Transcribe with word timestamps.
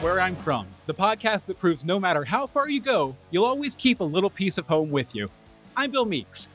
Where 0.00 0.20
I'm 0.20 0.36
From, 0.36 0.68
the 0.86 0.94
podcast 0.94 1.46
that 1.46 1.58
proves 1.58 1.84
no 1.84 1.98
matter 1.98 2.22
how 2.22 2.46
far 2.46 2.68
you 2.68 2.80
go, 2.80 3.16
you'll 3.32 3.44
always 3.44 3.74
keep 3.74 3.98
a 3.98 4.04
little 4.04 4.30
piece 4.30 4.56
of 4.56 4.64
home 4.64 4.92
with 4.92 5.12
you. 5.12 5.28
I'm 5.76 5.90
Bill 5.90 6.04
Meeks. 6.04 6.48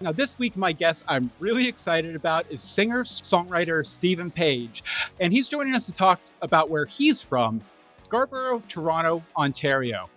Now, 0.00 0.12
this 0.12 0.38
week, 0.38 0.56
my 0.56 0.70
guest 0.70 1.04
I'm 1.08 1.28
really 1.40 1.66
excited 1.66 2.14
about 2.14 2.46
is 2.50 2.62
singer 2.62 3.02
songwriter 3.02 3.84
Steven 3.84 4.30
Page, 4.30 4.84
and 5.18 5.32
he's 5.32 5.48
joining 5.48 5.74
us 5.74 5.86
to 5.86 5.92
talk 5.92 6.20
about 6.40 6.70
where 6.70 6.84
he's 6.84 7.20
from 7.20 7.60
Scarborough, 8.04 8.62
Toronto, 8.68 9.24
Ontario. 9.36 10.08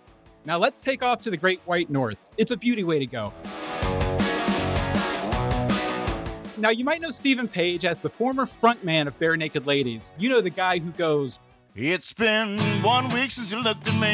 Now, 0.44 0.58
let's 0.58 0.78
take 0.78 1.02
off 1.02 1.20
to 1.22 1.30
the 1.30 1.36
Great 1.36 1.60
White 1.64 1.90
North. 1.90 2.22
It's 2.36 2.52
a 2.52 2.56
beauty 2.56 2.84
way 2.84 3.00
to 3.00 3.06
go. 3.06 3.32
Now, 6.56 6.70
you 6.70 6.84
might 6.84 7.00
know 7.00 7.10
Steven 7.10 7.48
Page 7.48 7.84
as 7.84 8.00
the 8.02 8.10
former 8.10 8.46
frontman 8.46 9.08
of 9.08 9.18
Barenaked 9.18 9.66
Ladies. 9.66 10.12
You 10.16 10.28
know 10.28 10.40
the 10.40 10.50
guy 10.50 10.78
who 10.78 10.92
goes, 10.92 11.40
It's 11.80 12.12
been 12.12 12.58
one 12.82 13.08
week 13.10 13.30
since 13.30 13.52
you 13.52 13.62
looked 13.62 13.86
at 13.86 13.94
me. 14.00 14.12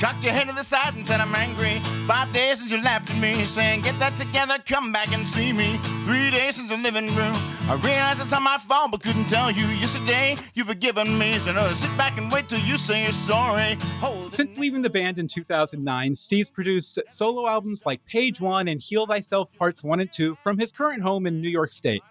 Cocked 0.00 0.24
your 0.24 0.32
head 0.32 0.48
to 0.48 0.54
the 0.54 0.62
side 0.62 0.94
and 0.94 1.04
said 1.04 1.20
I'm 1.20 1.34
angry. 1.34 1.78
Five 2.06 2.32
days 2.32 2.60
since 2.60 2.72
you 2.72 2.82
laughed 2.82 3.10
at 3.10 3.20
me, 3.20 3.34
saying, 3.34 3.82
Get 3.82 3.98
that 3.98 4.16
together, 4.16 4.54
come 4.64 4.92
back 4.92 5.12
and 5.12 5.28
see 5.28 5.52
me. 5.52 5.76
Three 6.06 6.30
days 6.30 6.56
since 6.56 6.70
the 6.70 6.78
living 6.78 7.14
room. 7.14 7.34
I 7.68 7.78
realized 7.84 8.22
it's 8.22 8.30
not 8.30 8.40
my 8.40 8.56
fault, 8.56 8.92
but 8.92 9.02
couldn't 9.02 9.26
tell 9.26 9.50
you. 9.50 9.66
Yesterday, 9.66 10.36
you've 10.54 10.68
forgiven 10.68 11.18
me. 11.18 11.32
So 11.32 11.52
no, 11.52 11.70
sit 11.74 11.94
back 11.98 12.16
and 12.16 12.32
wait 12.32 12.48
till 12.48 12.60
you 12.60 12.78
say 12.78 13.02
you're 13.02 13.12
sorry. 13.12 13.76
Hold 14.00 14.32
Since 14.32 14.56
leaving 14.56 14.80
the 14.80 14.88
band 14.88 15.18
in 15.18 15.28
2009, 15.28 16.14
Steve's 16.14 16.48
produced 16.48 16.98
solo 17.08 17.46
albums 17.46 17.84
like 17.84 18.02
Page 18.06 18.40
One 18.40 18.68
and 18.68 18.80
Heal 18.80 19.06
Thyself 19.06 19.52
Parts 19.58 19.84
1 19.84 20.00
and 20.00 20.10
2 20.10 20.34
from 20.36 20.56
his 20.56 20.72
current 20.72 21.02
home 21.02 21.26
in 21.26 21.42
New 21.42 21.50
York 21.50 21.72
State. 21.72 22.02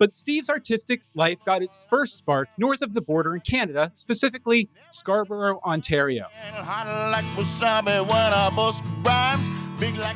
But 0.00 0.14
Steve's 0.14 0.48
artistic 0.48 1.02
life 1.14 1.44
got 1.44 1.62
its 1.62 1.84
first 1.84 2.16
spark 2.16 2.48
north 2.56 2.80
of 2.80 2.94
the 2.94 3.02
border 3.02 3.34
in 3.34 3.42
Canada, 3.42 3.90
specifically 3.92 4.70
Scarborough, 4.88 5.60
Ontario. 5.62 6.26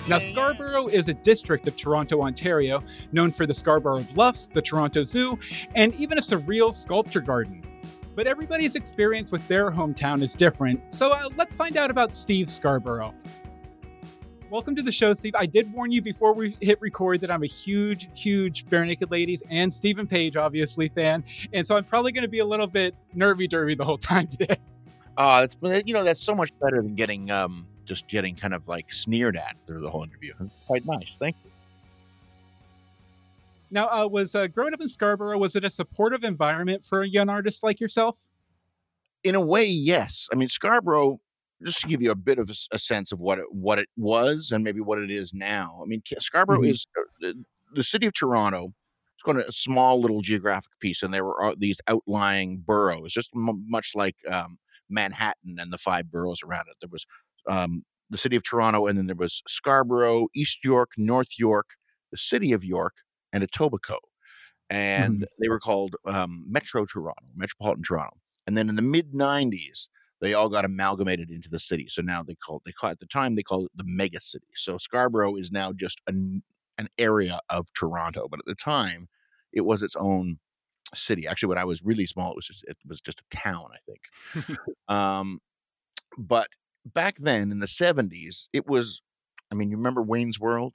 Now, 0.09 0.19
Scarborough 0.19 0.87
is 0.87 1.09
a 1.11 1.15
district 1.15 1.69
of 1.69 1.77
Toronto, 1.77 2.23
Ontario, 2.23 2.83
known 3.13 3.31
for 3.31 3.45
the 3.45 3.53
Scarborough 3.53 4.07
Bluffs, 4.15 4.47
the 4.47 4.63
Toronto 4.63 5.05
Zoo, 5.05 5.39
and 5.75 5.95
even 5.97 6.17
a 6.17 6.23
surreal 6.23 6.73
sculpture 6.73 7.21
garden. 7.21 7.63
But 8.15 8.27
everybody's 8.27 8.77
experience 8.77 9.33
with 9.33 9.47
their 9.49 9.71
hometown 9.71 10.23
is 10.23 10.35
different, 10.35 10.81
so 10.95 11.13
uh, 11.13 11.29
let's 11.37 11.55
find 11.55 11.77
out 11.77 11.91
about 11.91 12.15
Steve 12.15 12.49
Scarborough. 12.49 13.13
Welcome 14.55 14.77
to 14.77 14.83
the 14.83 14.93
show, 14.93 15.13
Steve. 15.15 15.35
I 15.35 15.47
did 15.47 15.73
warn 15.73 15.91
you 15.91 16.01
before 16.01 16.33
we 16.33 16.57
hit 16.61 16.81
record 16.81 17.21
that 17.23 17.31
I'm 17.33 17.43
a 17.43 17.47
huge, 17.47 18.09
huge 18.15 18.67
Barenaked 18.67 19.11
Ladies 19.11 19.43
and 19.51 19.75
Steven 19.75 20.07
Page, 20.07 20.37
obviously, 20.37 20.89
fan, 20.91 21.25
and 21.53 21.67
so 21.67 21.77
I'm 21.77 21.83
probably 21.83 22.13
going 22.13 22.23
to 22.23 22.29
be 22.29 22.39
a 22.39 22.45
little 22.45 22.69
bit 22.69 22.95
nervy 23.15 23.49
dervy 23.49 23.77
the 23.77 23.85
whole 23.85 23.99
time 24.13 24.29
today. 24.29 24.57
Uh, 25.17 25.41
that's 25.41 25.57
you 25.85 25.93
know 25.93 26.05
that's 26.05 26.23
so 26.23 26.37
much 26.37 26.53
better 26.61 26.77
than 26.77 26.95
getting 26.95 27.33
um 27.33 27.67
just 27.85 28.07
getting 28.07 28.37
kind 28.37 28.55
of 28.55 28.69
like 28.69 28.93
sneered 28.93 29.37
at 29.37 29.61
through 29.67 29.81
the 29.81 29.91
whole 29.91 30.05
interview. 30.05 30.33
Quite 30.69 30.87
nice, 30.87 31.19
thank 31.19 31.35
you. 31.45 31.51
Now, 33.73 33.89
uh, 33.89 34.07
was 34.07 34.37
uh, 34.37 34.47
growing 34.47 34.73
up 34.73 34.81
in 34.81 34.89
Scarborough 34.89 35.37
was 35.37 35.57
it 35.57 35.65
a 35.65 35.71
supportive 35.71 36.23
environment 36.23 36.85
for 36.85 37.03
a 37.03 37.09
young 37.09 37.29
artist 37.29 37.65
like 37.65 37.81
yourself? 37.81 38.17
In 39.25 39.35
a 39.35 39.41
way, 39.41 39.65
yes. 39.65 40.29
I 40.33 40.37
mean 40.37 40.49
Scarborough. 40.49 41.19
Just 41.65 41.81
to 41.81 41.87
give 41.89 42.03
you 42.03 42.11
a 42.11 42.15
bit 42.17 42.39
of 42.39 42.51
a 42.73 42.79
sense 42.79 43.13
of 43.13 43.21
what 43.21 43.39
it, 43.39 43.47
what 43.51 43.79
it 43.79 43.89
was 43.97 44.53
and 44.53 44.63
maybe 44.65 44.81
what 44.81 44.99
it 44.99 45.11
is 45.11 45.33
now. 45.33 45.81
I 45.83 45.87
mean, 45.87 46.03
Ca- 46.09 46.21
Scarborough 46.21 46.63
Mhm. 46.63 46.71
is 46.71 46.87
uh, 46.99 47.03
the, 47.21 47.45
the 47.75 47.85
city 47.85 48.07
of 48.07 48.13
Toronto. 48.15 48.75
It's 49.15 49.23
going 49.25 49.39
to 49.39 49.49
a 49.49 49.53
small 49.53 50.01
little 50.01 50.21
geographic 50.21 50.73
piece, 50.81 51.03
and 51.03 51.15
there 51.15 51.25
were 51.25 51.43
uh, 51.43 51.55
these 51.57 51.81
outlying 51.89 52.59
boroughs, 52.59 53.13
just 53.13 53.31
m- 53.35 53.65
much 53.69 53.93
like 53.95 54.17
um, 54.31 54.59
Manhattan 54.91 55.57
and 55.59 55.73
the 55.73 55.79
five 55.79 56.11
boroughs 56.11 56.43
around 56.43 56.67
it. 56.69 56.77
There 56.81 56.91
was 56.91 57.07
um, 57.49 57.85
the 58.11 58.19
city 58.19 58.37
of 58.37 58.43
Toronto, 58.45 58.87
and 58.87 58.99
then 58.99 59.07
there 59.07 59.17
was 59.17 59.43
Scarborough, 59.49 60.29
East 60.35 60.65
York, 60.65 60.91
North 60.99 61.39
York, 61.39 61.71
the 62.11 62.19
city 62.19 62.53
of 62.53 62.65
York, 62.65 62.97
and 63.33 63.43
Etobicoke. 63.43 63.99
And 64.71 65.27
they 65.41 65.49
were 65.49 65.61
called 65.61 65.95
um, 66.07 66.45
Metro 66.49 66.85
Toronto, 66.87 67.23
Metropolitan 67.37 67.83
Toronto. 67.83 68.17
And 68.47 68.57
then 68.57 68.69
in 68.69 68.77
the 68.77 68.83
mid 68.83 69.15
90s, 69.15 69.89
they 70.25 70.33
all 70.33 70.49
got 70.49 70.65
amalgamated 70.65 71.31
into 71.31 71.51
the 71.51 71.59
city. 71.59 71.87
So 71.91 72.01
now 72.01 72.23
they 72.23 72.35
call 72.35 72.63
they 72.65 72.73
call 72.73 72.91
at 72.91 72.99
the 72.99 73.07
time 73.07 73.35
they 73.35 73.43
called 73.43 73.67
it 73.67 73.73
the 73.77 73.85
mega 73.87 74.21
city. 74.21 74.47
So 74.57 74.79
Scarborough 74.79 75.37
is 75.37 75.53
now 75.53 75.73
just 75.73 76.01
an 76.07 76.43
an 76.79 76.89
area 76.99 77.41
of 77.51 77.67
Toronto, 77.75 78.27
but 78.29 78.41
at 78.41 78.47
the 78.47 78.55
time 78.55 79.09
it 79.53 79.61
was 79.67 79.83
its 79.83 79.95
own 79.97 80.39
city. 80.95 81.27
Actually, 81.27 81.51
when 81.51 81.59
I 81.59 81.65
was 81.65 81.83
really 81.83 82.07
small, 82.07 82.31
it 82.31 82.37
was 82.37 82.47
just 82.47 82.65
it 82.65 82.79
was 82.87 83.03
just 83.03 83.21
a 83.21 83.37
town, 83.37 83.67
I 83.73 83.79
think. 83.85 84.59
um, 84.89 85.41
but 86.17 86.49
back 86.87 87.17
then 87.19 87.53
in 87.53 87.61
the 87.61 87.67
70s, 87.67 88.49
it 88.53 88.67
was. 88.67 89.03
I 89.53 89.57
mean, 89.57 89.71
you 89.71 89.77
remember 89.77 90.03
Wayne's 90.03 90.41
World 90.41 90.73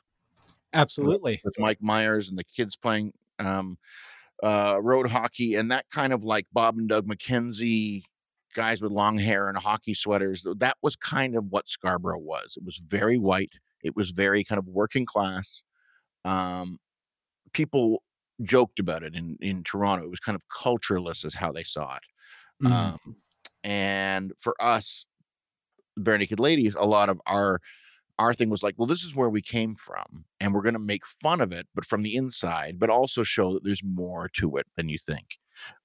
Absolutely. 0.73 1.41
with 1.43 1.59
Mike 1.59 1.81
Myers 1.81 2.29
and 2.29 2.37
the 2.37 2.43
kids 2.43 2.77
playing 2.77 3.13
um, 3.39 3.77
uh, 4.43 4.77
road 4.79 5.09
hockey 5.09 5.55
and 5.55 5.71
that 5.71 5.85
kind 5.89 6.13
of 6.13 6.23
like 6.23 6.45
Bob 6.53 6.77
and 6.77 6.87
Doug 6.87 7.07
McKenzie 7.07 8.03
guys 8.53 8.81
with 8.81 8.91
long 8.91 9.17
hair 9.17 9.47
and 9.47 9.57
hockey 9.57 9.93
sweaters. 9.93 10.45
That 10.57 10.77
was 10.81 10.95
kind 10.95 11.35
of 11.35 11.45
what 11.49 11.67
Scarborough 11.67 12.19
was. 12.19 12.57
It 12.57 12.65
was 12.65 12.77
very 12.77 13.17
white. 13.17 13.59
It 13.83 13.95
was 13.95 14.11
very 14.11 14.43
kind 14.43 14.59
of 14.59 14.67
working 14.67 15.05
class. 15.05 15.63
Um, 16.25 16.79
people 17.53 18.03
joked 18.41 18.79
about 18.79 19.03
it 19.03 19.15
in 19.15 19.37
in 19.41 19.63
Toronto. 19.63 20.05
It 20.05 20.09
was 20.09 20.19
kind 20.19 20.35
of 20.35 20.47
cultureless, 20.49 21.25
is 21.25 21.35
how 21.35 21.51
they 21.51 21.63
saw 21.63 21.95
it. 21.95 22.03
Mhm. 22.65 22.71
Um, 22.71 23.15
and 23.63 24.33
for 24.37 24.55
us, 24.61 25.05
Barenaked 25.97 26.39
Ladies, 26.39 26.75
a 26.75 26.85
lot 26.85 27.09
of 27.09 27.21
our 27.25 27.59
our 28.17 28.33
thing 28.33 28.49
was 28.49 28.61
like, 28.61 28.75
well, 28.77 28.85
this 28.85 29.03
is 29.03 29.15
where 29.15 29.29
we 29.29 29.41
came 29.41 29.75
from, 29.75 30.25
and 30.41 30.53
we're 30.53 30.61
going 30.61 30.73
to 30.73 30.79
make 30.79 31.05
fun 31.05 31.39
of 31.39 31.53
it, 31.53 31.67
but 31.73 31.85
from 31.85 32.03
the 32.03 32.15
inside, 32.17 32.77
but 32.77 32.89
also 32.89 33.23
show 33.23 33.53
that 33.53 33.63
there's 33.63 33.83
more 33.83 34.27
to 34.33 34.57
it 34.57 34.67
than 34.75 34.89
you 34.89 34.97
think. 34.97 35.37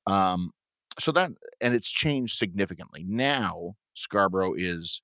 Um, 0.08 0.50
so 0.99 1.12
that, 1.12 1.32
and 1.60 1.75
it's 1.75 1.91
changed 1.91 2.37
significantly. 2.37 3.05
Now, 3.06 3.75
Scarborough 3.94 4.55
is 4.55 5.03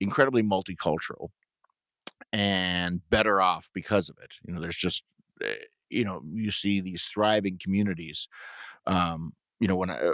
incredibly 0.00 0.42
multicultural 0.42 1.28
and 2.32 3.00
better 3.10 3.40
off 3.40 3.70
because 3.74 4.08
of 4.08 4.16
it. 4.22 4.30
You 4.46 4.54
know, 4.54 4.60
there's 4.60 4.76
just, 4.76 5.04
eh, 5.42 5.54
you 5.88 6.04
know, 6.04 6.22
you 6.32 6.50
see 6.50 6.80
these 6.80 7.04
thriving 7.04 7.58
communities. 7.62 8.28
Um, 8.86 9.32
you 9.58 9.68
know, 9.68 9.76
when 9.76 9.90
I, 9.90 10.12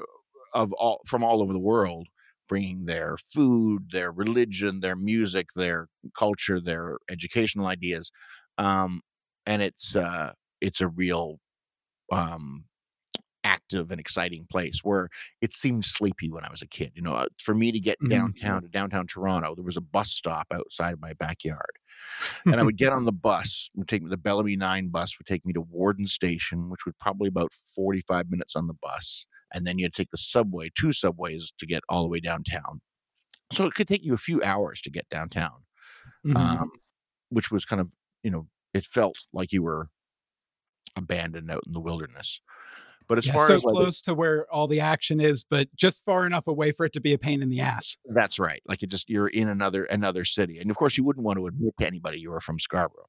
of 0.54 0.72
all 0.74 1.00
from 1.06 1.22
all 1.22 1.42
over 1.42 1.52
the 1.52 1.58
world, 1.58 2.08
bringing 2.48 2.86
their 2.86 3.16
food, 3.16 3.90
their 3.92 4.10
religion, 4.12 4.80
their 4.80 4.96
music, 4.96 5.48
their 5.54 5.88
culture, 6.16 6.60
their 6.60 6.98
educational 7.10 7.66
ideas, 7.66 8.10
um, 8.58 9.00
and 9.46 9.62
it's 9.62 9.94
uh, 9.94 10.32
it's 10.60 10.80
a 10.80 10.88
real 10.88 11.38
um, 12.12 12.64
active 13.46 13.90
and 13.92 14.00
exciting 14.00 14.46
place 14.50 14.80
where 14.82 15.08
it 15.40 15.52
seemed 15.54 15.84
sleepy 15.86 16.30
when 16.30 16.44
I 16.44 16.50
was 16.50 16.62
a 16.62 16.68
kid. 16.68 16.92
You 16.96 17.02
know, 17.02 17.14
uh, 17.14 17.28
for 17.42 17.54
me 17.54 17.72
to 17.72 17.80
get 17.80 17.98
Mhm. 18.00 18.06
downtown 18.08 18.62
to 18.62 18.68
downtown 18.68 19.06
Toronto, 19.06 19.54
there 19.54 19.64
was 19.64 19.76
a 19.78 19.82
bus 19.82 20.10
stop 20.12 20.48
outside 20.52 20.94
of 20.94 21.00
my 21.00 21.14
backyard, 21.14 21.72
and 22.50 22.60
I 22.60 22.64
would 22.64 22.76
get 22.76 22.92
on 22.92 23.04
the 23.04 23.12
bus. 23.12 23.70
Would 23.74 23.88
take 23.88 24.02
me 24.02 24.10
the 24.10 24.16
Bellamy 24.16 24.56
Nine 24.56 24.88
bus 24.88 25.18
would 25.18 25.26
take 25.26 25.44
me 25.46 25.52
to 25.52 25.60
Warden 25.60 26.06
Station, 26.06 26.70
which 26.70 26.86
would 26.86 26.98
probably 26.98 27.28
about 27.28 27.52
forty 27.52 28.00
five 28.00 28.30
minutes 28.30 28.56
on 28.56 28.66
the 28.66 28.74
bus, 28.82 29.26
and 29.54 29.66
then 29.66 29.78
you'd 29.78 29.94
take 29.94 30.10
the 30.10 30.18
subway, 30.18 30.70
two 30.78 30.92
subways 30.92 31.52
to 31.58 31.66
get 31.66 31.82
all 31.88 32.02
the 32.02 32.08
way 32.08 32.20
downtown. 32.20 32.80
So 33.52 33.66
it 33.66 33.74
could 33.74 33.88
take 33.88 34.04
you 34.04 34.14
a 34.14 34.18
few 34.18 34.42
hours 34.42 34.80
to 34.82 34.90
get 34.90 35.08
downtown, 35.10 35.64
Mhm. 36.24 36.60
um, 36.60 36.70
which 37.30 37.50
was 37.52 37.64
kind 37.66 37.80
of 37.80 37.92
you 38.24 38.30
know 38.30 38.48
it 38.74 38.86
felt 38.86 39.18
like 39.32 39.52
you 39.52 39.62
were 39.64 39.88
abandoned 40.96 41.50
out 41.50 41.62
in 41.66 41.72
the 41.72 41.80
wilderness. 41.80 42.40
But 43.08 43.18
as 43.18 43.26
Yeah, 43.26 43.32
far 43.32 43.46
so 43.48 43.54
as 43.54 43.64
like 43.64 43.74
close 43.74 44.00
to 44.02 44.14
where 44.14 44.52
all 44.52 44.66
the 44.66 44.80
action 44.80 45.20
is, 45.20 45.44
but 45.44 45.68
just 45.76 46.04
far 46.04 46.26
enough 46.26 46.46
away 46.46 46.72
for 46.72 46.84
it 46.86 46.92
to 46.94 47.00
be 47.00 47.12
a 47.12 47.18
pain 47.18 47.42
in 47.42 47.48
the 47.48 47.60
ass. 47.60 47.96
That's 48.04 48.38
right. 48.38 48.62
Like 48.66 48.82
it 48.82 48.88
just 48.90 49.08
you're 49.10 49.28
in 49.28 49.48
another 49.48 49.84
another 49.84 50.24
city, 50.24 50.58
and 50.58 50.70
of 50.70 50.76
course 50.76 50.96
you 50.96 51.04
wouldn't 51.04 51.24
want 51.24 51.38
to 51.38 51.46
admit 51.46 51.74
to 51.78 51.86
anybody 51.86 52.20
you 52.20 52.30
were 52.30 52.40
from 52.40 52.58
Scarborough. 52.58 53.08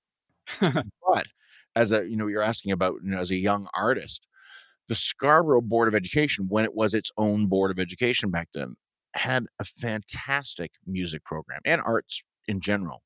but 0.61 1.27
as 1.75 1.91
a 1.91 2.07
you 2.07 2.15
know 2.15 2.27
you're 2.27 2.41
asking 2.41 2.71
about 2.71 2.95
you 3.03 3.11
know 3.11 3.19
as 3.19 3.31
a 3.31 3.35
young 3.35 3.67
artist, 3.75 4.25
the 4.87 4.95
Scarborough 4.95 5.61
Board 5.61 5.87
of 5.87 5.95
Education, 5.95 6.47
when 6.49 6.65
it 6.65 6.75
was 6.75 6.93
its 6.93 7.11
own 7.17 7.47
board 7.47 7.71
of 7.71 7.79
education 7.79 8.31
back 8.31 8.49
then, 8.53 8.75
had 9.13 9.45
a 9.59 9.63
fantastic 9.63 10.71
music 10.85 11.23
program 11.23 11.59
and 11.65 11.81
arts 11.81 12.21
in 12.47 12.59
general. 12.59 13.03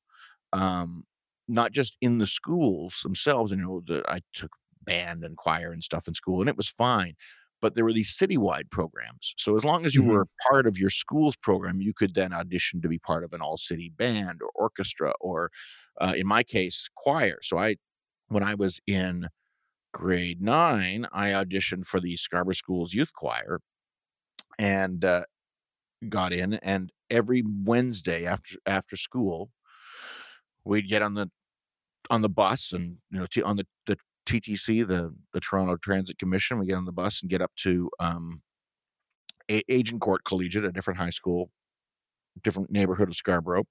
Um, 0.52 1.04
not 1.48 1.72
just 1.72 1.96
in 2.00 2.18
the 2.18 2.26
schools 2.26 3.00
themselves. 3.02 3.52
And 3.52 3.60
you 3.60 3.66
know, 3.66 3.82
the, 3.86 4.02
I 4.08 4.20
took 4.32 4.52
band 4.84 5.24
and 5.24 5.36
choir 5.36 5.72
and 5.72 5.84
stuff 5.84 6.08
in 6.08 6.14
school, 6.14 6.40
and 6.40 6.48
it 6.48 6.56
was 6.56 6.68
fine. 6.68 7.14
But 7.60 7.74
there 7.74 7.84
were 7.84 7.92
these 7.92 8.16
citywide 8.16 8.70
programs. 8.70 9.34
So 9.38 9.56
as 9.56 9.64
long 9.64 9.86
as 9.86 9.94
you 9.94 10.02
Mhm. 10.02 10.04
were 10.04 10.26
part 10.50 10.66
of 10.66 10.76
your 10.78 10.90
school's 10.90 11.36
program, 11.36 11.80
you 11.80 11.94
could 11.94 12.14
then 12.14 12.32
audition 12.32 12.80
to 12.82 12.88
be 12.88 12.98
part 12.98 13.24
of 13.24 13.32
an 13.32 13.40
all-city 13.40 13.90
band 13.96 14.40
or 14.42 14.50
orchestra, 14.54 15.12
or 15.20 15.50
uh, 16.00 16.14
in 16.16 16.26
my 16.26 16.42
case, 16.42 16.88
choir. 16.96 17.38
So 17.42 17.58
I, 17.58 17.76
when 18.28 18.42
I 18.42 18.54
was 18.54 18.80
in 18.86 19.28
grade 19.92 20.42
nine, 20.42 21.06
I 21.12 21.30
auditioned 21.30 21.86
for 21.86 22.00
the 22.00 22.16
Scarborough 22.16 22.54
Schools 22.54 22.94
Youth 22.94 23.12
Choir, 23.14 23.60
and 24.58 25.04
uh, 25.04 25.24
got 26.08 26.32
in, 26.32 26.54
and 26.54 26.92
every 27.10 27.44
Wednesday 27.46 28.26
after 28.26 28.56
after 28.66 28.96
school, 28.96 29.50
we'd 30.64 30.88
get 30.88 31.02
on 31.02 31.14
the 31.14 31.30
on 32.10 32.22
the 32.22 32.28
bus 32.28 32.72
and 32.72 32.98
you 33.10 33.20
know 33.20 33.26
t- 33.26 33.42
on 33.42 33.56
the 33.56 33.66
the 33.86 33.96
TTC, 34.26 34.86
the 34.86 35.14
the 35.32 35.40
Toronto 35.40 35.76
Transit 35.76 36.18
Commission. 36.18 36.58
We 36.58 36.66
get 36.66 36.76
on 36.76 36.84
the 36.84 36.92
bus 36.92 37.20
and 37.22 37.30
get 37.30 37.42
up 37.42 37.52
to 37.56 37.90
um, 38.00 38.40
a- 39.50 39.64
Agincourt 39.70 40.24
Collegiate, 40.24 40.64
a 40.64 40.72
different 40.72 40.98
high 40.98 41.10
school, 41.10 41.50
different 42.42 42.70
neighborhood 42.70 43.08
of 43.08 43.16
Scarborough, 43.16 43.64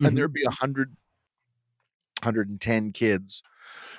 Mhm. 0.00 0.08
and 0.08 0.18
there'd 0.18 0.32
be 0.32 0.44
a 0.44 0.50
hundred, 0.50 0.96
hundred 2.22 2.48
and 2.50 2.60
ten 2.60 2.92
kids 2.92 3.42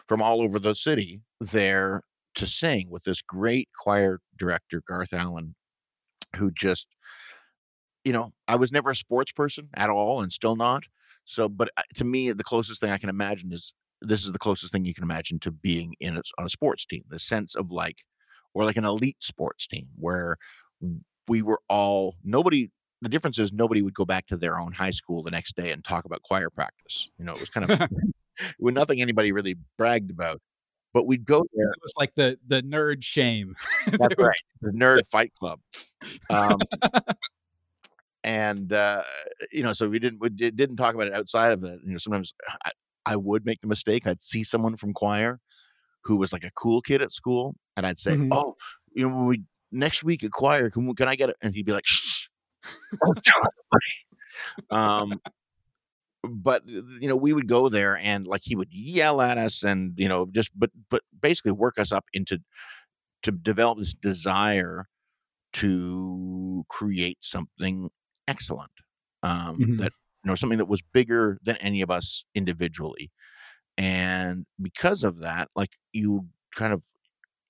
from 0.08 0.22
all 0.22 0.42
over 0.42 0.60
the 0.60 0.76
city 0.76 1.22
there 1.40 2.02
to 2.36 2.48
sing 2.48 2.90
with 2.90 3.04
this 3.04 3.22
great 3.22 3.70
choir 3.76 4.20
director, 4.38 4.82
Garth 4.88 5.14
Allen, 5.14 5.56
who 6.38 6.50
just, 6.52 6.88
you 8.04 8.12
know, 8.14 8.34
I 8.48 8.56
was 8.56 8.72
never 8.72 8.92
a 8.92 8.96
sports 8.96 9.32
person 9.32 9.70
at 9.76 9.90
all 9.90 10.22
and 10.22 10.32
still 10.32 10.56
not. 10.56 10.84
So, 11.26 11.48
but 11.48 11.70
uh, 11.78 11.84
to 11.96 12.04
me, 12.06 12.32
the 12.32 12.44
closest 12.44 12.82
thing 12.82 12.90
I 12.92 12.98
can 12.98 13.10
imagine 13.10 13.52
is 13.54 13.74
this 14.04 14.24
is 14.26 14.32
the 14.32 14.40
closest 14.40 14.72
thing 14.72 14.86
you 14.86 14.94
can 14.94 15.04
imagine 15.04 15.40
to 15.40 15.52
being 15.52 15.96
in 16.00 16.18
a, 16.18 16.22
on 16.38 16.46
a 16.46 16.50
sports 16.50 16.86
team, 16.86 17.04
the 17.10 17.20
sense 17.20 17.56
of 17.56 17.72
like, 17.72 18.00
or 18.54 18.66
like 18.66 18.78
an 18.78 18.86
elite 18.86 19.24
sports 19.24 19.66
team 19.66 19.88
where 19.96 20.38
we 21.28 21.42
were 21.42 21.60
all, 21.70 22.16
nobody, 22.24 22.70
the 23.02 23.10
difference 23.10 23.40
is 23.40 23.52
nobody 23.52 23.82
would 23.82 23.94
go 23.94 24.06
back 24.06 24.28
to 24.28 24.38
their 24.38 24.60
own 24.60 24.74
high 24.74 24.92
school 24.92 25.24
the 25.24 25.32
next 25.32 25.56
day 25.56 25.72
and 25.72 25.84
talk 25.84 26.06
about 26.06 26.22
choir 26.22 26.50
practice. 26.50 27.08
You 27.18 27.26
know, 27.26 27.34
it 27.34 27.40
was 27.40 27.50
kind 27.50 27.70
of, 27.70 27.82
it 28.40 28.56
was 28.60 28.74
nothing 28.74 29.02
anybody 29.02 29.32
really 29.32 29.56
bragged 29.78 30.12
about. 30.12 30.42
But 30.94 31.08
we'd 31.08 31.26
go 31.26 31.44
there. 31.56 31.72
It 31.72 31.82
was 31.82 31.94
like 31.98 32.14
the 32.14 32.38
the 32.46 32.62
nerd 32.62 33.04
shame. 33.04 33.56
That's 33.88 34.16
right. 34.16 34.36
The 34.62 34.70
Nerd 34.70 35.08
Fight 35.08 35.34
Club. 35.40 35.60
Um, 36.30 36.60
and 38.24 38.72
uh, 38.72 39.02
you 39.52 39.64
know, 39.64 39.74
so 39.74 39.90
we 39.90 39.98
didn't 39.98 40.20
we 40.20 40.30
did, 40.30 40.56
didn't 40.56 40.76
talk 40.76 40.94
about 40.94 41.08
it 41.08 41.14
outside 41.14 41.52
of 41.52 41.64
it. 41.64 41.80
You 41.84 41.94
know, 41.94 41.98
sometimes 41.98 42.36
I, 42.64 42.72
I 43.06 43.16
would 43.18 43.46
make 43.46 43.62
the 43.62 43.68
mistake. 43.68 44.08
I'd 44.08 44.22
see 44.22 44.44
someone 44.44 44.76
from 44.78 44.94
choir 44.94 45.40
who 46.04 46.18
was 46.18 46.34
like 46.34 46.44
a 46.44 46.52
cool 46.52 46.82
kid 46.82 47.02
at 47.02 47.14
school, 47.14 47.56
and 47.78 47.86
I'd 47.88 47.98
say, 48.00 48.18
Mhm. 48.18 48.30
"Oh, 48.32 48.56
you 48.96 49.08
know, 49.10 49.24
we 49.26 49.44
next 49.72 50.04
week 50.04 50.24
at 50.24 50.32
choir, 50.32 50.70
can 50.70 50.88
we- 50.88 50.94
can 50.96 51.08
I 51.10 51.16
get 51.16 51.30
it?" 51.30 51.38
And 51.42 51.56
he'd 51.56 51.66
be 51.66 51.74
like, 51.74 51.86
"Shh." 51.88 52.28
Oh, 53.06 53.14
um, 54.72 55.20
but 56.24 56.66
you 56.66 57.08
know, 57.08 57.18
we 57.18 57.34
would 57.34 57.48
go 57.48 57.68
there, 57.70 57.98
and 57.98 58.26
like 58.26 58.42
he 58.44 58.56
would 58.56 58.72
yell 58.72 59.22
at 59.22 59.38
us, 59.38 59.64
and 59.64 59.94
you 59.98 60.08
know, 60.08 60.26
just 60.32 60.52
but 60.58 60.72
but 60.90 61.02
basically 61.22 61.52
work 61.52 61.78
us 61.78 61.92
up 61.92 62.06
into 62.14 62.40
to 63.24 63.32
develop 63.32 63.80
this 63.80 63.94
desire 63.94 64.88
to 65.54 66.66
create 66.70 67.18
something 67.22 67.90
excellent 68.28 68.72
um, 69.24 69.60
Mhm. 69.60 69.78
that 69.78 69.94
you 70.24 70.30
know 70.30 70.36
something 70.36 70.58
that 70.60 70.68
was 70.68 70.82
bigger 70.94 71.40
than 71.44 71.58
any 71.58 71.82
of 71.82 71.92
us 71.92 72.26
individually. 72.36 73.12
And 73.78 74.46
because 74.62 75.04
of 75.04 75.20
that 75.20 75.50
like 75.56 75.72
you 75.94 76.28
kind 76.56 76.74
of 76.74 76.86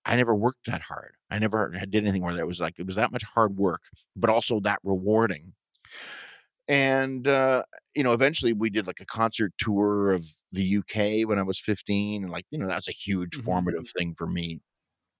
i 0.05 0.15
never 0.17 0.35
worked 0.35 0.65
that 0.67 0.81
hard. 0.83 1.13
I 1.31 1.39
never 1.39 1.71
had- 1.73 1.91
did 1.91 2.03
anything 2.03 2.23
where 2.23 2.35
that 2.35 2.47
was 2.47 2.61
like 2.61 2.79
it 2.79 2.85
was 2.87 2.95
that 2.97 3.11
much 3.13 3.23
hard 3.23 3.57
work 3.57 3.83
but 4.17 4.29
also 4.31 4.59
that 4.61 4.79
rewarding. 4.83 5.53
And 6.67 7.27
uh 7.27 7.63
you 7.95 8.03
know 8.03 8.13
eventually 8.13 8.53
we 8.53 8.69
did 8.69 8.87
like 8.87 9.01
a 9.01 9.05
concert 9.05 9.51
tour 9.57 10.11
of 10.13 10.23
the 10.53 10.77
uk 10.77 10.95
when 11.27 11.37
i 11.37 11.43
was 11.43 11.59
15 11.59 12.23
and 12.23 12.31
like 12.31 12.45
you 12.51 12.57
know 12.57 12.67
that 12.67 12.75
was 12.77 12.87
a 12.87 12.91
huge 12.93 13.35
Mhm. 13.35 13.43
formative 13.43 13.85
thing 13.97 14.15
for 14.17 14.27
me 14.27 14.61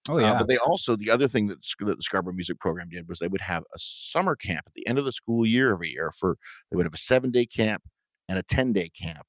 Oh 0.10 0.18
uh, 0.18 0.20
yeah. 0.20 0.38
but 0.38 0.48
they 0.48 0.58
also 0.58 0.96
the 0.96 1.10
other 1.10 1.28
thing 1.28 1.48
that, 1.48 1.64
that 1.80 1.98
the 1.98 2.04
Scarborough 2.04 2.34
Music 2.34 2.60
Program 2.60 2.90
did 2.90 3.08
was 3.08 3.20
they 3.20 3.28
would 3.28 3.42
have 3.42 3.64
a 3.74 3.80
summer 3.80 4.36
camp 4.36 4.64
at 4.68 4.74
the 4.74 4.86
end 4.88 5.00
of 5.00 5.06
the 5.06 5.12
school 5.12 5.46
year 5.46 5.72
every 5.72 5.90
year. 5.90 6.12
For 6.12 6.38
they 6.70 6.76
would 6.76 6.86
have 6.86 6.94
a 6.94 6.98
seven 6.98 7.32
day 7.32 7.46
camp 7.46 7.84
and 8.28 8.38
a 8.38 8.44
ten 8.44 8.74
day 8.74 8.90
camp. 8.90 9.26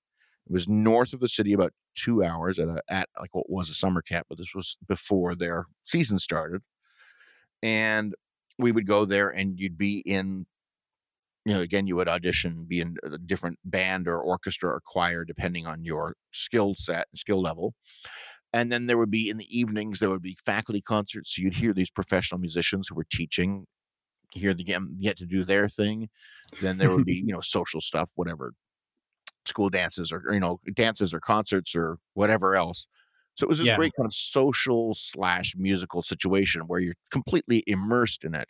It 0.46 0.52
was 0.52 0.68
north 0.68 1.12
of 1.12 1.20
the 1.20 1.28
city, 1.28 1.52
about 1.52 1.72
two 1.96 2.24
hours 2.24 2.58
at 2.58 2.68
a 2.68 2.82
at 2.88 3.08
like 3.20 3.34
what 3.34 3.48
was 3.48 3.70
a 3.70 3.74
summer 3.74 4.02
camp, 4.02 4.26
but 4.28 4.38
this 4.38 4.54
was 4.54 4.76
before 4.88 5.34
their 5.34 5.64
season 5.82 6.18
started. 6.18 6.62
And 7.62 8.14
we 8.58 8.72
would 8.72 8.86
go 8.86 9.04
there, 9.04 9.30
and 9.30 9.58
you'd 9.58 9.78
be 9.78 10.00
in. 10.00 10.46
You 11.46 11.52
know, 11.52 11.60
again, 11.60 11.86
you 11.86 11.94
would 11.96 12.08
audition, 12.08 12.64
be 12.66 12.80
in 12.80 12.96
a 13.04 13.18
different 13.18 13.58
band 13.66 14.08
or 14.08 14.18
orchestra 14.18 14.70
or 14.70 14.80
choir, 14.82 15.26
depending 15.26 15.66
on 15.66 15.84
your 15.84 16.16
skill 16.32 16.72
set 16.74 17.06
and 17.12 17.18
skill 17.18 17.42
level 17.42 17.74
and 18.54 18.72
then 18.72 18.86
there 18.86 18.98
would 18.98 19.10
be 19.12 19.30
in 19.30 19.38
the 19.38 19.58
evenings 19.58 20.00
there 20.00 20.10
would 20.10 20.22
be 20.22 20.36
faculty 20.44 20.82
concerts 20.82 21.36
so 21.36 21.42
you'd 21.42 21.56
hear 21.56 21.74
these 21.74 21.90
professional 21.90 22.40
musicians 22.40 22.88
who 22.88 22.96
were 22.96 23.06
teaching 23.12 23.66
hear 24.32 24.54
them 24.54 24.96
get 25.00 25.16
to 25.18 25.26
do 25.26 25.44
their 25.44 25.68
thing 25.68 26.08
then 26.60 26.78
there 26.78 26.92
would 26.92 27.04
be 27.06 27.16
you 27.26 27.32
know 27.34 27.42
social 27.42 27.80
stuff 27.80 28.10
whatever 28.16 28.54
school 29.46 29.68
dances 29.68 30.10
or 30.12 30.22
you 30.32 30.40
know 30.40 30.58
dances 30.74 31.12
or 31.12 31.20
concerts 31.20 31.74
or 31.76 31.98
whatever 32.14 32.56
else 32.56 32.86
so 33.34 33.44
it 33.44 33.48
was 33.48 33.58
this 33.58 33.70
Yeah. 33.70 33.72
great 33.72 33.92
kind 33.96 34.06
of 34.06 34.12
social 34.12 34.94
slash 34.94 35.54
musical 35.56 36.00
situation 36.02 36.62
where 36.62 36.80
you're 36.80 36.94
completely 37.10 37.62
immersed 37.66 38.24
in 38.24 38.34
it 38.34 38.48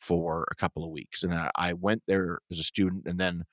for 0.00 0.46
a 0.50 0.54
couple 0.56 0.84
of 0.84 0.90
weeks 0.90 1.22
and 1.22 1.32
i, 1.34 1.50
I 1.56 1.72
went 1.74 2.02
there 2.08 2.40
as 2.50 2.58
a 2.58 2.64
student 2.64 3.06
and 3.06 3.18
then 3.20 3.44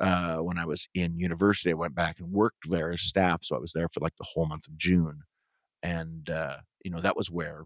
uh, 0.00 0.38
when 0.38 0.58
I 0.58 0.66
was 0.66 0.88
in 0.94 1.18
university, 1.18 1.70
I 1.70 1.74
went 1.74 1.94
back 1.94 2.20
and 2.20 2.32
worked 2.32 2.70
there 2.70 2.92
as 2.92 3.02
staff. 3.02 3.42
So 3.42 3.56
I 3.56 3.60
was 3.60 3.72
there 3.72 3.88
for 3.88 4.00
like 4.00 4.16
the 4.18 4.26
whole 4.32 4.46
month 4.46 4.68
of 4.68 4.76
June. 4.76 5.22
And, 5.82 6.28
uh, 6.28 6.58
you 6.84 6.90
know, 6.90 7.00
that 7.00 7.16
was 7.16 7.30
where 7.30 7.64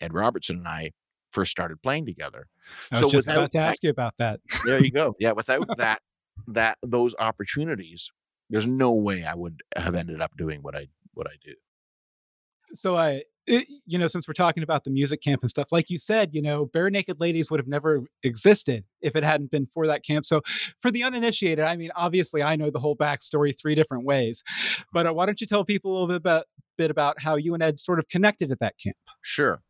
Ed 0.00 0.14
Robertson 0.14 0.58
and 0.58 0.68
I 0.68 0.92
first 1.32 1.50
started 1.50 1.82
playing 1.82 2.06
together. 2.06 2.46
I 2.90 2.96
was 2.96 3.00
so 3.00 3.08
just 3.08 3.26
without 3.28 3.38
about 3.38 3.52
to 3.52 3.58
that- 3.58 3.68
ask 3.68 3.82
you 3.82 3.90
about 3.90 4.14
that. 4.18 4.40
There 4.64 4.82
you 4.82 4.90
go. 4.90 5.14
Yeah. 5.18 5.32
Without 5.32 5.66
that, 5.78 6.00
that, 6.46 6.78
those 6.82 7.14
opportunities, 7.18 8.10
there's 8.50 8.66
no 8.66 8.92
way 8.92 9.24
I 9.24 9.34
would 9.34 9.60
have 9.76 9.94
ended 9.94 10.20
up 10.20 10.36
doing 10.36 10.62
what 10.62 10.76
I, 10.76 10.88
what 11.14 11.26
I 11.26 11.34
do. 11.44 11.54
so 12.72 12.96
I, 12.96 13.22
it, 13.48 13.66
you 13.86 13.98
know, 13.98 14.06
since 14.06 14.28
we're 14.28 14.34
talking 14.34 14.62
about 14.62 14.84
the 14.84 14.90
music 14.90 15.22
camp 15.22 15.40
and 15.42 15.50
stuff, 15.50 15.68
like 15.72 15.90
you 15.90 15.98
said, 15.98 16.30
you 16.32 16.42
know, 16.42 16.66
Barenaked 16.66 17.18
Ladies 17.18 17.50
would 17.50 17.58
have 17.58 17.66
never 17.66 18.04
existed 18.22 18.84
if 19.00 19.16
it 19.16 19.24
hadn't 19.24 19.50
been 19.50 19.66
for 19.66 19.86
that 19.86 20.04
camp. 20.04 20.26
So, 20.26 20.42
for 20.78 20.90
the 20.90 21.02
uninitiated, 21.02 21.64
I 21.64 21.76
mean, 21.76 21.90
obviously, 21.96 22.42
I 22.42 22.56
know 22.56 22.70
the 22.70 22.78
whole 22.78 22.96
backstory 22.96 23.58
three 23.58 23.74
different 23.74 24.04
ways, 24.04 24.44
but 24.92 25.06
uh, 25.06 25.14
why 25.14 25.26
don't 25.26 25.40
you 25.40 25.46
tell 25.46 25.64
people 25.64 25.90
a 25.90 25.94
little 25.94 26.08
bit 26.08 26.16
about 26.16 26.44
bit 26.78 26.90
about 26.92 27.22
how 27.22 27.36
you 27.36 27.54
and 27.54 27.62
Ed 27.62 27.80
sort 27.80 28.00
of 28.00 28.08
connected 28.08 28.52
at 28.52 28.60
that 28.60 28.76
camp? 28.82 28.96
Sure. 29.22 29.62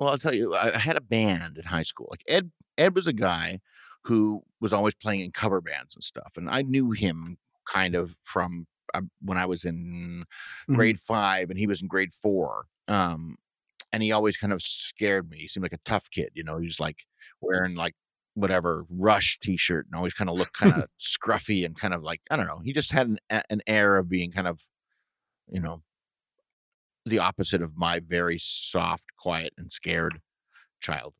Well, 0.00 0.10
I'll 0.10 0.18
tell 0.18 0.34
you, 0.34 0.54
I 0.54 0.78
had 0.78 0.96
a 0.96 1.00
band 1.02 1.58
in 1.58 1.64
high 1.64 1.82
school. 1.84 2.08
Like 2.10 2.24
Ed, 2.28 2.52
Ed 2.78 2.94
was 2.94 3.06
a 3.06 3.12
guy 3.14 3.60
who 4.04 4.42
was 4.60 4.72
always 4.72 4.94
playing 4.94 5.20
in 5.20 5.32
cover 5.32 5.60
bands 5.60 5.94
and 5.94 6.04
stuff, 6.04 6.34
and 6.36 6.50
I 6.50 6.62
knew 6.62 6.90
him 6.92 7.38
kind 7.66 7.94
of 7.94 8.18
from 8.24 8.66
uh, 8.94 9.02
when 9.22 9.38
I 9.38 9.46
was 9.46 9.64
in 9.64 10.24
Mhm. 10.68 10.76
grade 10.76 10.98
five, 11.00 11.50
and 11.50 11.58
he 11.58 11.66
was 11.68 11.82
in 11.82 11.88
grade 11.88 12.12
four. 12.12 12.66
Um, 12.88 13.36
and 13.92 14.02
he 14.02 14.12
always 14.12 14.36
kind 14.36 14.52
of 14.52 14.62
scared 14.62 15.30
me. 15.30 15.38
He 15.38 15.48
seemed 15.48 15.64
like 15.64 15.72
a 15.74 15.78
tough 15.84 16.10
kid, 16.10 16.30
you 16.34 16.44
know. 16.44 16.58
He 16.58 16.66
was 16.66 16.80
like 16.80 17.04
wearing 17.42 17.76
like 17.76 17.94
whatever 18.34 18.86
Rush 18.90 19.38
T-shirt, 19.40 19.86
and 19.86 19.96
always 19.96 20.14
kind 20.14 20.30
of 20.30 20.36
looked 20.36 20.54
kind 20.54 20.72
of 20.72 20.86
scruffy 21.00 21.64
and 21.66 21.76
kind 21.76 21.94
of 21.94 22.02
like 22.02 22.22
I 22.30 22.36
don't 22.36 22.46
know. 22.48 22.60
He 22.64 22.72
just 22.72 22.92
had 22.92 23.08
an, 23.08 23.18
an 23.50 23.62
air 23.66 23.98
of 23.98 24.08
being 24.08 24.32
kind 24.32 24.48
of, 24.48 24.62
you 25.48 25.60
know, 25.60 25.82
the 27.04 27.18
opposite 27.18 27.62
of 27.62 27.76
my 27.76 28.00
very 28.00 28.38
soft, 28.38 29.06
quiet, 29.18 29.52
and 29.58 29.72
scared 29.72 30.20
child. 30.80 31.14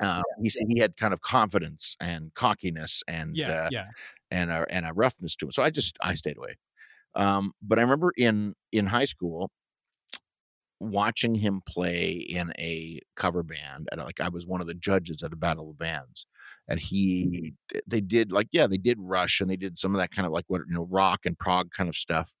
Uh, 0.00 0.22
he 0.42 0.50
he 0.70 0.78
had 0.80 0.96
kind 0.96 1.14
of 1.14 1.20
confidence 1.22 1.96
and 2.00 2.34
cockiness 2.34 3.02
and 3.08 3.36
Yeah, 3.36 3.48
uh, 3.48 3.70
yeah. 3.70 3.86
and 4.30 4.50
a 4.50 4.66
and 4.70 4.86
a 4.86 4.92
roughness 4.94 5.36
to 5.36 5.46
him. 5.46 5.52
So 5.52 5.62
I 5.62 5.70
just 5.70 5.96
I 6.02 6.14
stayed 6.14 6.38
away. 6.38 6.56
Um, 7.14 7.52
but 7.62 7.78
I 7.78 7.82
remember 7.82 8.12
in 8.16 8.54
in 8.72 8.86
high 8.86 9.06
school 9.06 9.50
watching 10.80 11.34
him 11.34 11.62
play 11.66 12.12
in 12.12 12.52
a 12.58 13.00
cover 13.16 13.42
band 13.42 13.88
and 13.92 14.00
like 14.02 14.20
I 14.20 14.28
was 14.28 14.46
one 14.46 14.60
of 14.60 14.66
the 14.66 14.74
judges 14.74 15.22
at 15.22 15.32
a 15.32 15.36
battle 15.36 15.70
of 15.70 15.78
bands 15.78 16.26
and 16.68 16.80
he 16.80 17.54
they 17.86 18.00
did 18.00 18.32
like 18.32 18.48
yeah 18.52 18.66
they 18.66 18.76
did 18.76 18.98
rush 19.00 19.40
and 19.40 19.48
they 19.48 19.56
did 19.56 19.78
some 19.78 19.94
of 19.94 20.00
that 20.00 20.10
kind 20.10 20.26
of 20.26 20.32
like 20.32 20.44
what 20.48 20.62
you 20.68 20.74
know 20.74 20.86
rock 20.90 21.20
and 21.26 21.38
prog 21.38 21.70
kind 21.70 21.88
of 21.88 21.94
stuff 21.96 22.32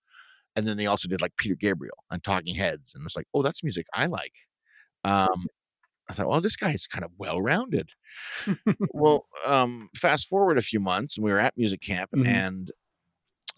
and 0.56 0.66
then 0.66 0.76
they 0.76 0.86
also 0.86 1.08
did 1.08 1.20
like 1.20 1.36
Peter 1.36 1.54
Gabriel 1.56 1.96
and 2.10 2.22
Talking 2.22 2.54
Heads 2.54 2.94
and 2.94 3.04
it's 3.04 3.16
like 3.16 3.26
oh 3.34 3.42
that's 3.42 3.62
music 3.64 3.86
I 3.94 4.06
like 4.06 4.34
um 5.04 5.46
I 6.08 6.14
thought 6.14 6.28
well 6.28 6.40
this 6.40 6.56
guy 6.56 6.72
is 6.72 6.86
kind 6.86 7.04
of 7.04 7.12
well 7.18 7.40
rounded 7.42 7.90
well 8.92 9.26
um 9.46 9.88
fast 9.96 10.28
forward 10.28 10.58
a 10.58 10.62
few 10.62 10.80
months 10.80 11.16
and 11.16 11.24
we 11.24 11.32
were 11.32 11.40
at 11.40 11.56
music 11.56 11.80
camp 11.82 12.10
Mhm. 12.14 12.26
and 12.26 12.72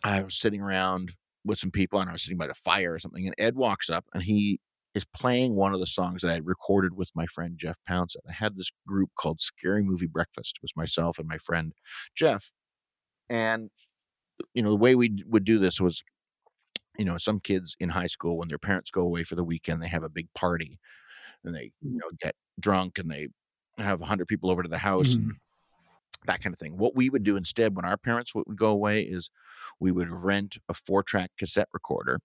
I 0.05 0.23
was 0.23 0.37
sitting 0.39 0.61
around 0.61 1.11
with 1.45 1.59
some 1.59 1.71
people 1.71 2.01
and 2.01 2.09
I 2.09 2.13
was 2.13 2.23
sitting 2.23 2.39
by 2.39 2.47
the 2.47 2.55
fire 2.55 2.95
or 2.95 2.99
something 2.99 3.27
and 3.27 3.35
Ed 3.39 3.57
walks 3.57 3.91
up 3.91 4.05
and 4.15 4.23
he 4.23 4.61
is 4.95 5.05
playing 5.05 5.55
one 5.55 5.75
of 5.75 5.81
the 5.81 5.87
songs 5.87 6.23
that 6.23 6.31
I 6.31 6.35
had 6.35 6.47
recorded 6.47 6.95
with 6.97 7.11
my 7.15 7.27
friend 7.27 7.59
Jeff 7.59 7.77
Pouncett. 7.87 8.23
I 8.29 8.33
had 8.33 8.57
this 8.57 8.71
group 8.87 9.11
called 9.19 9.41
Scary 9.41 9.83
Movie 9.83 10.07
Breakfast. 10.07 10.55
It 10.57 10.63
was 10.63 10.75
myself 10.77 11.19
and 11.19 11.29
my 11.29 11.39
friend 11.39 11.73
Jeff. 12.15 12.51
And 13.29 13.71
you 14.55 14.63
know, 14.63 14.71
the 14.71 14.77
way 14.77 14.95
we 14.95 15.17
would 15.27 15.45
do 15.45 15.59
this 15.59 15.81
was 15.81 16.03
you 16.99 17.05
know, 17.05 17.19
some 17.19 17.41
kids 17.41 17.77
in 17.81 17.89
high 17.89 18.07
school 18.07 18.39
when 18.39 18.49
their 18.49 18.59
parents 18.59 18.91
go 18.91 19.03
away 19.03 19.25
for 19.25 19.35
the 19.35 19.45
weekend, 19.45 19.83
they 19.83 19.89
have 19.89 20.03
a 20.03 20.09
big 20.09 20.29
party 20.35 20.79
and 21.45 21.55
they, 21.55 21.73
you 21.81 21.91
mm. 21.91 21.95
know, 21.95 22.11
get 22.21 22.35
drunk 22.61 22.99
and 22.99 23.11
they 23.11 23.29
have 23.79 24.01
100 24.01 24.27
people 24.27 24.51
over 24.51 24.63
to 24.63 24.69
the 24.69 24.79
house 24.79 25.15
and 25.15 25.25
mm-hmm. 25.25 26.27
that 26.27 26.43
kind 26.43 26.55
of 26.55 26.59
thing. 26.59 26.77
What 26.77 26.97
we 26.97 27.11
would 27.11 27.25
do 27.25 27.37
instead 27.37 27.77
when 27.77 27.85
our 27.85 27.97
parents 27.97 28.35
would 28.35 28.45
would 28.47 28.57
go 28.57 28.71
away 28.71 29.03
is 29.03 29.31
we 29.81 29.93
would 29.93 30.11
rent 30.11 30.57
a 30.69 30.75
four 30.75 31.03
track 31.03 31.31
cassette 31.39 31.69
recorder 31.73 32.19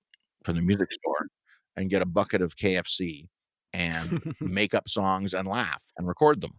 from 0.43 0.55
the 0.55 0.61
music 0.61 0.91
store 0.91 1.27
and 1.75 1.89
get 1.89 2.01
a 2.01 2.05
bucket 2.05 2.41
of 2.41 2.55
KFC 2.55 3.27
and 3.73 4.35
make 4.39 4.73
up 4.73 4.87
songs 4.87 5.33
and 5.33 5.47
laugh 5.47 5.83
and 5.97 6.07
record 6.07 6.41
them. 6.41 6.51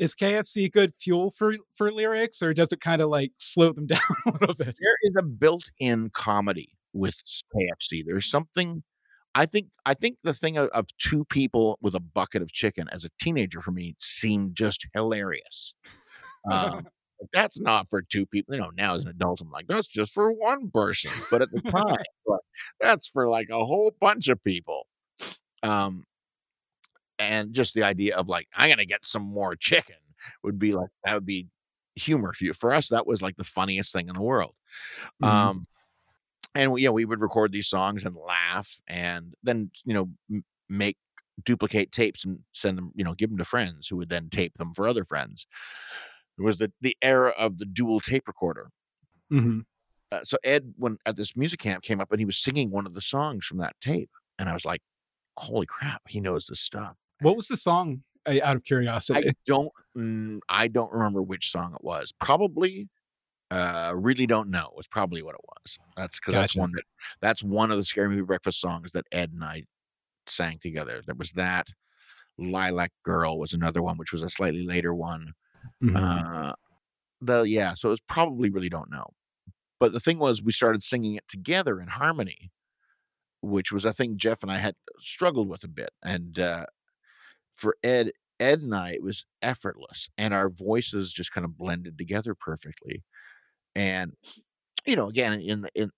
Is 0.00 0.14
KFC 0.14 0.70
good 0.70 0.94
fuel 0.94 1.30
for 1.30 1.54
for 1.74 1.92
lyrics, 1.92 2.42
or 2.42 2.54
does 2.54 2.72
it 2.72 2.80
kind 2.80 3.02
of 3.02 3.10
like 3.10 3.32
slow 3.36 3.72
them 3.72 3.86
down 3.86 4.00
a 4.26 4.32
little 4.32 4.54
bit? 4.54 4.76
There 4.80 4.96
is 5.02 5.16
a 5.18 5.22
built-in 5.22 6.10
comedy 6.10 6.70
with 6.96 7.20
KFC. 7.54 8.04
There's 8.06 8.26
something 8.26 8.82
I 9.36 9.44
think 9.44 9.68
I 9.84 9.92
think 9.92 10.16
the 10.24 10.32
thing 10.32 10.56
of, 10.56 10.68
of 10.70 10.86
two 10.96 11.26
people 11.26 11.78
with 11.82 11.94
a 11.94 12.00
bucket 12.00 12.40
of 12.40 12.52
chicken 12.52 12.88
as 12.90 13.04
a 13.04 13.10
teenager 13.20 13.60
for 13.60 13.70
me 13.70 13.94
seemed 14.00 14.56
just 14.56 14.86
hilarious. 14.94 15.74
Um, 16.50 16.86
that's 17.34 17.60
not 17.60 17.88
for 17.90 18.00
two 18.00 18.24
people. 18.24 18.54
You 18.54 18.62
know, 18.62 18.70
now 18.74 18.94
as 18.94 19.04
an 19.04 19.10
adult, 19.10 19.42
I'm 19.42 19.50
like, 19.50 19.66
that's 19.68 19.88
just 19.88 20.14
for 20.14 20.32
one 20.32 20.70
person. 20.70 21.10
But 21.30 21.42
at 21.42 21.50
the 21.50 21.60
time, 21.70 22.04
like, 22.26 22.40
that's 22.80 23.08
for 23.08 23.28
like 23.28 23.48
a 23.50 23.62
whole 23.62 23.92
bunch 24.00 24.28
of 24.28 24.42
people. 24.42 24.86
Um, 25.62 26.04
and 27.18 27.52
just 27.52 27.74
the 27.74 27.82
idea 27.82 28.16
of 28.16 28.28
like, 28.28 28.48
I'm 28.56 28.70
gonna 28.70 28.86
get 28.86 29.04
some 29.04 29.22
more 29.22 29.54
chicken 29.54 29.96
would 30.42 30.58
be 30.58 30.72
like 30.72 30.88
that 31.04 31.12
would 31.12 31.26
be 31.26 31.48
humor 31.94 32.32
for 32.32 32.46
you. 32.46 32.54
For 32.54 32.72
us, 32.72 32.88
that 32.88 33.06
was 33.06 33.20
like 33.20 33.36
the 33.36 33.44
funniest 33.44 33.92
thing 33.92 34.08
in 34.08 34.14
the 34.14 34.22
world. 34.22 34.54
Mhm. 35.22 35.28
Um, 35.28 35.64
and 36.56 36.72
we, 36.72 36.82
yeah, 36.82 36.90
we 36.90 37.04
would 37.04 37.20
record 37.20 37.52
these 37.52 37.68
songs 37.68 38.04
and 38.04 38.16
laugh, 38.16 38.80
and 38.86 39.34
then 39.42 39.70
you 39.84 39.94
know 39.94 40.10
m- 40.30 40.44
make 40.68 40.96
duplicate 41.44 41.92
tapes 41.92 42.24
and 42.24 42.40
send 42.52 42.78
them, 42.78 42.92
you 42.94 43.04
know, 43.04 43.14
give 43.14 43.28
them 43.28 43.38
to 43.38 43.44
friends 43.44 43.88
who 43.88 43.96
would 43.96 44.08
then 44.08 44.28
tape 44.30 44.54
them 44.54 44.72
for 44.74 44.88
other 44.88 45.04
friends. 45.04 45.46
It 46.38 46.42
was 46.42 46.58
the 46.58 46.72
the 46.80 46.96
era 47.02 47.32
of 47.38 47.58
the 47.58 47.66
dual 47.66 48.00
tape 48.00 48.26
recorder. 48.26 48.68
Mhm. 49.32 49.64
Uh, 50.12 50.22
so 50.22 50.36
Ed, 50.44 50.74
when 50.76 50.98
at 51.04 51.16
this 51.16 51.36
music 51.36 51.60
camp, 51.60 51.82
came 51.82 52.00
up 52.00 52.10
and 52.12 52.20
he 52.20 52.26
was 52.26 52.38
singing 52.38 52.70
one 52.70 52.86
of 52.86 52.94
the 52.94 53.00
songs 53.00 53.44
from 53.46 53.58
that 53.58 53.74
tape, 53.80 54.10
and 54.38 54.48
I 54.48 54.52
was 54.54 54.64
like, 54.64 54.80
"Holy 55.38 55.66
crap, 55.66 56.02
he 56.08 56.20
knows 56.20 56.46
this 56.46 56.60
stuff." 56.60 56.96
What 57.20 57.36
was 57.36 57.48
the 57.48 57.56
song? 57.56 58.02
uh, 58.26 58.38
Out 58.42 58.56
of 58.56 58.64
curiosity. 58.64 59.28
I 59.28 59.32
don't, 59.46 59.72
mm, 59.96 60.40
I 60.48 60.68
don't 60.68 60.92
remember 60.92 61.22
which 61.22 61.50
song 61.50 61.74
it 61.74 61.82
was. 61.84 62.12
Probably, 62.20 62.88
uh, 63.50 63.92
really 63.96 64.26
don't 64.26 64.50
know. 64.50 64.72
Was 64.76 64.86
probably 64.88 65.22
what 65.22 65.34
it 65.34 65.40
was. 65.44 65.78
That's 65.96 66.18
because 66.18 66.34
that's 66.34 66.56
one 66.56 66.70
that 66.72 66.84
that's 67.20 67.42
one 67.42 67.70
of 67.70 67.78
the 67.78 67.84
Scary 67.84 68.08
Movie 68.08 68.22
Breakfast 68.22 68.60
songs 68.60 68.92
that 68.92 69.06
Ed 69.12 69.32
and 69.32 69.44
I 69.44 69.64
sang 70.26 70.58
together. 70.60 71.02
There 71.06 71.16
was 71.16 71.32
that. 71.32 71.68
Lilac 72.38 72.92
Girl 73.04 73.38
was 73.38 73.52
another 73.52 73.82
one, 73.82 73.98
which 73.98 74.12
was 74.12 74.22
a 74.22 74.30
slightly 74.30 74.66
later 74.66 74.94
one. 74.94 75.32
Mhm. 75.82 75.96
Uh, 75.96 76.52
the 77.20 77.42
yeah, 77.42 77.74
so 77.74 77.88
it 77.88 77.92
was 77.92 78.00
probably 78.08 78.50
really 78.50 78.68
don't 78.70 78.90
know. 78.90 79.06
But 79.80 79.92
the 79.92 80.00
thing 80.00 80.18
was, 80.18 80.42
we 80.42 80.52
started 80.52 80.82
singing 80.82 81.16
it 81.16 81.28
together 81.28 81.80
in 81.80 81.88
harmony, 81.88 82.50
which 83.42 83.72
was 83.72 83.84
a 83.84 83.92
thing 83.92 84.18
Jeff 84.18 84.42
and 84.42 84.52
I 84.52 84.58
had 84.58 84.74
struggled 85.00 85.48
with 85.48 85.64
a 85.64 85.68
bit. 85.68 85.90
And 86.04 86.38
uh, 86.38 86.66
for 87.56 87.76
Ed, 87.84 88.12
Ed 88.40 88.60
and 88.62 88.74
I, 88.74 88.92
it 88.92 89.02
was 89.02 89.26
effortless, 89.42 90.10
and 90.18 90.34
our 90.34 90.48
voices 90.50 91.12
just 91.12 91.32
kind 91.32 91.44
of 91.44 91.56
blended 91.58 91.98
together 91.98 92.34
perfectly. 92.34 93.04
And 93.76 94.14
you 94.86 94.96
know, 94.96 95.08
again, 95.08 95.40
in 95.40 95.62
the 95.62 95.70
in 95.74 95.90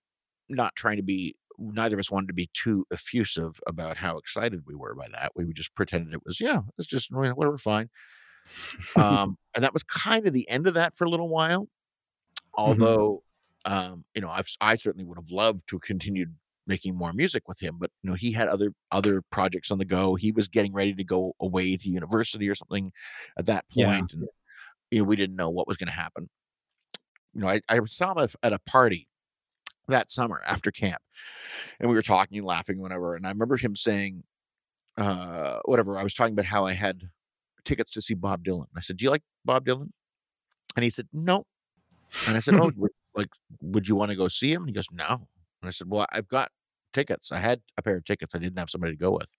not 0.49 0.75
trying 0.75 0.97
to 0.97 1.03
be 1.03 1.35
neither 1.59 1.95
of 1.95 2.01
us 2.01 2.11
wanted 2.11 2.27
to 2.27 2.33
be 2.33 2.49
too 2.53 2.85
effusive 2.91 3.61
about 3.67 3.97
how 3.97 4.17
excited 4.17 4.63
we 4.67 4.75
were 4.75 4.95
by 4.95 5.07
that. 5.13 5.33
We 5.35 5.51
just 5.53 5.75
pretended 5.75 6.13
it 6.13 6.25
was, 6.25 6.41
yeah, 6.41 6.61
it's 6.77 6.87
just 6.87 7.11
wha- 7.11 7.31
whatever, 7.31 7.57
fine. 7.57 7.89
Um, 8.95 9.37
and 9.55 9.63
that 9.63 9.73
was 9.73 9.83
kind 9.83 10.27
of 10.27 10.33
the 10.33 10.49
end 10.49 10.67
of 10.67 10.73
that 10.73 10.95
for 10.95 11.05
a 11.05 11.09
little 11.09 11.29
while. 11.29 11.67
Although, 12.55 13.23
um, 13.65 14.05
you 14.15 14.21
know, 14.21 14.29
I've 14.29 14.47
I 14.61 14.75
certainly 14.77 15.05
would 15.05 15.17
have 15.19 15.31
loved 15.31 15.67
to 15.69 15.77
have 15.77 15.81
continued 15.83 16.35
making 16.67 16.95
more 16.95 17.13
music 17.13 17.47
with 17.47 17.61
him, 17.61 17.77
but 17.79 17.91
you 18.03 18.09
know, 18.11 18.15
he 18.15 18.31
had 18.33 18.49
other 18.49 18.73
other 18.91 19.23
projects 19.31 19.71
on 19.71 19.79
the 19.79 19.85
go. 19.85 20.15
He 20.15 20.31
was 20.31 20.47
getting 20.49 20.73
ready 20.73 20.95
to 20.95 21.05
go 21.05 21.33
away 21.41 21.77
to 21.77 21.89
university 21.89 22.49
or 22.49 22.55
something 22.55 22.91
at 23.37 23.47
that 23.47 23.65
Yeah. 23.73 24.07
point, 24.09 24.13
and 24.13 24.27
you 24.91 24.99
know, 24.99 25.05
we 25.05 25.15
didn't 25.17 25.35
know 25.37 25.49
what 25.49 25.67
was 25.67 25.77
going 25.77 25.87
to 25.89 25.93
happen. 25.93 26.29
You 27.33 27.41
know, 27.41 27.49
I, 27.49 27.61
I 27.69 27.79
saw 27.85 28.13
him 28.13 28.27
at- 28.43 28.53
a 28.53 28.59
party 28.59 29.07
that 29.87 30.11
summer 30.11 30.41
after 30.47 30.71
camp, 30.71 31.01
and 31.79 31.89
we 31.89 31.95
were 31.95 32.01
talking 32.01 32.37
and 32.37 32.47
laughing, 32.47 32.79
whatever. 32.79 33.15
And 33.15 33.25
I 33.25 33.29
remember 33.31 33.57
him 33.57 33.75
saying, 33.75 34.23
uh, 34.97 35.59
whatever. 35.65 35.97
I 35.97 36.03
was 36.03 36.13
talking 36.13 36.33
about 36.33 36.45
how 36.45 36.65
I 36.65 36.73
had 36.73 37.09
tickets 37.65 37.91
to 37.91 38.01
see 38.01 38.13
Bob 38.13 38.43
Dylan. 38.43 38.67
I 38.75 38.81
said, 38.81 38.97
"Do 38.97 39.05
you 39.05 39.11
like 39.11 39.23
Bob 39.45 39.65
Dylan?" 39.65 39.91
And 40.75 40.83
he 40.83 40.89
said, 40.89 41.07
"No." 41.13 41.45
And 42.27 42.37
I 42.37 42.39
said, 42.39 42.55
"Oh, 42.55 42.71
like, 43.15 43.29
would 43.61 43.87
you 43.87 43.95
want 43.95 44.11
to 44.11 44.17
go 44.17 44.27
see 44.27 44.51
him?" 44.53 44.63
And 44.63 44.69
he 44.69 44.73
goes, 44.75 44.87
"No." 44.91 45.27
And 45.61 45.69
I 45.69 45.71
said, 45.71 45.89
"Well, 45.89 46.05
I've 46.11 46.27
got 46.27 46.51
tickets. 46.93 47.31
I 47.31 47.39
had 47.39 47.61
a 47.77 47.81
pair 47.81 47.97
of 47.97 48.05
tickets. 48.05 48.35
I 48.35 48.39
didn't 48.39 48.59
have 48.59 48.69
somebody 48.69 48.93
to 48.93 48.99
go 48.99 49.11
with, 49.11 49.35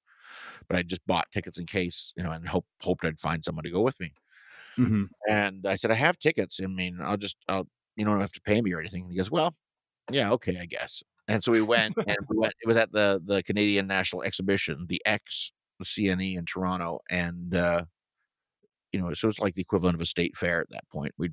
but 0.68 0.76
I 0.76 0.82
just 0.82 1.06
bought 1.06 1.30
tickets 1.32 1.58
in 1.58 1.66
case, 1.66 2.12
you 2.16 2.22
know, 2.24 2.32
and 2.32 2.48
hope 2.48 2.66
hoped 2.82 3.04
I'd 3.04 3.20
find 3.20 3.44
someone 3.44 3.64
to 3.64 3.70
go 3.70 3.82
with 3.82 4.00
me." 4.00 4.12
Mhm. 4.78 5.08
And 5.28 5.66
I 5.66 5.76
said, 5.76 5.90
"I 5.90 5.94
have 5.94 6.18
tickets. 6.18 6.60
I 6.62 6.66
mean, 6.66 6.98
I'll 7.02 7.16
just, 7.16 7.36
I'll, 7.48 7.68
you 8.00 8.06
don't 8.06 8.20
have 8.20 8.32
to 8.34 8.42
pay 8.42 8.62
me 8.62 8.72
or 8.74 8.80
anything." 8.80 9.04
And 9.04 9.12
he 9.12 9.18
goes, 9.18 9.30
"Well, 9.32 9.54
yeah, 10.10 10.32
okay, 10.32 10.58
I 10.60 10.66
guess." 10.66 11.02
And 11.28 11.42
so 11.44 11.52
we 11.52 11.62
went, 11.62 11.96
and 12.08 12.18
we 12.28 12.38
went. 12.38 12.54
It 12.62 12.68
was 12.68 12.76
at 12.78 12.92
the 12.92 13.22
the 13.24 13.42
Canadian 13.44 13.86
National 13.88 14.22
Exhibition, 14.22 14.86
the 14.88 15.02
X, 15.06 15.52
the 15.78 15.84
CNE 15.86 16.36
in 16.36 16.46
Toronto, 16.46 17.00
and 17.10 17.54
uh, 17.54 17.84
you 18.92 19.00
know, 19.00 19.12
so 19.14 19.28
it's 19.28 19.38
like 19.38 19.54
the 19.54 19.60
equivalent 19.62 19.94
of 19.94 20.00
a 20.00 20.06
state 20.06 20.36
fair 20.36 20.60
at 20.60 20.70
that 20.70 20.88
point. 20.90 21.14
We 21.18 21.30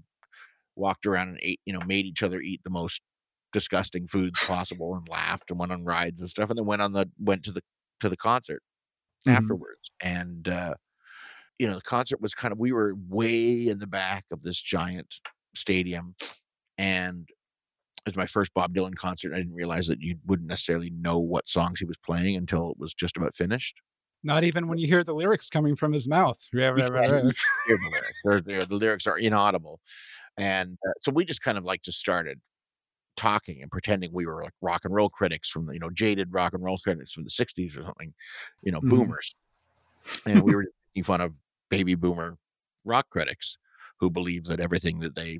walked 0.76 1.06
around 1.08 1.30
and 1.30 1.40
ate, 1.42 1.62
you 1.66 1.74
know, 1.74 1.82
made 1.82 2.06
each 2.06 2.24
other 2.24 2.42
eat 2.42 2.62
the 2.64 2.72
most 2.72 3.02
disgusting 3.54 4.08
foods 4.08 4.42
possible, 4.42 4.96
and 4.96 5.08
laughed 5.10 5.52
and 5.52 5.60
went 5.60 5.72
on 5.72 5.86
rides 5.86 6.22
and 6.22 6.30
stuff, 6.30 6.50
and 6.50 6.58
then 6.60 6.66
went 6.66 6.84
on 6.84 6.94
the 6.94 7.10
went 7.20 7.44
to 7.46 7.54
the 7.54 7.64
to 8.02 8.10
the 8.10 8.18
concert 8.18 8.64
Mhm. 9.26 9.58
afterwards. 9.58 9.92
And 10.04 10.48
uh, 10.48 10.76
you 11.60 11.68
know, 11.68 11.76
the 11.76 11.82
concert 11.82 12.22
was 12.22 12.36
kind 12.36 12.52
of 12.52 12.60
we 12.60 12.72
were 12.74 12.96
way 13.10 13.68
in 13.68 13.80
the 13.80 13.88
back 13.88 14.26
of 14.32 14.44
this 14.44 14.62
giant 14.62 15.16
stadium, 15.56 16.16
and 16.78 17.28
it 17.30 18.12
was 18.12 18.16
my 18.16 18.26
first 18.26 18.54
Bob 18.54 18.74
Dylan 18.74 18.96
concert. 18.96 19.34
I 19.34 19.38
didn't 19.38 19.54
realize 19.54 19.88
that 19.88 20.02
you 20.02 20.18
wouldn't 20.26 20.48
necessarily 20.50 20.90
know 20.92 21.20
what 21.20 21.50
songs 21.50 21.80
he 21.80 21.86
was 21.86 21.98
playing 21.98 22.36
until 22.38 22.72
it 22.72 22.78
was 22.80 22.94
just 22.94 23.18
about 23.18 23.36
finished. 23.36 23.82
Not 24.24 24.44
even 24.44 24.68
when 24.68 24.78
you 24.78 24.88
hear 24.88 25.04
the 25.04 25.14
lyrics 25.14 25.50
coming 25.50 25.76
from 25.76 25.92
his 25.94 26.08
mouth. 26.08 26.40
Yeah, 26.54 26.72
You 26.76 26.78
yeah, 26.84 26.88
can't 26.90 26.96
yeah, 26.96 27.08
even 27.18 27.26
yeah. 27.28 27.32
hear 27.68 27.78
the 27.78 27.90
lyrics. 27.90 28.22
They're- 28.24 28.42
they're- 28.42 28.66
the 28.66 28.76
lyrics 28.76 29.08
are 29.08 29.18
inaudible, 29.18 29.80
and 30.38 30.78
uh, 30.88 30.92
so 31.00 31.12
we 31.12 31.26
just 31.26 31.42
kind 31.42 31.58
of 31.58 31.64
like 31.66 31.82
just 31.82 32.00
started 32.00 32.40
talking 33.16 33.62
and 33.64 33.72
pretending 33.72 34.12
we 34.14 34.28
were 34.28 34.44
like 34.44 34.54
rock 34.62 34.86
and 34.86 34.94
roll 34.94 35.10
critics 35.10 35.50
from 35.50 35.66
the 35.66 35.74
you 35.74 35.80
know 35.80 35.90
jaded 35.90 36.32
rock 36.32 36.54
and 36.54 36.64
roll 36.64 36.78
critics 36.78 37.12
from 37.14 37.24
the 37.24 37.30
'60s 37.32 37.76
or 37.78 37.84
something, 37.84 38.14
you 38.64 38.72
know, 38.72 38.80
Mhm. 38.82 38.90
boomers, 38.90 39.36
and 40.26 40.44
we 40.44 40.54
were 40.56 40.66
making 40.94 41.04
fun 41.04 41.22
of 41.22 41.38
baby 41.70 41.96
boomer 41.96 42.38
rock 42.86 43.10
critics 43.10 43.58
who 44.00 44.10
believe 44.10 44.46
that 44.46 44.60
everything 44.60 45.00
that 45.00 45.16
they 45.16 45.40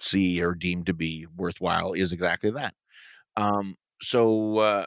see 0.00 0.42
or 0.42 0.54
deem 0.54 0.84
to 0.84 0.94
be 0.94 1.26
worthwhile 1.36 1.92
is 1.92 2.12
exactly 2.12 2.50
that. 2.52 2.74
Um, 3.36 3.76
so 4.00 4.58
uh, 4.58 4.86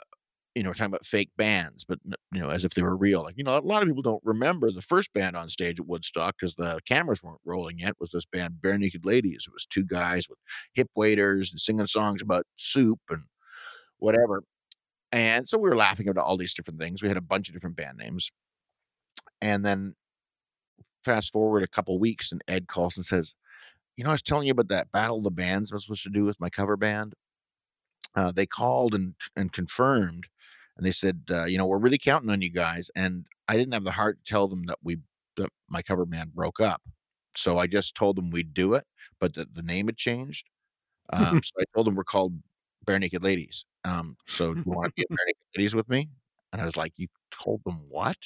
you 0.56 0.64
know, 0.64 0.70
we're 0.70 0.74
talking 0.74 0.92
about 0.92 1.06
fake 1.06 1.32
bands, 1.38 1.86
but 1.86 2.00
you 2.34 2.42
know, 2.42 2.50
as 2.50 2.66
if 2.66 2.74
they 2.74 2.82
were 2.82 2.96
real. 2.98 3.24
Like 3.24 3.38
you 3.38 3.44
know, 3.44 3.58
a 3.58 3.62
lot 3.62 3.82
of 3.82 3.88
people 3.88 4.04
don't 4.04 4.22
remember 4.26 4.72
the 4.72 4.82
first 4.82 5.14
band 5.14 5.38
on 5.38 5.50
stage 5.50 5.80
at 5.80 5.88
Woodstock 5.88 6.36
because 6.38 6.56
the 6.56 6.80
cameras 6.86 7.24
weren't 7.24 7.40
rolling 7.46 7.80
yet. 7.80 7.96
Was 8.00 8.12
this 8.12 8.26
band 8.26 8.56
Barenaked 8.62 9.06
Ladies? 9.06 9.46
It 9.48 9.54
was 9.54 9.66
two 9.66 9.86
guys 9.86 10.28
with 10.30 10.40
hip 10.74 10.90
waders 10.96 11.52
and 11.52 11.60
singing 11.60 11.86
songs 11.86 12.22
about 12.22 12.46
soup 12.58 13.00
and 13.10 13.22
whatever. 14.00 14.44
And 15.12 15.48
so 15.48 15.58
we 15.58 15.70
were 15.70 15.78
laughing 15.78 16.10
about 16.10 16.26
all 16.26 16.38
these 16.38 16.54
different 16.54 16.80
things. 16.80 17.02
We 17.02 17.08
had 17.10 17.18
a 17.18 17.22
bunch 17.22 17.50
of 17.50 17.54
different 17.54 17.78
band 17.78 17.98
names, 17.98 18.32
and 19.42 19.66
then 19.66 19.96
fast 21.06 21.32
forward 21.32 21.64
a 21.64 21.68
couple 21.68 21.98
weeks, 22.00 22.32
and 22.32 22.44
Ed 22.48 22.68
calls 22.68 22.98
and 22.98 23.06
says, 23.06 23.34
"You 24.02 24.06
know, 24.06 24.12
I 24.12 24.14
was 24.14 24.22
telling 24.22 24.48
you 24.48 24.52
about 24.52 24.70
that 24.70 24.92
battle 24.92 25.18
of 25.18 25.24
the 25.24 25.32
bands 25.32 25.72
I 25.72 25.76
was 25.76 25.84
supposed 25.84 26.04
to 26.04 26.10
do 26.10 26.26
with 26.26 26.40
my 26.40 26.50
cover 26.50 26.78
band." 26.78 27.14
uh, 28.16 28.32
they 28.32 28.46
called 28.46 28.94
and 28.94 29.16
and 29.36 29.52
confirmed, 29.52 30.28
and 30.78 30.86
they 30.86 30.92
said, 30.92 31.22
uh, 31.30 31.46
you 31.46 31.58
know, 31.58 31.66
we're 31.66 31.80
really 31.80 31.98
counting 31.98 32.30
on 32.30 32.42
you 32.42 32.52
guys. 32.52 32.92
And 32.96 33.26
I 33.48 33.58
didn't 33.58 33.74
have 33.74 33.84
the 33.84 33.92
heart 33.92 34.20
to 34.24 34.32
tell 34.32 34.48
them 34.48 34.64
that 34.64 34.80
we 34.84 34.98
that 35.38 35.50
my 35.70 35.82
cover 35.82 36.06
band 36.06 36.34
broke 36.34 36.60
up, 36.60 36.82
so 37.36 37.58
I 37.58 37.68
just 37.68 37.96
told 37.96 38.18
them 38.18 38.32
we'd 38.32 38.54
do 38.54 38.74
it, 38.74 38.86
but 39.20 39.34
that 39.36 39.56
the 39.56 39.64
name 39.64 39.88
had 39.88 39.98
changed. 39.98 40.50
Um, 41.14 41.42
so 41.44 41.52
I 41.60 41.64
told 41.74 41.88
them 41.88 41.96
we're 41.96 42.04
called 42.04 42.34
Barenaked 42.86 43.24
Ladies. 43.24 43.66
Um, 43.86 44.18
so 44.28 44.54
do 44.54 44.64
you 44.66 44.72
want 44.72 44.88
to 44.88 44.94
be 44.96 45.04
at 45.04 45.10
Barenaked 45.10 45.58
Ladies 45.58 45.76
with 45.76 45.90
me? 45.90 46.10
And 46.52 46.62
I 46.62 46.66
was 46.66 46.76
like, 46.76 46.94
you 46.98 47.08
told 47.32 47.62
them 47.66 47.80
what? 47.90 48.18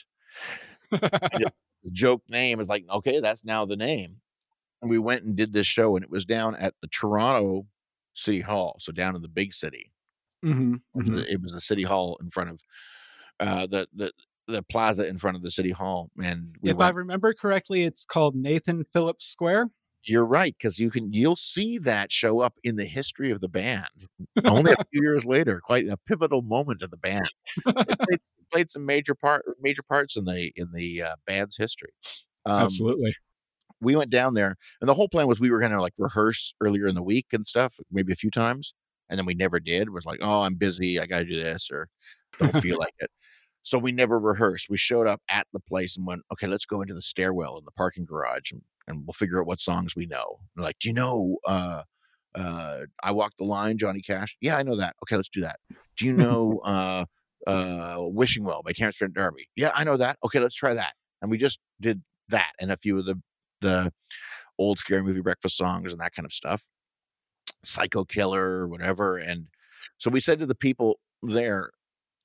the 0.92 1.52
joke 1.92 2.24
name 2.28 2.60
is 2.60 2.68
like, 2.68 2.86
okay, 2.90 3.20
that's 3.20 3.46
now 3.46 3.66
the 3.66 3.76
name. 3.76 4.18
And 4.82 4.92
we 4.92 5.00
went 5.00 5.24
and 5.24 5.36
did 5.36 5.54
this 5.54 5.68
show, 5.68 5.96
and 5.96 6.04
it 6.04 6.12
was 6.12 6.26
down 6.26 6.56
at 6.56 6.76
the 6.82 6.88
Toronto 6.88 7.68
City 8.14 8.42
Hall, 8.42 8.76
so 8.80 8.92
down 8.92 9.16
in 9.16 9.22
the 9.22 9.28
big 9.28 9.54
city. 9.54 9.92
Mhm, 10.44 10.82
mhm. 10.96 11.26
It 11.28 11.42
was 11.42 11.52
the 11.52 11.60
city 11.60 11.84
hall 11.84 12.18
in 12.22 12.30
front 12.30 12.52
of 12.52 12.62
uh, 13.40 13.68
the 13.68 13.88
the 13.94 14.12
the 14.48 14.64
plaza 14.64 15.08
in 15.08 15.18
front 15.18 15.38
of 15.38 15.44
the 15.44 15.50
city 15.52 15.72
hall, 15.72 16.12
and 16.22 16.56
we 16.62 16.70
If 16.70 16.80
I 16.80 16.90
remember 16.90 17.34
correctly, 17.34 17.84
it's 17.84 18.06
called 18.06 18.36
Nathan 18.36 18.84
Phillips 18.84 19.26
Square. 19.26 19.70
You're 20.04 20.26
right 20.26 20.56
because 20.56 20.78
you 20.78 20.92
can 20.92 21.12
you'll 21.14 21.36
see 21.36 21.80
that 21.80 22.12
show 22.12 22.40
up 22.40 22.60
in 22.64 22.76
the 22.76 22.86
history 22.86 23.32
of 23.32 23.40
the 23.40 23.50
band 23.50 24.08
only 24.46 24.72
a 24.72 24.76
few 24.94 25.02
years 25.02 25.26
later. 25.26 25.60
Quite 25.66 25.88
a 25.88 25.98
pivotal 25.98 26.44
moment 26.44 26.84
of 26.84 26.92
the 26.92 26.98
band. 26.98 27.28
It 27.66 28.00
played, 28.08 28.20
played 28.52 28.70
some 28.70 28.86
major 28.86 29.16
part 29.16 29.46
major 29.60 29.82
parts 29.82 30.16
in 30.16 30.26
the 30.26 30.52
in 30.56 30.72
the 30.74 31.02
uh, 31.02 31.16
band's 31.26 31.58
history. 31.58 31.90
Um, 32.46 32.64
Absolutely. 32.66 33.16
We 33.82 33.96
went 33.96 34.10
down 34.10 34.34
there 34.34 34.56
and 34.82 34.88
the 34.88 34.94
whole 34.94 35.10
plan 35.10 35.28
was 35.28 35.40
we 35.40 35.52
were 35.52 35.60
going 35.60 35.72
to 35.72 35.82
like 35.82 35.94
rehearse 35.98 36.54
earlier 36.62 36.88
in 36.88 36.96
the 36.96 37.04
week 37.04 37.28
and 37.34 37.48
stuff 37.48 37.76
maybe 37.92 38.14
a 38.14 38.16
few 38.16 38.32
times 38.32 38.74
and 39.10 39.20
then 39.20 39.26
we 39.26 39.34
never 39.34 39.60
did 39.60 39.84
it 39.84 39.94
was 39.94 40.06
like 40.06 40.20
oh 40.22 40.42
i'm 40.42 40.56
busy 40.56 41.00
i 41.00 41.06
gotta 41.06 41.26
do 41.26 41.36
this 41.40 41.70
or 41.72 41.88
don't 42.40 42.62
feel 42.62 42.78
like 42.80 42.94
it. 43.00 43.10
So 43.64 43.80
we 43.80 43.92
never 43.92 44.20
rehearsed 44.20 44.70
we 44.70 44.78
showed 44.78 45.08
up 45.08 45.22
at 45.30 45.48
the 45.54 45.60
place 45.60 45.98
and 45.98 46.06
went 46.06 46.22
okay 46.32 46.48
let's 46.48 46.66
go 46.66 46.82
into 46.82 46.94
the 46.94 47.02
stairwell 47.02 47.58
in 47.58 47.66
the 47.66 47.72
parking 47.72 48.06
garage 48.06 48.52
and, 48.52 48.62
and 48.88 49.06
we'll 49.06 49.14
figure 49.14 49.40
out 49.40 49.48
what 49.48 49.60
songs 49.60 49.96
we 49.96 50.06
know. 50.06 50.40
And 50.56 50.64
like 50.64 50.78
do 50.80 50.90
you 50.90 50.94
know 50.94 51.38
uh 51.46 51.84
uh 52.36 52.82
i 53.02 53.12
walked 53.12 53.38
the 53.38 53.46
line 53.46 53.78
johnny 53.78 54.02
cash? 54.02 54.38
Yeah 54.42 54.58
i 54.58 54.64
know 54.64 54.76
that. 54.76 54.96
Okay 55.04 55.16
let's 55.16 55.30
do 55.30 55.42
that. 55.42 55.60
Do 55.98 56.06
you 56.06 56.14
know 56.14 56.60
uh 56.64 57.06
uh 57.48 57.98
wishing 58.00 58.44
well 58.44 58.62
by 58.64 58.72
terence 58.72 58.98
trent 58.98 59.14
d'arby? 59.14 59.46
Yeah 59.56 59.72
i 59.76 59.84
know 59.84 59.98
that. 59.98 60.18
Okay 60.24 60.40
let's 60.40 60.56
try 60.56 60.74
that. 60.74 60.94
And 61.22 61.32
we 61.32 61.38
just 61.38 61.60
did 61.82 62.04
that 62.30 62.52
and 62.60 62.72
a 62.72 62.78
few 62.78 63.00
of 63.00 63.06
the 63.06 63.20
the 63.66 63.92
old 64.58 64.80
scary 64.80 65.04
movie 65.04 65.22
breakfast 65.22 65.58
songs 65.58 65.92
and 65.92 66.02
that 66.02 66.14
kind 66.14 66.26
of 66.26 66.34
stuff. 66.34 66.66
Psycho 67.64 68.06
killer 68.06 68.68
whatever 68.68 69.18
and 69.18 69.48
so 69.98 70.10
we 70.10 70.20
said 70.20 70.40
to 70.40 70.46
the 70.46 70.56
people 70.56 71.00
there 71.24 71.72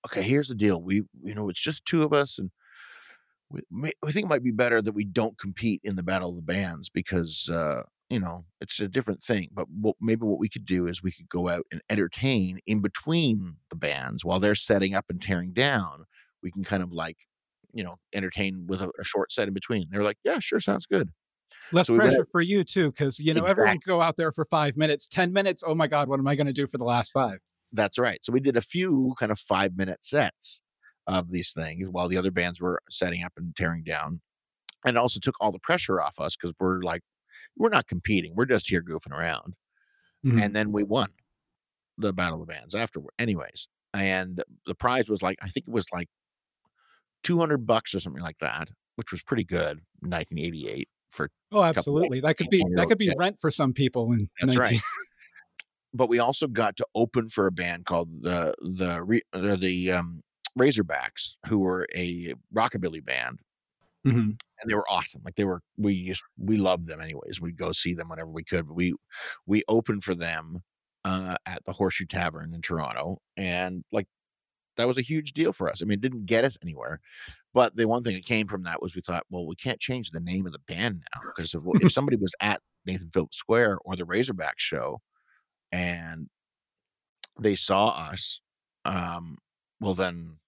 okay 0.06 0.22
here's 0.22 0.48
the 0.48 0.54
deal. 0.54 0.80
We 0.82 1.02
you 1.22 1.34
know 1.34 1.48
it's 1.48 1.60
just 1.60 1.84
two 1.86 2.02
of 2.02 2.12
us 2.12 2.38
and 2.38 2.50
we, 3.50 3.90
we 4.02 4.12
think 4.12 4.26
it 4.26 4.28
might 4.28 4.44
be 4.44 4.52
better 4.52 4.80
that 4.80 4.92
we 4.94 5.04
don't 5.04 5.36
compete 5.38 5.80
in 5.82 5.96
the 5.96 6.02
battle 6.02 6.30
of 6.30 6.36
the 6.36 6.42
bands 6.42 6.88
because 6.88 7.48
uh 7.52 7.82
you 8.08 8.20
know 8.20 8.44
it's 8.60 8.80
a 8.80 8.88
different 8.88 9.22
thing. 9.22 9.48
But 9.52 9.66
what, 9.70 9.96
maybe 10.00 10.26
what 10.26 10.38
we 10.38 10.48
could 10.48 10.64
do 10.64 10.86
is 10.86 11.02
we 11.02 11.12
could 11.12 11.28
go 11.28 11.48
out 11.48 11.66
and 11.72 11.80
entertain 11.90 12.60
in 12.66 12.80
between 12.80 13.56
the 13.70 13.76
bands 13.76 14.24
while 14.24 14.40
they're 14.40 14.54
setting 14.54 14.94
up 14.94 15.06
and 15.08 15.20
tearing 15.20 15.52
down. 15.52 16.04
We 16.42 16.50
can 16.50 16.64
kind 16.64 16.82
of 16.82 16.92
like 16.92 17.18
you 17.72 17.84
know 17.84 17.96
entertain 18.14 18.66
with 18.68 18.82
a, 18.82 18.90
a 19.00 19.04
short 19.04 19.32
set 19.32 19.48
in 19.48 19.54
between. 19.54 19.88
They're 19.90 20.04
like 20.04 20.18
yeah 20.24 20.38
sure 20.38 20.60
sounds 20.60 20.86
good 20.86 21.10
Less 21.72 21.86
so 21.86 21.94
we 21.94 21.98
pressure 22.00 22.24
for 22.24 22.40
you 22.40 22.64
too, 22.64 22.90
because 22.90 23.18
you 23.20 23.34
know 23.34 23.42
everyone 23.42 23.78
can 23.78 23.82
go 23.86 24.02
out 24.02 24.16
there 24.16 24.32
for 24.32 24.44
five 24.44 24.76
minutes, 24.76 25.08
ten 25.08 25.32
minutes. 25.32 25.62
Oh 25.66 25.74
my 25.74 25.86
God, 25.86 26.08
what 26.08 26.18
am 26.18 26.26
I 26.26 26.34
going 26.34 26.46
to 26.46 26.52
do 26.52 26.66
for 26.66 26.78
the 26.78 26.84
last 26.84 27.12
five? 27.12 27.38
That's 27.72 27.98
right. 27.98 28.18
So 28.24 28.32
we 28.32 28.40
did 28.40 28.56
a 28.56 28.62
few 28.62 29.14
kind 29.18 29.30
of 29.30 29.38
five 29.38 29.76
minute 29.76 30.04
sets 30.04 30.62
of 31.06 31.30
these 31.30 31.52
things 31.52 31.88
while 31.88 32.08
the 32.08 32.16
other 32.16 32.30
bands 32.30 32.60
were 32.60 32.80
setting 32.90 33.22
up 33.22 33.32
and 33.36 33.54
tearing 33.56 33.84
down. 33.84 34.20
And 34.84 34.96
it 34.96 35.00
also 35.00 35.20
took 35.20 35.34
all 35.40 35.52
the 35.52 35.58
pressure 35.58 36.00
off 36.00 36.18
us 36.18 36.36
because 36.36 36.54
we're 36.58 36.80
like, 36.80 37.02
we're 37.56 37.68
not 37.68 37.86
competing. 37.86 38.34
We're 38.34 38.46
just 38.46 38.68
here 38.68 38.82
goofing 38.82 39.12
around. 39.12 39.54
Mhm. 40.24 40.42
And 40.42 40.56
then 40.56 40.72
we 40.72 40.82
won 40.82 41.10
the 41.98 42.12
Battle 42.12 42.40
of 42.40 42.46
the 42.46 42.52
Bands 42.52 42.74
afterward, 42.74 43.12
anyways. 43.18 43.68
And 43.94 44.42
the 44.66 44.74
prize 44.74 45.08
was 45.08 45.22
like, 45.22 45.38
I 45.42 45.48
think 45.48 45.68
it 45.68 45.72
was 45.72 45.86
like 45.92 46.08
200 47.24 47.66
bucks 47.66 47.94
or 47.94 48.00
something 48.00 48.22
like 48.22 48.38
that, 48.40 48.68
which 48.96 49.12
was 49.12 49.22
pretty 49.22 49.44
good 49.44 49.78
in 50.02 50.10
1988 50.10 50.88
for 51.10 51.30
Oh, 51.52 51.62
absolutely. 51.62 52.20
That 52.20 52.36
could 52.36 52.48
be 52.50 52.64
that 52.74 52.86
could 52.88 52.98
be 52.98 53.12
rent 53.18 53.38
for 53.40 53.50
some 53.50 53.72
people. 53.72 54.12
In 54.12 54.28
That's 54.40 54.54
19 54.54 54.58
right. 54.58 54.80
but 55.94 56.08
we 56.08 56.18
also 56.18 56.46
got 56.46 56.76
to 56.76 56.86
open 56.94 57.28
for 57.28 57.46
a 57.46 57.52
band 57.52 57.86
called 57.86 58.08
the 58.22 58.54
the 58.60 59.20
the, 59.32 59.56
the 59.56 59.92
um, 59.92 60.22
Razorbacks, 60.58 61.36
who 61.48 61.58
were 61.58 61.86
a 61.94 62.34
rockabilly 62.54 63.04
band, 63.04 63.40
Mhm. 64.06 64.14
and 64.14 64.70
they 64.70 64.74
were 64.74 64.88
awesome. 64.90 65.22
Like 65.24 65.36
they 65.36 65.44
were, 65.44 65.60
we 65.76 66.06
just 66.06 66.22
we 66.38 66.56
loved 66.56 66.86
them 66.86 67.00
anyways. 67.00 67.40
We'd 67.40 67.56
go 67.56 67.72
see 67.72 67.94
them 67.94 68.08
whenever 68.08 68.30
we 68.30 68.44
could. 68.44 68.66
But 68.66 68.74
we 68.74 68.94
we 69.46 69.62
opened 69.68 70.04
for 70.04 70.14
them 70.14 70.62
uh, 71.04 71.36
at 71.46 71.64
the 71.64 71.72
Horseshoe 71.72 72.06
Tavern 72.06 72.52
in 72.54 72.62
Toronto, 72.62 73.18
and 73.36 73.84
like 73.92 74.06
that 74.76 74.86
was 74.86 74.98
a 74.98 75.02
huge 75.02 75.32
deal 75.32 75.52
for 75.52 75.68
us. 75.68 75.82
I 75.82 75.84
mean, 75.84 75.98
it 75.98 76.00
didn't 76.00 76.26
get 76.26 76.44
us 76.44 76.58
anywhere, 76.62 77.00
but 77.52 77.76
the 77.76 77.86
one 77.86 78.02
thing 78.02 78.14
that 78.14 78.24
came 78.24 78.46
from 78.46 78.62
that 78.62 78.80
was 78.80 78.94
we 78.94 79.00
thought, 79.00 79.26
well, 79.30 79.46
we 79.46 79.56
can't 79.56 79.80
change 79.80 80.10
the 80.10 80.20
name 80.20 80.46
of 80.46 80.52
the 80.52 80.60
band 80.60 81.02
now 81.14 81.22
because 81.24 81.54
if, 81.54 81.62
if 81.82 81.92
somebody 81.92 82.16
was 82.16 82.34
at 82.40 82.60
Nathan 82.86 83.10
Phillips 83.10 83.36
Square 83.36 83.78
or 83.84 83.96
the 83.96 84.04
Razorback 84.04 84.58
show 84.58 85.00
and 85.72 86.28
they 87.38 87.54
saw 87.54 87.88
us, 87.88 88.40
um, 88.84 89.38
well 89.80 89.94
then, 89.94 90.38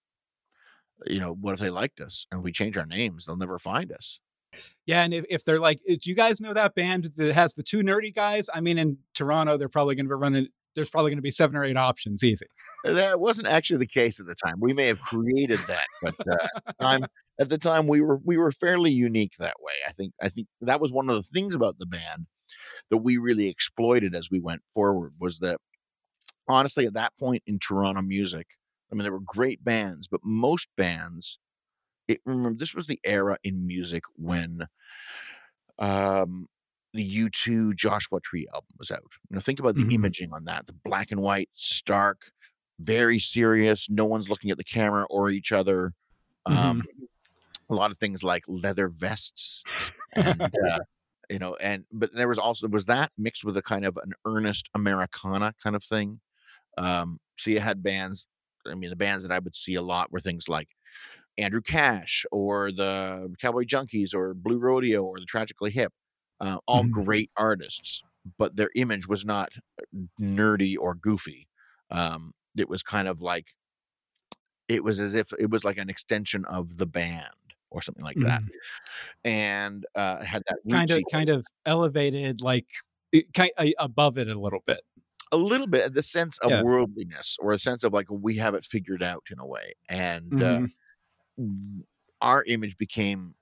you 1.07 1.21
know, 1.21 1.35
what 1.41 1.55
if 1.55 1.61
they 1.61 1.71
liked 1.71 2.01
us 2.01 2.27
and 2.31 2.43
we 2.43 2.53
change 2.53 2.77
our 2.77 2.87
names? 2.87 3.27
They'll 3.27 3.37
never 3.37 3.59
find 3.59 3.93
us. 3.93 4.21
Yeah, 4.87 5.03
and 5.03 5.15
if, 5.15 5.25
if 5.31 5.45
they're 5.45 5.61
like, 5.61 5.81
"Uh, 5.91 5.95
do 6.01 6.11
you 6.11 6.15
guys 6.15 6.41
know 6.41 6.53
that 6.53 6.75
band 6.75 7.11
that 7.17 7.35
has 7.35 7.55
the 7.55 7.63
two 7.63 7.79
nerdy 7.79 8.15
guys? 8.15 8.49
I 8.53 8.61
mean, 8.61 8.79
in 8.79 8.99
Toronto, 9.15 9.57
they're 9.57 9.69
probably 9.69 9.95
going 9.95 10.07
to 10.07 10.11
be 10.11 10.15
running. 10.15 10.49
There's 10.75 10.91
probably 10.91 11.11
going 11.11 11.19
to 11.19 11.23
be 11.23 11.31
seven 11.31 11.57
or 11.57 11.65
eight 11.65 11.77
options, 11.77 12.25
easy. 12.25 12.47
That 12.85 13.21
wasn't 13.21 13.49
actually 13.49 13.79
the 13.79 13.87
case 13.87 14.21
at 14.21 14.27
the 14.27 14.35
time. 14.35 14.55
We 14.59 14.73
may 14.73 14.87
have 14.87 15.01
created 15.01 15.59
that, 15.69 15.87
but 16.01 16.15
uh, 16.21 16.49
at 16.57 16.65
the 16.67 16.85
time, 16.85 17.07
at 17.41 17.49
the 17.49 17.59
time 17.59 17.87
we 17.87 18.01
were 18.01 18.21
we 18.25 18.37
were 18.37 18.53
fairly 18.53 18.91
unique 18.91 19.35
that 19.39 19.57
way. 19.61 19.75
I 19.87 19.93
think 19.93 20.13
I 20.23 20.29
think 20.29 20.49
that 20.61 20.81
was 20.81 20.93
one 20.93 21.09
of 21.09 21.17
the 21.17 21.23
things 21.23 21.55
about 21.55 21.79
the 21.79 21.87
band 21.87 22.27
that 22.91 22.99
we 22.99 23.17
really 23.19 23.49
exploited 23.49 24.15
as 24.15 24.31
we 24.31 24.41
went 24.41 24.63
forward 24.67 25.13
was 25.19 25.39
that 25.39 25.59
honestly 26.49 26.87
at 26.87 26.95
that 26.95 27.13
point 27.19 27.43
in 27.47 27.59
Toronto 27.59 28.03
music, 28.03 28.47
I 28.91 28.95
mean 28.95 29.03
there 29.03 29.13
were 29.13 29.21
great 29.21 29.65
bands, 29.65 30.09
but 30.09 30.21
most 30.25 30.69
bands 30.77 31.39
it 32.09 32.21
remember 32.25 32.59
this 32.59 32.75
was 32.75 32.87
the 32.87 33.01
era 33.05 33.37
in 33.45 33.67
music 33.67 34.03
when 34.17 34.67
um 35.79 36.49
the 36.95 37.03
U2 37.03 37.75
Joshua 37.75 38.21
Tree 38.21 38.47
album 38.55 38.71
was 38.79 38.91
out. 38.91 39.03
You 39.31 39.35
know, 39.37 39.41
think 39.41 39.61
about 39.61 39.77
the 39.77 39.85
Mhm. 39.85 39.95
imaging 39.95 40.33
on 40.33 40.45
that, 40.45 40.67
the 40.67 40.75
black 40.85 41.11
and 41.13 41.23
white, 41.23 41.51
stark, 41.55 42.33
very 42.79 43.19
serious, 43.19 43.89
no 43.91 44.05
one's 44.07 44.29
looking 44.29 44.51
at 44.51 44.59
the 44.59 44.65
camera 44.65 45.07
or 45.11 45.31
each 45.31 45.53
other. 45.53 45.93
Um 46.47 46.89
a 47.71 47.75
lot 47.75 47.91
of 47.91 47.99
things 47.99 48.23
like 48.23 48.45
leather 48.49 48.89
vests 48.89 49.65
and 50.13 50.53
uh, 50.71 50.81
you 51.31 51.39
know 51.39 51.55
and 51.57 51.85
but 51.93 52.13
there 52.15 52.29
was 52.29 52.39
also 52.39 52.69
was 52.69 52.87
that 52.87 53.13
mixed 53.17 53.45
with 53.45 53.57
a 53.57 53.63
kind 53.63 53.85
of 53.85 53.97
an 54.03 54.13
earnest 54.27 54.69
americana 54.75 55.55
kind 55.63 55.77
of 55.77 55.83
thing 55.85 56.21
um 56.79 57.19
so 57.39 57.51
you 57.51 57.61
had 57.61 57.83
bands 57.83 58.27
i 58.67 58.75
mean 58.75 58.91
the 58.91 58.97
bands 58.97 59.25
that 59.25 59.33
i 59.35 59.39
would 59.39 59.55
see 59.55 59.75
a 59.77 59.83
lot 59.83 60.13
were 60.13 60.21
things 60.21 60.49
like 60.49 60.71
andrew 61.39 61.63
cash 61.63 62.25
or 62.33 62.73
the 62.73 63.35
cowboy 63.41 63.65
junkies 63.65 64.15
or 64.15 64.35
blue 64.35 64.61
rodeo 64.61 65.03
or 65.05 65.19
the 65.21 65.27
tragically 65.27 65.71
hip 65.71 65.93
uh, 66.43 66.59
all 66.69 66.85
Mhm. 66.85 67.03
great 67.03 67.31
artists 67.39 68.05
but 68.39 68.57
their 68.57 68.71
image 68.77 69.09
was 69.09 69.25
not 69.27 69.51
nerdy 70.21 70.77
or 70.79 70.95
goofy 70.97 71.49
um 71.91 72.35
it 72.59 72.69
was 72.71 72.83
kind 72.85 73.09
of 73.09 73.23
like 73.23 73.49
it 74.69 74.85
was 74.85 75.01
as 75.01 75.15
if 75.15 75.33
it 75.39 75.51
was 75.51 75.65
like 75.65 75.79
an 75.79 75.91
extension 75.91 76.45
of 76.47 76.79
the 76.79 76.87
band 76.87 77.29
or 77.71 77.83
something 77.83 78.05
like 78.05 78.21
that 78.21 78.43
and 79.25 79.87
uh 79.97 80.25
had 80.25 80.43
that 80.49 80.59
Kind 80.71 80.91
of, 80.91 81.03
rootsy- 81.03 81.07
kind 81.11 81.29
of 81.29 81.47
elevated, 81.67 82.41
like 82.41 82.67
kind 83.35 83.51
above 83.79 84.17
it 84.19 84.29
a 84.29 84.39
little 84.39 84.63
bit. 84.67 84.81
a 85.31 85.37
little 85.37 85.67
bit 85.67 85.95
the 85.95 86.03
sense 86.03 86.39
of 86.39 86.53
Yeah. 86.53 86.61
worldliness 86.61 87.37
or 87.41 87.53
a 87.53 87.59
sense 87.59 87.83
of 87.85 87.93
like 87.93 88.07
we 88.11 88.37
have 88.37 88.55
it 88.55 88.65
figured 88.65 89.03
out 89.03 89.25
in 89.31 89.39
a 89.39 89.47
way 89.47 89.73
and 89.89 90.41
Mhm. 90.41 90.43
uh, 90.43 90.67
our 92.21 92.45
image 92.45 92.77
became 92.79 93.35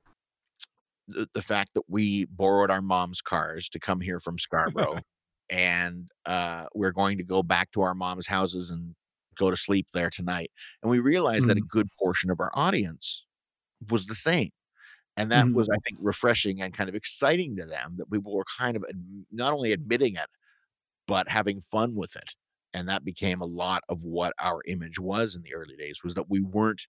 the, 1.10 1.28
the 1.34 1.42
fact 1.42 1.70
that 1.74 1.84
we 1.88 2.26
borrowed 2.26 2.70
our 2.70 2.82
mom's 2.82 3.20
cars 3.22 3.68
to 3.70 3.80
come 3.80 4.00
here 4.00 4.20
from 4.20 4.38
Scarborough 4.38 5.00
and 5.50 6.10
uh, 6.26 6.66
we're 6.74 6.92
going 6.92 7.18
to 7.18 7.24
go 7.24 7.42
back 7.42 7.72
to 7.72 7.82
our 7.82 7.94
mom's 7.94 8.26
houses 8.26 8.70
and 8.70 8.94
go 9.36 9.50
to 9.50 9.56
sleep 9.56 9.86
there 9.94 10.10
tonight 10.10 10.50
and 10.82 10.90
we 10.90 11.00
realized 11.00 11.48
that 11.48 11.58
a 11.58 11.62
good 11.62 11.88
portion 11.98 12.30
of 12.30 12.40
our 12.40 12.50
audience 12.54 13.24
was 13.90 14.06
the 14.06 14.14
same 14.14 14.50
and 15.16 15.30
that 15.32 15.48
Mhm. 15.48 15.54
was 15.54 15.68
i 15.70 15.76
think 15.86 15.98
refreshing 16.02 16.62
and 16.62 16.74
kind 16.74 16.88
of 16.88 16.94
exciting 16.96 17.56
to 17.56 17.66
them 17.66 17.96
that 17.98 18.10
people 18.10 18.34
were 18.34 18.44
kind 18.58 18.76
of 18.76 18.84
ad- 18.88 19.26
not 19.32 19.52
only 19.52 19.72
admitting 19.72 20.16
it 20.16 20.28
but 21.06 21.28
having 21.28 21.60
fun 21.60 21.94
with 21.94 22.16
it 22.16 22.34
and 22.74 22.88
that 22.88 23.04
became 23.04 23.40
a 23.40 23.46
lot 23.46 23.82
of 23.88 24.04
what 24.04 24.32
our 24.38 24.62
image 24.68 24.98
was 24.98 25.34
in 25.36 25.42
the 25.42 25.54
early 25.54 25.76
days 25.76 26.02
was 26.04 26.14
that 26.14 26.30
we 26.30 26.40
weren't 26.40 26.82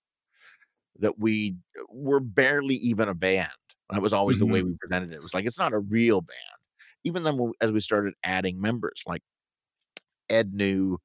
that 1.00 1.18
we 1.20 1.56
were 1.90 2.20
barely 2.20 2.76
even 2.76 3.08
a 3.08 3.14
band 3.14 3.52
that 3.92 4.02
was 4.02 4.14
always 4.14 4.40
the 4.40 4.46
way 4.46 4.60
mm-hmm. 4.60 4.70
we 4.70 4.78
presented 4.80 5.12
it. 5.12 5.16
It 5.16 5.22
was 5.22 5.34
like 5.34 5.46
it's 5.46 5.60
not 5.60 5.74
a 5.74 5.80
real 5.80 6.22
band. 6.22 6.38
Even 7.04 7.24
then 7.24 7.52
as 7.62 7.72
we 7.72 7.80
started 7.80 8.14
adding 8.24 8.60
members 8.62 9.02
like 9.06 9.22
ed 10.30 10.54
knew 10.54 10.98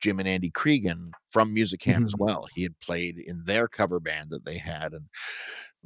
jim 0.00 0.18
and 0.18 0.28
andy 0.28 0.50
Creeggan 0.50 1.10
from 1.26 1.52
music 1.52 1.82
hand 1.82 2.04
as 2.04 2.14
mm-hmm. 2.14 2.24
well. 2.24 2.46
He 2.54 2.62
had 2.62 2.78
played 2.80 3.18
in 3.18 3.42
their 3.44 3.68
cover 3.68 4.00
band 4.00 4.30
that 4.30 4.44
they 4.44 4.58
had 4.58 4.92
and 4.92 5.06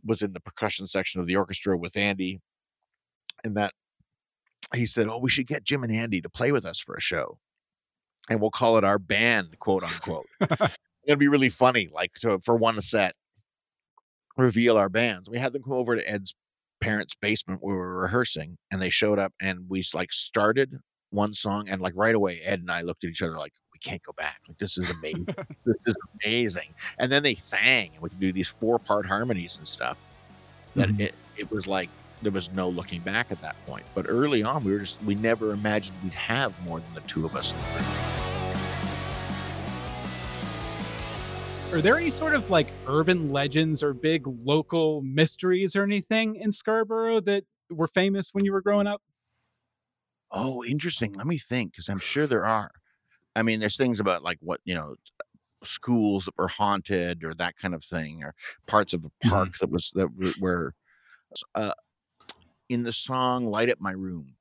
was 0.05 0.22
in 0.22 0.33
the 0.33 0.40
percussion 0.40 0.87
section 0.87 1.20
of 1.20 1.26
the 1.26 1.37
orchestra 1.37 1.76
with 1.76 1.96
andy 1.96 2.40
and 3.44 3.57
that 3.57 3.72
he 4.74 4.87
said 4.87 5.09
oh 5.09 5.18
we 5.18 5.31
should 5.31 5.46
get 5.46 5.64
jim 5.64 5.85
and 5.85 5.92
andy 5.92 6.20
to 6.20 6.31
play 6.31 6.50
with 6.50 6.64
us 6.64 6.78
for 6.78 6.94
a 6.94 7.00
show 7.00 7.38
and 8.31 8.40
we'll 8.40 8.50
call 8.50 8.78
it 8.78 8.85
our 8.85 8.98
band 8.98 9.59
quote 9.59 9.85
unquote. 9.85 10.26
It'd 11.05 11.18
be 11.18 11.28
really 11.28 11.48
funny 11.48 11.88
like 11.92 12.12
to 12.20 12.38
for 12.40 12.57
one 12.57 12.81
set 12.81 13.14
reveal 14.37 14.77
our 14.79 14.88
bands 14.88 15.29
we 15.29 15.38
had 15.38 15.53
them 15.53 15.62
come 15.62 15.73
over 15.75 15.95
to 15.97 16.11
ed's 16.11 16.35
parents' 16.81 17.14
basement 17.21 17.62
where 17.62 17.75
we 17.77 17.81
were 17.81 18.03
rehearsing, 18.03 18.57
and 18.73 18.83
they 18.83 18.90
showed 18.90 19.18
up, 19.18 19.33
and 19.40 19.61
we 19.68 19.85
like 19.95 20.12
started 20.12 20.77
one 21.11 21.33
song, 21.33 21.68
and 21.68 21.81
like 21.81 21.92
right 21.97 22.14
away, 22.16 22.40
Ed 22.45 22.59
and 22.59 22.71
I 22.73 22.81
looked 22.83 23.05
at 23.05 23.11
each 23.11 23.23
other 23.23 23.38
like, 23.38 23.53
we 23.73 23.79
can't 23.79 24.03
go 24.03 24.12
back. 24.16 24.40
Like 24.49 24.59
this 24.59 24.77
is 24.79 24.90
amazing. 24.90 25.27
this 25.64 25.77
is 25.87 25.95
amazing. 26.25 26.75
And 26.99 27.12
then 27.12 27.23
they 27.23 27.37
sang, 27.37 27.90
and 27.95 28.03
we 28.03 28.09
could 28.09 28.18
do 28.18 28.33
these 28.33 28.49
four 28.49 28.81
part 28.81 29.07
harmonies 29.07 29.59
and 29.59 29.68
stuff. 29.68 30.05
That 30.75 30.88
Mhm. 30.88 31.01
it 31.03 31.14
it 31.37 31.51
was 31.53 31.68
like 31.68 31.88
there 32.21 32.33
was 32.33 32.51
no 32.51 32.68
looking 32.68 33.01
back 33.03 33.31
at 33.31 33.40
that 33.42 33.55
point. 33.66 33.85
But 33.95 34.07
early 34.09 34.42
on, 34.42 34.64
we 34.64 34.73
were 34.73 34.81
just 34.81 35.01
we 35.05 35.14
never 35.14 35.53
imagined 35.53 35.97
we'd 36.03 36.12
have 36.14 36.53
more 36.64 36.81
than 36.81 36.95
the 36.95 37.01
two 37.03 37.25
of 37.25 37.37
us. 37.37 37.53
Are 41.73 41.81
there 41.81 41.97
any 41.97 42.11
sort 42.11 42.35
of 42.35 42.51
like 42.51 42.69
urban 42.87 43.31
legends 43.31 43.83
or 43.83 43.95
big 43.95 44.27
local 44.27 45.01
mysteries 45.01 45.75
or 45.75 45.83
anything 45.85 46.37
in 46.37 46.53
Scarborough 46.53 47.21
that 47.21 47.45
were 47.71 47.89
famous 47.89 48.35
when 48.35 48.45
you 48.45 48.53
were 48.53 48.61
growing 48.61 48.87
up? 48.87 49.01
Oh, 50.31 50.65
interesting. 50.65 51.13
Let 51.15 51.27
me 51.27 51.39
think, 51.39 51.73
because 51.73 51.89
I'm 51.89 51.99
sure 51.99 52.27
there 52.27 52.47
are. 52.47 52.71
I 53.37 53.43
mean, 53.43 53.61
there's 53.61 53.77
things 53.77 54.01
about 54.01 54.23
like 54.25 54.39
what 54.41 54.61
you 54.65 54.75
know, 54.75 54.97
schools 55.65 56.27
that 56.27 56.39
were 56.39 56.49
haunted 56.49 57.25
or 57.25 57.35
that 57.35 57.57
kind 57.57 57.75
of 57.75 57.85
thing, 57.85 58.23
or 58.25 58.35
parts 58.67 58.95
of 58.95 59.05
a 59.05 59.11
Mhm. 59.25 59.29
park 59.29 59.59
that 59.61 59.71
was 59.71 59.93
that 59.97 60.09
were 60.41 60.75
uh, 61.55 61.73
in 62.69 62.85
the 62.85 62.93
song 62.95 63.47
"Light 63.47 63.71
Up 63.71 63.81
My 63.81 63.93
Room." 63.93 64.37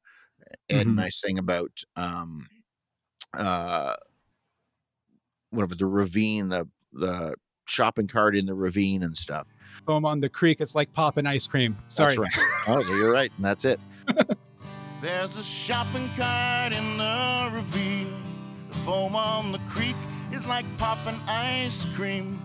Ed 0.69 0.87
and 0.87 0.99
Mhm. 0.99 1.01
I 1.01 1.09
sing 1.09 1.39
about 1.39 1.83
um, 1.95 2.47
uh, 3.37 3.95
whatever 5.51 5.75
the 5.75 5.85
ravine, 5.85 6.49
the 6.49 6.67
the 6.93 7.35
shopping 7.65 8.07
cart 8.07 8.35
in 8.35 8.45
the 8.45 8.55
ravine 8.55 9.03
and 9.03 9.17
stuff. 9.17 9.47
Foam 9.85 10.05
on 10.05 10.19
the 10.19 10.29
creek, 10.29 10.61
it's 10.61 10.75
like 10.75 10.91
popping 10.93 11.25
ice 11.25 11.47
cream. 11.47 11.77
Sorry. 11.87 12.15
That's 12.15 12.37
right. 12.37 12.47
Oh, 12.67 12.95
you're 12.95 13.11
right, 13.11 13.31
and 13.35 13.45
that's 13.45 13.65
it. 13.65 13.79
There's 15.01 15.37
a 15.37 15.43
shopping 15.43 16.09
cart 16.15 16.73
in 16.73 16.97
the 16.97 17.49
ravine. 17.53 18.13
The 18.69 18.77
foam 18.79 19.15
on 19.15 19.51
the 19.51 19.59
creek 19.69 19.95
is 20.31 20.45
like 20.45 20.65
popping 20.77 21.19
ice 21.27 21.85
cream. 21.95 22.39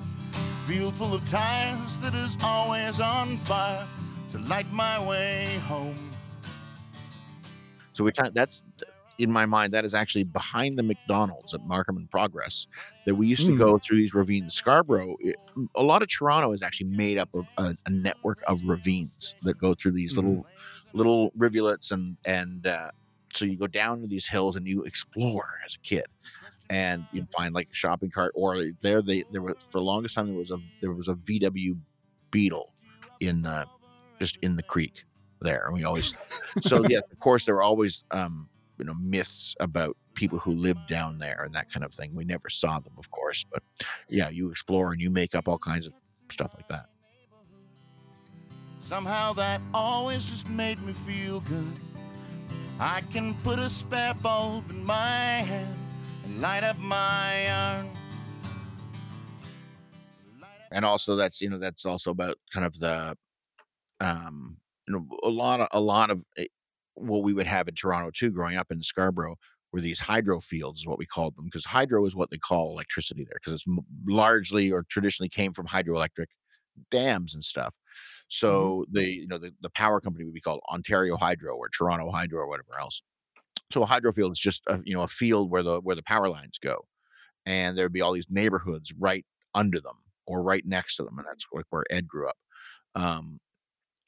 Field 0.67 0.95
full 0.95 1.15
of 1.15 1.29
tires 1.29 1.97
that 1.99 2.15
is 2.15 2.37
always 2.43 2.99
on 2.99 3.37
fire 3.39 3.87
to 4.31 4.39
light 4.39 4.71
my 4.73 5.05
way 5.05 5.61
home. 5.67 6.11
So 7.93 8.05
we 8.05 8.13
talk, 8.13 8.33
that's 8.35 8.63
in 9.19 9.31
my 9.31 9.47
mind 9.47 9.73
that 9.73 9.85
is 9.85 9.95
actually 9.95 10.25
behind 10.25 10.79
the 10.79 10.83
McDonald's 10.83 11.55
at 11.55 11.63
Markham 11.63 11.97
and 11.97 12.11
Progress 12.11 12.67
that 13.07 13.15
we 13.15 13.27
used 13.27 13.47
to 13.47 13.53
Mm. 13.53 13.59
go 13.59 13.79
through 13.79 13.97
these 13.99 14.15
ravines. 14.15 14.55
Scarborough, 14.55 15.17
it- 15.21 15.37
a 15.75 15.83
lot 15.83 16.03
of 16.03 16.09
Toronto 16.09 16.53
is 16.53 16.63
actually 16.63 16.89
made 16.91 17.17
up 17.19 17.31
of 17.35 17.47
a, 17.57 17.75
a 17.87 17.91
network 17.91 18.43
of 18.47 18.65
ravines 18.65 19.35
that 19.43 19.57
go 19.59 19.75
through 19.75 19.93
these 19.93 20.17
little 20.17 20.47
little 20.93 21.31
rivulets 21.37 21.91
and 21.91 22.17
and 22.27 22.67
uh, 22.67 22.91
so 23.35 23.45
you 23.45 23.57
go 23.59 23.67
down 23.67 24.01
to 24.01 24.07
these 24.07 24.27
hills 24.27 24.57
and 24.57 24.67
you 24.67 24.83
explore 24.85 25.49
as 25.65 25.75
a 25.75 25.79
kid. 25.81 26.05
And 26.69 27.07
you 27.13 27.25
find 27.37 27.55
like 27.55 27.69
a 27.71 27.75
shopping 27.75 28.11
cart, 28.11 28.33
or 28.35 28.65
there 28.83 29.01
they 29.01 29.23
there 29.31 29.41
was 29.43 29.55
for 29.71 29.79
the 29.79 29.85
longest 29.85 30.15
time 30.17 30.27
there 30.27 30.35
was 30.35 30.51
a 30.51 30.59
there 30.81 30.93
was 30.93 31.07
a 31.07 31.15
VW 31.15 31.79
Beetle 32.33 32.73
in 33.21 33.47
uh, 33.47 33.67
just 34.21 34.37
in 34.43 34.57
the 34.57 34.65
creek 34.65 35.05
there, 35.41 35.67
and 35.67 35.75
we 35.75 35.85
always 35.85 36.13
so 36.61 36.83
yeah, 36.89 36.99
of 37.13 37.19
course 37.21 37.45
there 37.45 37.55
were 37.55 37.63
always 37.63 38.03
um, 38.11 38.49
you 38.79 38.85
know 38.85 38.95
myths 39.01 39.55
about 39.61 39.97
people 40.15 40.39
who 40.39 40.53
lived 40.53 40.87
down 40.89 41.19
there 41.19 41.43
and 41.45 41.55
that 41.55 41.71
kind 41.71 41.85
of 41.85 41.93
thing. 41.93 42.15
We 42.15 42.25
never 42.25 42.49
saw 42.49 42.81
them, 42.81 42.95
of 42.99 43.11
course, 43.11 43.45
but 43.51 43.63
yeah, 44.09 44.29
you 44.29 44.51
explore 44.51 44.93
and 44.93 45.01
you 45.01 45.11
make 45.11 45.35
up 45.35 45.49
all 45.49 45.59
kinds 45.59 45.87
of 45.87 45.93
stuff 46.31 46.55
like 46.55 46.69
that. 46.69 46.87
Somehow 48.81 49.33
that 49.33 49.61
always 49.75 50.25
just 50.25 50.49
made 50.49 50.81
me 50.83 50.93
feel 50.93 51.41
good. 51.41 51.73
I 52.79 53.01
can 53.13 53.35
put 53.43 53.59
a 53.59 53.71
spare 53.71 54.15
bulb 54.15 54.71
in 54.71 54.85
my 54.85 54.99
hand 54.99 55.77
and 56.25 56.41
light 56.41 56.63
up 56.63 56.79
my 56.79 57.47
yarn. 57.47 57.89
And 60.73 60.85
also 60.85 61.17
that's 61.17 61.41
you 61.41 61.49
know 61.49 61.59
that's 61.59 61.87
also 61.87 62.11
about 62.11 62.37
kind 62.53 62.67
of 62.67 62.79
the 62.79 63.17
um 64.01 64.59
you 64.87 64.95
know 64.95 65.07
a 65.23 65.31
lot 65.31 65.61
of 65.61 65.69
a 65.73 65.81
lot 65.81 66.11
of 66.11 66.25
eh, 66.37 66.47
what 66.97 67.23
we 67.23 67.33
would 67.33 67.47
have 67.47 67.69
in 67.69 67.75
Toronto 67.75 68.11
too 68.13 68.31
growing 68.31 68.57
up 68.57 68.71
in 68.71 68.83
Scarborough 68.83 69.37
were 69.73 69.81
these 69.81 70.01
hydro 70.01 70.41
fields 70.41 70.81
is 70.81 70.87
what 70.87 70.99
we 70.99 71.07
called 71.07 71.37
them 71.37 71.45
because 71.45 71.65
hydro 71.65 72.05
is 72.07 72.17
what 72.17 72.31
they 72.31 72.39
call 72.39 72.71
electricity 72.71 73.25
there 73.25 73.39
because 73.41 73.55
it's 73.55 73.69
m- 73.69 73.81
largely 74.07 74.71
or 74.71 74.85
traditionally 74.89 75.29
came 75.29 75.53
from 75.53 75.67
hydroelectric 75.67 76.27
dams 76.91 77.35
and 77.35 77.45
stuff. 77.45 77.75
So 78.29 78.85
the 78.91 79.05
you 79.05 79.29
know 79.29 79.39
the, 79.39 79.53
the 79.61 79.71
power 79.71 80.01
company 80.01 80.25
would 80.25 80.35
be 80.35 80.41
called 80.41 80.61
Ontario 80.71 81.17
Hydro 81.17 81.55
or 81.57 81.69
Toronto 81.69 82.11
Hydro 82.11 82.41
or 82.41 82.49
whatever 82.49 82.79
else. 82.79 83.03
So 83.71 83.83
a 83.83 83.87
hydro 83.87 84.13
field 84.13 84.33
is 84.33 84.39
just 84.39 84.63
a, 84.67 84.81
you 84.85 84.95
know 84.95 85.03
a 85.03 85.09
field 85.09 85.51
where 85.51 85.63
the 85.63 85.81
where 85.81 85.97
the 85.97 86.03
power 86.03 86.29
lines 86.29 86.59
go, 86.59 86.87
and 87.45 87.77
there'd 87.77 87.93
be 87.93 88.01
all 88.01 88.13
these 88.13 88.31
neighborhoods 88.31 88.93
right 88.99 89.25
under 89.55 89.81
them 89.81 89.97
or 90.27 90.43
right 90.43 90.65
next 90.67 90.97
to 90.97 91.05
them, 91.05 91.19
and 91.19 91.27
that's 91.27 91.47
like 91.53 91.67
where 91.71 91.85
Ed 91.91 92.09
grew 92.09 92.29
up. 92.29 92.37
Um, 92.95 93.39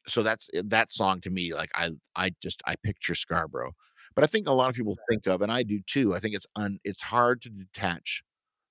so 0.08 0.22
that's 0.22 0.48
eh, 0.54 0.62
that 0.66 0.90
song 0.90 1.20
to 1.22 1.30
me 1.30 1.54
like 1.54 1.70
I 1.74 1.90
I 2.16 2.32
just 2.42 2.62
I 2.66 2.76
picture 2.76 3.14
Scarborough, 3.14 3.74
but 4.14 4.24
I 4.24 4.26
think 4.26 4.48
a 4.48 4.52
lot 4.52 4.68
of 4.68 4.74
people 4.74 4.96
think 5.10 5.26
of, 5.26 5.42
and 5.42 5.52
I 5.52 5.62
do 5.62 5.80
too. 5.86 6.14
I 6.14 6.20
think 6.20 6.34
it's 6.34 6.46
un 6.56 6.78
it's 6.84 7.02
hard 7.02 7.42
to 7.42 7.50
detach 7.50 8.22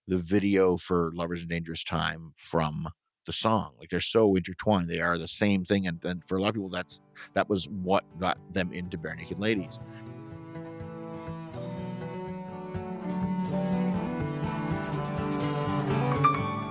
the 0.08 0.18
video 0.18 0.78
for 0.78 1.12
Lovers 1.14 1.42
in 1.42 1.50
Dangerous 1.50 1.84
Time 1.84 2.34
from 2.38 2.88
the 3.26 3.34
song. 3.34 3.74
Like 3.80 3.90
they're 3.90 4.00
so 4.00 4.36
intertwined. 4.36 4.90
They 4.90 5.02
are 5.02 5.18
the 5.18 5.28
same 5.28 5.66
thing. 5.66 5.86
And, 5.86 6.04
and 6.04 6.24
for 6.28 6.38
a 6.38 6.42
lot 6.42 6.50
of 6.50 6.56
people, 6.56 6.70
that's 6.70 7.00
that 7.36 7.48
was 7.48 7.68
what 7.68 8.04
got 8.20 8.38
them 8.54 8.74
into 8.74 8.98
Barenaked 8.98 9.38
Ladies. 9.38 9.78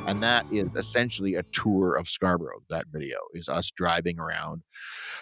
And 0.06 0.22
that 0.22 0.46
is 0.52 0.68
essentially 0.76 1.34
a 1.34 1.42
tour 1.44 1.96
of 1.96 2.08
Scarborough. 2.08 2.62
That 2.70 2.86
video 2.92 3.18
is 3.32 3.48
us 3.48 3.70
driving 3.72 4.20
around 4.20 4.62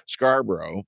Scarborough. 0.07 0.83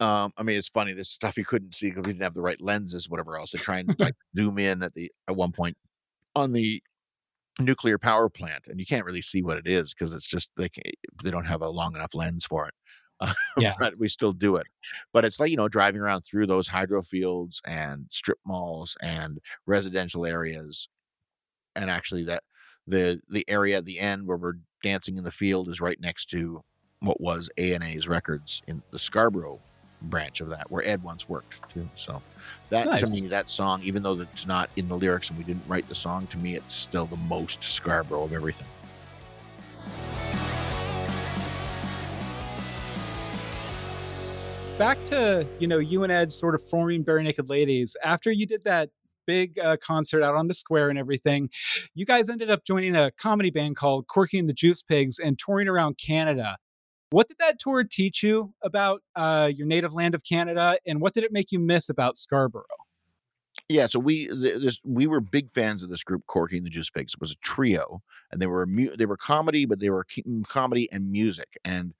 Um, 0.00 0.32
I 0.36 0.42
mean, 0.44 0.56
it's 0.56 0.68
funny. 0.68 0.92
This 0.92 1.10
stuff 1.10 1.36
you 1.36 1.44
couldn't 1.44 1.74
see 1.74 1.88
because 1.88 2.04
we 2.04 2.12
didn't 2.12 2.22
have 2.22 2.34
the 2.34 2.42
right 2.42 2.60
lenses, 2.60 3.08
whatever 3.08 3.36
else. 3.36 3.50
They 3.50 3.58
try 3.58 3.78
and 3.78 3.94
like 3.98 4.14
zoom 4.34 4.58
in 4.58 4.82
at 4.82 4.94
the 4.94 5.10
at 5.28 5.36
one 5.36 5.50
point 5.52 5.76
on 6.36 6.52
the 6.52 6.82
nuclear 7.60 7.98
power 7.98 8.28
plant, 8.28 8.64
and 8.68 8.78
you 8.78 8.86
can't 8.86 9.04
really 9.04 9.22
see 9.22 9.42
what 9.42 9.58
it 9.58 9.66
is 9.66 9.92
because 9.92 10.14
it's 10.14 10.26
just 10.26 10.50
they 10.56 10.68
can't, 10.68 10.94
they 11.22 11.30
don't 11.30 11.46
have 11.46 11.62
a 11.62 11.68
long 11.68 11.94
enough 11.96 12.14
lens 12.14 12.44
for 12.44 12.68
it. 12.68 12.74
Yeah. 13.56 13.72
but 13.78 13.94
we 13.98 14.08
still 14.08 14.32
do 14.32 14.56
it. 14.56 14.66
But 15.12 15.24
it's 15.24 15.38
like 15.38 15.50
you 15.50 15.56
know 15.56 15.68
driving 15.68 16.00
around 16.00 16.22
through 16.22 16.46
those 16.46 16.68
hydro 16.68 17.02
fields 17.02 17.60
and 17.66 18.06
strip 18.10 18.38
malls 18.44 18.96
and 19.02 19.38
residential 19.66 20.26
areas, 20.26 20.88
and 21.76 21.90
actually 21.90 22.24
that 22.24 22.42
the 22.86 23.20
the 23.28 23.44
area 23.48 23.78
at 23.78 23.84
the 23.84 23.98
end 23.98 24.26
where 24.26 24.36
we're 24.36 24.54
dancing 24.82 25.16
in 25.16 25.24
the 25.24 25.30
field 25.30 25.68
is 25.68 25.80
right 25.80 26.00
next 26.00 26.26
to 26.30 26.62
what 27.00 27.20
was 27.20 27.50
A 27.58 27.74
and 27.74 27.84
A's 27.84 28.08
records 28.08 28.62
in 28.66 28.82
the 28.90 28.98
Scarborough 28.98 29.60
branch 30.02 30.40
of 30.42 30.50
that 30.50 30.70
where 30.70 30.86
Ed 30.86 31.02
once 31.02 31.28
worked 31.28 31.54
too. 31.72 31.88
So 31.96 32.20
that 32.70 32.86
Nice. 32.86 33.02
to 33.02 33.10
me, 33.10 33.26
that 33.28 33.48
song, 33.48 33.82
even 33.82 34.02
though 34.02 34.20
it's 34.20 34.46
not 34.46 34.68
in 34.76 34.88
the 34.88 34.96
lyrics 34.96 35.30
and 35.30 35.38
we 35.38 35.44
didn't 35.44 35.66
write 35.66 35.88
the 35.88 35.94
song, 35.94 36.26
to 36.28 36.38
me 36.38 36.54
it's 36.56 36.74
still 36.74 37.06
the 37.06 37.16
most 37.16 37.62
Scarborough 37.64 38.24
of 38.24 38.32
everything. 38.32 38.66
Back 44.78 45.02
to, 45.04 45.46
you 45.60 45.68
know, 45.68 45.78
you 45.78 46.02
and 46.02 46.10
Ed 46.10 46.32
sort 46.32 46.54
of 46.56 46.62
forming 46.68 47.04
Barenaked 47.04 47.48
Ladies. 47.48 47.96
After 48.02 48.32
you 48.32 48.44
did 48.44 48.64
that 48.64 48.90
big 49.26 49.58
uh, 49.58 49.76
concert 49.76 50.22
out 50.22 50.34
on 50.34 50.48
the 50.48 50.54
square 50.54 50.90
and 50.90 50.98
everything, 50.98 51.50
you 51.94 52.04
guys 52.04 52.28
ended 52.28 52.50
up 52.50 52.64
joining 52.64 52.94
a 52.96 53.10
comedy 53.12 53.50
band 53.50 53.76
called 53.76 54.06
Corky 54.06 54.38
and 54.38 54.48
the 54.48 54.54
Juice 54.54 54.82
Pigs 54.82 55.18
and 55.18 55.38
touring 55.38 55.68
around 55.68 55.98
Canada. 55.98 56.56
What 57.10 57.28
did 57.28 57.38
that 57.38 57.58
tour 57.58 57.84
teach 57.84 58.22
you 58.22 58.54
about 58.62 59.02
uh, 59.14 59.50
your 59.54 59.66
native 59.66 59.94
land 59.94 60.14
of 60.14 60.22
Canada, 60.24 60.78
and 60.86 61.00
what 61.00 61.14
did 61.14 61.22
it 61.22 61.32
make 61.32 61.52
you 61.52 61.60
miss 61.60 61.88
about 61.88 62.16
Scarborough? 62.16 62.64
Yeah, 63.68 63.86
so 63.86 64.00
we 64.00 64.26
this 64.26 64.80
we 64.84 65.06
were 65.06 65.20
big 65.20 65.48
fans 65.48 65.82
of 65.84 65.90
this 65.90 66.02
group, 66.02 66.26
Corky 66.26 66.56
and 66.56 66.66
the 66.66 66.70
Juice 66.70 66.90
Pigs. 66.90 67.14
It 67.14 67.20
was 67.20 67.30
a 67.30 67.36
trio, 67.36 68.02
and 68.32 68.42
they 68.42 68.48
were 68.48 68.66
they 68.98 69.06
were 69.06 69.16
comedy, 69.16 69.64
but 69.64 69.78
they 69.78 69.90
were 69.90 70.04
mm, 70.04 70.44
comedy 70.48 70.90
and 70.90 71.10
music, 71.10 71.56
and 71.64 71.94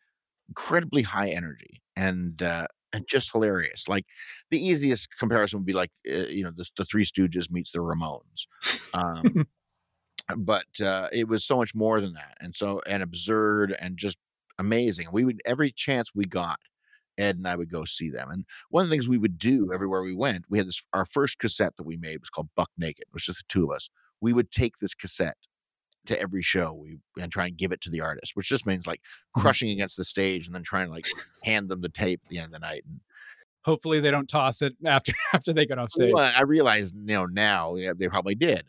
incredibly 0.49 1.03
high 1.03 1.29
energy 1.29 1.81
and 1.97 2.43
uh, 2.43 2.67
and 2.95 3.07
just 3.09 3.33
hilarious. 3.33 3.89
Like 3.89 4.07
the 4.51 4.65
easiest 4.65 5.09
comparison 5.19 5.59
would 5.59 5.67
be 5.67 5.73
like 5.73 5.91
uh, 6.09 6.29
you 6.29 6.45
know 6.45 6.53
the, 6.57 6.67
the 6.79 6.85
Three 6.85 7.05
Stooges 7.05 7.51
meets 7.51 7.73
the 7.73 7.81
Ramones, 7.81 8.47
um, 8.95 9.47
but 10.37 10.67
uh, 10.83 11.09
it 11.13 11.29
was 11.29 11.45
so 11.45 11.57
much 11.57 11.75
more 11.75 12.01
than 12.01 12.15
that, 12.15 12.37
and 12.41 12.55
so 12.55 12.81
and 12.87 13.03
absurd 13.03 13.77
and 13.79 13.99
just 13.99 14.17
amazing. 14.59 15.09
We 15.13 15.25
would 15.25 15.43
every 15.45 15.73
chance 15.73 16.13
we 16.15 16.25
got. 16.25 16.61
Ed 17.17 17.37
and 17.37 17.47
I 17.47 17.55
would 17.55 17.71
go 17.71 17.85
see 17.85 18.11
them. 18.11 18.29
And 18.29 18.45
one 18.71 18.83
of 18.83 18.89
the 18.89 18.93
things 18.93 19.07
we 19.07 19.19
would 19.19 19.39
do 19.39 19.71
everywhere 19.73 20.03
we 20.03 20.17
went, 20.17 20.47
we 20.51 20.59
had 20.59 20.67
this 20.67 20.83
our 20.93 21.05
first 21.05 21.39
cassette 21.39 21.77
that 21.77 21.87
we 21.87 21.97
made 21.97 22.19
was 22.19 22.29
called 22.29 22.49
Buck 22.57 22.71
Naked. 22.77 23.03
It 23.03 23.15
was 23.15 23.23
just 23.23 23.39
the 23.39 23.45
two 23.49 23.63
of 23.63 23.71
us. 23.71 23.89
We 24.21 24.33
would 24.33 24.51
take 24.51 24.79
this 24.79 24.97
cassette 24.97 25.37
to 26.07 26.21
every 26.21 26.43
show 26.43 26.73
we 26.75 26.99
and 27.21 27.31
try 27.33 27.47
and 27.47 27.57
give 27.57 27.73
it 27.73 27.81
to 27.83 27.91
the 27.91 28.01
artist, 28.01 28.33
which 28.35 28.49
just 28.49 28.67
means 28.67 28.87
like 28.87 29.01
Mhm. 29.37 29.43
crushing 29.43 29.71
against 29.71 29.97
the 29.97 30.05
stage 30.05 30.47
and 30.47 30.55
then 30.55 30.63
trying 30.63 30.87
to 30.87 30.93
like 30.93 31.07
hand 31.45 31.69
them 31.69 31.81
the 31.81 31.89
tape 31.89 32.21
at 32.25 32.31
the 32.31 32.39
end 32.39 32.47
of 32.47 32.53
the 32.53 32.59
night. 32.59 32.85
And 32.89 33.01
Hopefully 33.65 33.99
they 34.01 34.11
don't 34.11 34.29
toss 34.29 34.61
it 34.63 34.75
after 34.85 35.13
after 35.33 35.53
they 35.55 35.65
get 35.67 35.79
off 35.79 35.91
stage. 35.91 36.13
well, 36.13 36.31
I 36.37 36.43
realize 36.43 36.93
you 36.95 37.01
know 37.07 37.27
now 37.27 37.77
yeah, 37.77 37.93
they 37.97 38.09
probably 38.09 38.35
did. 38.35 38.67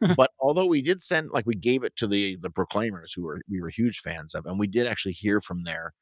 but 0.16 0.30
although 0.40 0.66
we 0.66 0.82
did 0.82 1.02
send 1.02 1.30
like 1.30 1.46
we 1.46 1.54
gave 1.56 1.82
it 1.82 1.96
to 1.96 2.06
the 2.06 2.36
the 2.36 2.50
proclaimers 2.50 3.12
who 3.12 3.22
were 3.22 3.40
we 3.48 3.60
were 3.60 3.70
huge 3.70 4.00
fans 4.00 4.34
of, 4.34 4.46
and 4.46 4.58
we 4.58 4.66
did 4.66 4.86
actually 4.86 5.12
hear 5.14 5.40
from 5.40 5.64
their 5.64 5.92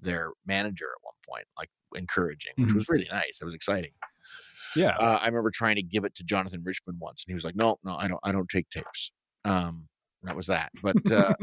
their 0.00 0.30
manager 0.46 0.86
at 0.86 1.04
one 1.04 1.14
point, 1.28 1.46
like 1.58 1.70
encouraging, 1.94 2.52
which 2.56 2.70
Mhm. 2.70 2.74
was 2.74 2.88
really 2.88 3.08
nice. 3.10 3.40
It 3.42 3.44
was 3.44 3.54
exciting. 3.54 3.92
Yeah. 4.74 4.96
Uh, 4.96 5.18
I 5.20 5.26
remember 5.26 5.50
trying 5.50 5.76
to 5.76 5.82
give 5.82 6.04
it 6.04 6.14
to 6.14 6.24
Jonathan 6.24 6.62
Richman 6.64 6.98
once, 6.98 7.24
and 7.24 7.30
he 7.30 7.34
was 7.34 7.44
like, 7.44 7.54
"No, 7.56 7.76
no, 7.84 7.96
I 7.96 8.08
don't, 8.08 8.20
I 8.24 8.32
don't 8.32 8.48
take 8.48 8.70
tapes." 8.70 9.12
Um, 9.44 9.88
that 10.22 10.36
was 10.36 10.46
that. 10.46 10.70
But 10.82 10.96
uh, 11.10 11.34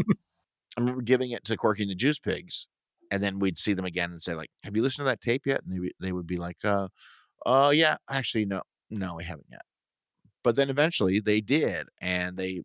I 0.78 0.82
remember 0.82 1.02
giving 1.02 1.32
it 1.32 1.46
to 1.46 1.58
Corky 1.58 1.84
and 1.84 1.92
the 1.92 1.96
Juice 1.96 2.20
Pigs, 2.20 2.68
and 3.12 3.24
then 3.24 3.40
we'd 3.40 3.58
see 3.58 3.74
them 3.74 3.86
again 3.86 4.12
and 4.12 4.22
say, 4.22 4.36
"Like, 4.36 4.52
have 4.64 4.76
you 4.76 4.84
listened 4.84 5.06
to 5.06 5.10
that 5.12 5.22
tape 5.22 5.46
yet?" 5.48 5.64
And 5.64 5.74
they 5.74 5.80
would- 5.80 5.94
they 6.00 6.12
would 6.12 6.28
be 6.28 6.38
like, 6.38 6.64
"Uh, 6.66 6.90
uh, 7.46 7.72
yeah, 7.76 7.98
actually, 8.10 8.46
no, 8.46 8.64
no, 8.90 9.16
we 9.16 9.24
haven't 9.26 9.48
yet." 9.52 9.64
But 10.44 10.56
then 10.56 10.70
eventually 10.70 11.20
they 11.20 11.42
did, 11.42 11.90
and 12.02 12.38
they 12.38 12.64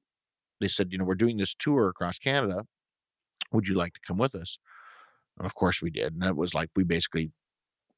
they 0.61 0.69
said, 0.69 0.93
"You 0.93 0.99
know, 0.99 1.05
we're 1.07 1.15
doing 1.17 1.39
this 1.39 1.55
tour 1.55 1.89
across 1.91 2.19
Canada. 2.19 2.67
Would 3.53 3.69
you 3.69 3.75
like 3.77 3.95
to 3.95 4.01
come 4.07 4.19
with 4.19 4.35
us?" 4.35 4.59
And 5.39 5.47
of 5.47 5.55
course 5.55 5.83
we 5.83 5.91
did, 5.91 6.15
and 6.15 6.23
that 6.23 6.37
was 6.37 6.55
like 6.55 6.71
we 6.77 6.85
basically 6.85 7.33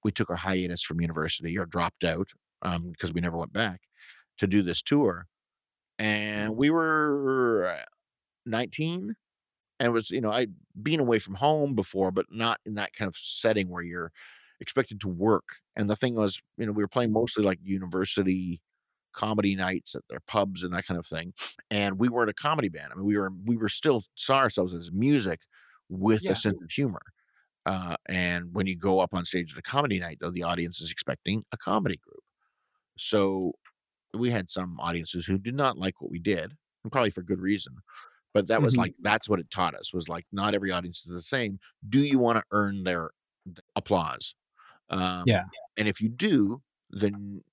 we 0.05 0.12
took 0.12 0.31
a 0.31 0.37
hiatus 0.37 0.83
from 0.83 1.01
university 1.01 1.59
or 1.59 1.66
dropped 1.66 2.05
out 2.05 2.31
because 2.62 3.12
we 3.12 3.20
never 3.20 3.37
went 3.38 3.53
back 3.53 3.83
to 4.38 4.46
do 4.46 4.62
this 4.62 4.83
tour. 4.83 5.27
And 5.98 6.56
we 6.56 6.70
were 6.70 7.66
uh, 7.76 7.85
19 8.44 9.16
and 9.78 9.88
it 9.88 9.90
was, 9.90 10.11
you 10.11 10.20
know, 10.20 10.30
I'd 10.30 10.54
been 10.82 11.00
away 11.00 11.18
from 11.18 11.35
home 11.35 11.74
before, 11.74 12.11
but 12.11 12.26
not 12.30 12.61
in 12.66 12.74
that 12.76 12.92
kind 12.94 13.09
of 13.09 13.16
setting 13.16 13.68
where 13.68 13.82
you're 13.82 14.12
expected 14.61 15.00
to 15.02 15.09
work. 15.09 15.48
And 15.76 15.88
the 15.90 15.96
thing 15.96 16.14
was, 16.14 16.40
you 16.59 16.66
know, 16.66 16.72
we 16.72 16.82
were 16.82 16.88
playing 16.88 17.12
mostly 17.12 17.44
like 17.44 17.59
university 17.62 18.62
comedy 19.12 19.56
nights 19.56 19.94
at 19.94 20.02
their 20.09 20.20
pubs 20.26 20.62
and 20.62 20.74
that 20.74 20.87
kind 20.87 20.98
of 20.98 21.06
thing. 21.06 21.32
And 21.70 21.98
we 21.98 22.09
weren't 22.09 22.30
a 22.30 22.35
comedy 22.35 22.68
band. 22.68 22.92
I 22.92 22.96
mean, 22.96 23.06
we 23.06 23.18
were 23.18 23.30
we 23.44 23.56
were 23.56 23.68
still 23.70 24.02
saw 24.16 24.38
ourselves 24.38 24.74
as 24.74 24.92
music 24.92 25.42
with 25.88 26.22
Yeah. 26.22 26.30
a 26.30 26.37
sense 26.37 26.59
of 26.62 26.70
humor. 26.70 27.00
Uh, 27.66 27.96
and 28.09 28.54
when 28.54 28.66
you 28.66 28.78
go 28.78 29.00
up 29.00 29.12
on 29.14 29.24
stage 29.24 29.52
at 29.52 29.59
a 29.59 29.62
comedy 29.62 29.98
night, 29.98 30.18
though, 30.20 30.30
the 30.30 30.42
audience 30.44 30.80
is 30.80 30.90
expecting 30.92 31.44
a 31.52 31.56
comedy 31.56 31.96
group. 31.96 32.22
So 32.98 33.52
we 34.18 34.31
had 34.31 34.50
some 34.50 34.79
audiences 34.81 35.26
who 35.26 35.38
did 35.38 35.55
not 35.55 35.79
like 35.79 36.00
what 36.00 36.11
we 36.11 36.18
did, 36.18 36.52
and 36.85 36.92
probably 36.92 37.11
for 37.11 37.22
good 37.22 37.40
reason. 37.40 37.76
But 38.35 38.48
that 38.48 38.62
was 38.62 38.74
Mhm. 38.74 38.79
like 38.79 38.94
that's 39.00 39.29
what 39.29 39.40
it 39.40 39.50
taught 39.50 39.74
us 39.74 39.94
was 39.94 40.09
like 40.09 40.26
not 40.33 40.55
every 40.55 40.70
audience 40.70 41.00
is 41.07 41.12
the 41.12 41.20
same. 41.22 41.59
Do 41.88 42.00
you 42.00 42.18
want 42.18 42.38
to 42.38 42.44
earn 42.52 42.85
their 42.85 43.11
applause? 43.76 44.35
Um, 44.90 45.24
Yeah. 45.26 45.44
And 45.76 45.88
if 45.88 46.00
you 46.00 46.09
do, 46.09 46.62
then 46.90 47.44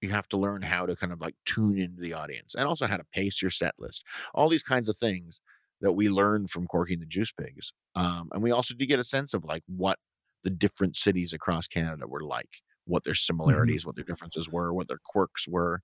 you 0.00 0.10
have 0.10 0.28
to 0.28 0.36
learn 0.36 0.62
how 0.62 0.86
to 0.86 0.96
kind 0.96 1.12
of 1.12 1.20
like 1.20 1.34
tune 1.44 1.78
into 1.78 2.00
the 2.00 2.12
audience 2.12 2.54
and 2.54 2.66
also 2.68 2.86
how 2.86 2.96
to 2.96 3.04
pace 3.04 3.42
your 3.42 3.50
set 3.50 3.74
list. 3.78 4.04
All 4.34 4.48
these 4.48 4.62
kinds 4.62 4.88
of 4.88 4.96
things 4.98 5.40
that 5.80 5.92
we 5.92 6.08
learned 6.08 6.50
from 6.50 6.66
Corky 6.66 6.94
and 6.94 7.02
the 7.02 7.06
Juice 7.06 7.32
Pigs. 7.32 7.72
Um, 7.94 8.28
and 8.32 8.42
we 8.42 8.50
also 8.52 8.74
did 8.74 8.86
get 8.86 9.00
a 9.00 9.04
sense 9.04 9.34
of 9.34 9.44
like 9.44 9.64
what 9.66 9.98
the 10.44 10.50
different 10.50 10.96
cities 10.96 11.32
across 11.32 11.66
Canada 11.66 12.06
were 12.06 12.22
like, 12.24 12.58
what 12.88 13.04
their 13.04 13.14
similarities, 13.14 13.86
what 13.86 13.94
their 13.94 14.04
differences 14.04 14.48
were, 14.48 14.72
what 14.72 14.88
their 14.88 15.00
quirks 15.04 15.46
were. 15.46 15.82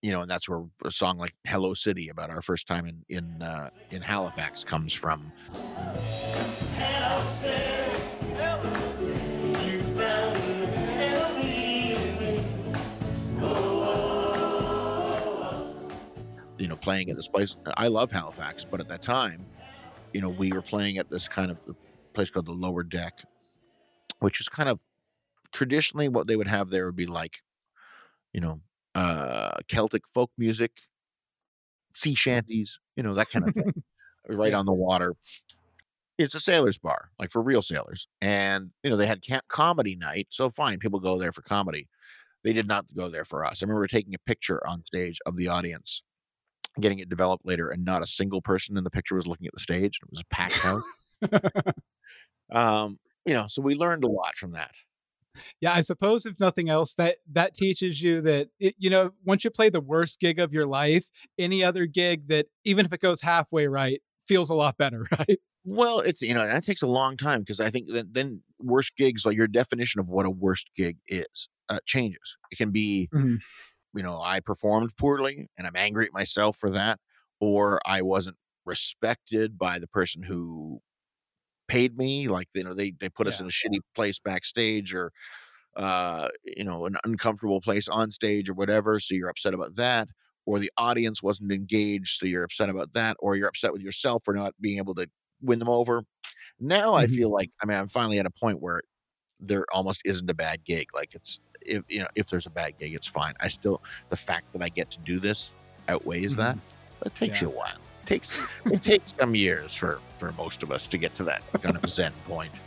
You 0.00 0.12
know, 0.12 0.22
and 0.22 0.30
that's 0.30 0.48
where 0.48 0.64
a 0.84 0.90
song 0.90 1.18
like 1.18 1.34
"Hello 1.44 1.74
City" 1.74 2.08
about 2.08 2.30
our 2.30 2.42
first 2.42 2.66
time 2.66 2.86
in 2.86 3.04
in 3.08 3.42
uh, 3.42 3.70
in 3.90 4.02
Halifax 4.02 4.64
comes 4.64 4.92
from. 4.92 5.32
you 16.62 16.68
know, 16.68 16.76
playing 16.76 17.10
at 17.10 17.16
this 17.16 17.26
place. 17.26 17.56
I 17.76 17.88
love 17.88 18.12
Halifax, 18.12 18.64
but 18.64 18.78
at 18.78 18.88
that 18.88 19.02
time, 19.02 19.44
you 20.12 20.20
know, 20.20 20.28
we 20.28 20.52
were 20.52 20.62
playing 20.62 20.98
at 20.98 21.10
this 21.10 21.26
kind 21.26 21.50
of 21.50 21.58
place 22.12 22.30
called 22.30 22.46
the 22.46 22.52
Lower 22.52 22.84
Deck, 22.84 23.20
which 24.20 24.40
is 24.40 24.48
kind 24.48 24.68
of 24.68 24.78
traditionally 25.52 26.08
what 26.08 26.26
they 26.26 26.36
would 26.36 26.48
have 26.48 26.70
there 26.70 26.86
would 26.86 26.96
be 26.96 27.06
like, 27.06 27.36
you 28.32 28.40
know, 28.40 28.60
uh, 28.94 29.52
Celtic 29.68 30.06
folk 30.06 30.30
music, 30.38 30.72
sea 31.94 32.14
shanties, 32.14 32.78
you 32.96 33.02
know, 33.02 33.14
that 33.14 33.30
kind 33.30 33.48
of 33.48 33.54
thing, 33.54 33.82
right 34.28 34.54
on 34.54 34.66
the 34.66 34.72
water. 34.72 35.14
It's 36.18 36.34
a 36.34 36.40
sailor's 36.40 36.78
bar, 36.78 37.10
like 37.18 37.30
for 37.30 37.42
real 37.42 37.62
sailors. 37.62 38.06
And, 38.20 38.70
you 38.82 38.90
know, 38.90 38.96
they 38.96 39.06
had 39.06 39.22
camp 39.22 39.44
comedy 39.48 39.96
night. 39.96 40.28
So 40.30 40.50
fine, 40.50 40.78
people 40.78 41.00
go 41.00 41.18
there 41.18 41.32
for 41.32 41.42
comedy. 41.42 41.88
They 42.44 42.52
did 42.52 42.68
not 42.68 42.86
go 42.94 43.08
there 43.08 43.24
for 43.24 43.44
us. 43.44 43.62
I 43.62 43.66
remember 43.66 43.86
taking 43.86 44.14
a 44.14 44.18
picture 44.18 44.64
on 44.66 44.84
stage 44.84 45.18
of 45.26 45.36
the 45.36 45.48
audience 45.48 46.02
getting 46.80 46.98
it 46.98 47.08
developed 47.08 47.46
later, 47.46 47.70
and 47.70 47.84
not 47.84 48.02
a 48.02 48.06
single 48.06 48.40
person 48.40 48.76
in 48.76 48.84
the 48.84 48.90
picture 48.90 49.14
was 49.14 49.26
looking 49.26 49.46
at 49.46 49.52
the 49.52 49.60
stage. 49.60 50.00
It 50.02 50.10
was 50.10 50.20
a 50.20 50.34
packed 50.34 50.58
house. 50.58 50.82
um, 52.52 52.98
you 53.26 53.34
know, 53.34 53.46
so 53.48 53.62
we 53.62 53.74
learned 53.74 54.04
a 54.04 54.08
lot 54.08 54.36
from 54.36 54.52
that. 54.52 54.74
Yeah, 55.60 55.72
I 55.72 55.80
suppose 55.80 56.26
if 56.26 56.38
nothing 56.40 56.68
else, 56.68 56.94
that 56.96 57.18
that 57.30 57.54
teaches 57.54 58.02
you 58.02 58.20
that 58.22 58.48
it, 58.58 58.74
you 58.78 58.90
know 58.90 59.12
once 59.24 59.44
you 59.44 59.50
play 59.50 59.70
the 59.70 59.80
worst 59.80 60.20
gig 60.20 60.38
of 60.38 60.52
your 60.52 60.66
life, 60.66 61.08
any 61.38 61.62
other 61.64 61.86
gig 61.86 62.28
that 62.28 62.46
even 62.64 62.86
if 62.86 62.92
it 62.92 63.00
goes 63.00 63.20
halfway 63.20 63.66
right 63.66 64.02
feels 64.26 64.50
a 64.50 64.54
lot 64.54 64.76
better, 64.76 65.06
right? 65.18 65.38
Well, 65.64 66.00
it's 66.00 66.20
you 66.22 66.34
know 66.34 66.44
that 66.46 66.64
takes 66.64 66.82
a 66.82 66.86
long 66.88 67.16
time 67.16 67.40
because 67.40 67.60
I 67.60 67.70
think 67.70 67.88
that 67.90 68.14
then 68.14 68.42
worst 68.58 68.96
gigs, 68.96 69.24
like 69.24 69.36
your 69.36 69.46
definition 69.46 70.00
of 70.00 70.08
what 70.08 70.26
a 70.26 70.30
worst 70.30 70.70
gig 70.76 70.98
is, 71.06 71.48
uh, 71.68 71.78
changes. 71.86 72.36
It 72.50 72.56
can 72.56 72.70
be, 72.72 73.10
Mhm. 73.12 73.42
you 73.94 74.02
know, 74.02 74.20
I 74.22 74.40
performed 74.40 74.96
poorly 74.96 75.48
and 75.58 75.66
I'm 75.66 75.76
angry 75.76 76.06
at 76.06 76.14
myself 76.14 76.56
for 76.58 76.70
that, 76.70 77.00
or 77.40 77.80
I 77.86 78.02
wasn't 78.02 78.38
respected 78.66 79.58
by 79.58 79.78
the 79.80 79.88
person 79.88 80.22
who 80.24 80.80
paid 81.72 81.96
me. 81.96 82.28
Like 82.28 82.48
you 82.54 82.64
know, 82.64 82.74
they 82.74 82.92
they 83.00 83.08
put 83.08 83.26
us 83.26 83.38
Yeah. 83.40 83.44
in 83.44 83.48
a 83.48 83.52
shitty 83.52 83.80
place 83.94 84.18
backstage, 84.18 84.94
or 84.94 85.10
uh, 85.76 86.28
you 86.44 86.64
know, 86.64 86.86
an 86.86 86.96
uncomfortable 87.04 87.60
place 87.60 87.88
on 87.88 88.10
stage, 88.10 88.48
or 88.50 88.54
whatever. 88.54 89.00
So 89.00 89.14
you're 89.14 89.30
upset 89.30 89.54
about 89.54 89.76
that. 89.76 90.08
Or 90.44 90.58
the 90.58 90.70
audience 90.76 91.22
wasn't 91.22 91.52
engaged, 91.52 92.18
so 92.18 92.26
you're 92.26 92.42
upset 92.44 92.68
about 92.68 92.92
that, 92.94 93.16
or 93.20 93.36
you're 93.36 93.48
upset 93.48 93.72
with 93.72 93.80
yourself 93.82 94.22
for 94.24 94.34
not 94.34 94.52
being 94.60 94.78
able 94.78 94.94
to 94.96 95.08
win 95.40 95.58
them 95.60 95.68
over. 95.68 96.02
Now 96.60 96.94
I 96.94 97.06
Mhm. 97.06 97.14
feel 97.16 97.30
like 97.30 97.50
I 97.62 97.66
mean 97.66 97.78
I'm 97.78 97.88
finally 97.88 98.18
at 98.18 98.26
a 98.26 98.30
point 98.30 98.60
where 98.60 98.82
there 99.40 99.64
almost 99.72 100.02
isn't 100.04 100.28
a 100.30 100.34
bad 100.34 100.64
gig. 100.64 100.88
Like 100.94 101.14
it's 101.14 101.40
if 101.62 101.82
you 101.88 102.00
know 102.00 102.08
if 102.16 102.28
there's 102.28 102.46
a 102.46 102.50
bad 102.50 102.72
gig, 102.78 102.92
it's 102.94 103.06
fine. 103.06 103.34
I 103.40 103.48
still 103.48 103.82
the 104.10 104.16
fact 104.16 104.52
that 104.52 104.62
I 104.62 104.68
get 104.68 104.90
to 104.92 104.98
do 105.00 105.18
this 105.20 105.50
outweighs 105.88 106.36
that. 106.36 106.58
But 106.98 107.08
it 107.08 107.14
takes 107.14 107.40
Yeah. 107.40 107.48
you 107.48 107.54
a 107.54 107.56
while. 107.56 107.78
It 108.02 108.06
takes 108.06 108.38
it 108.66 108.82
takes 108.82 109.14
some 109.18 109.34
years 109.34 109.72
for 109.72 110.00
for 110.16 110.32
most 110.32 110.62
of 110.62 110.72
us 110.72 110.88
to 110.88 110.98
get 110.98 111.14
to 111.14 111.24
that 111.24 111.42
kind 111.62 111.76
of 111.76 111.88
zen 111.88 112.12
point. 112.26 112.60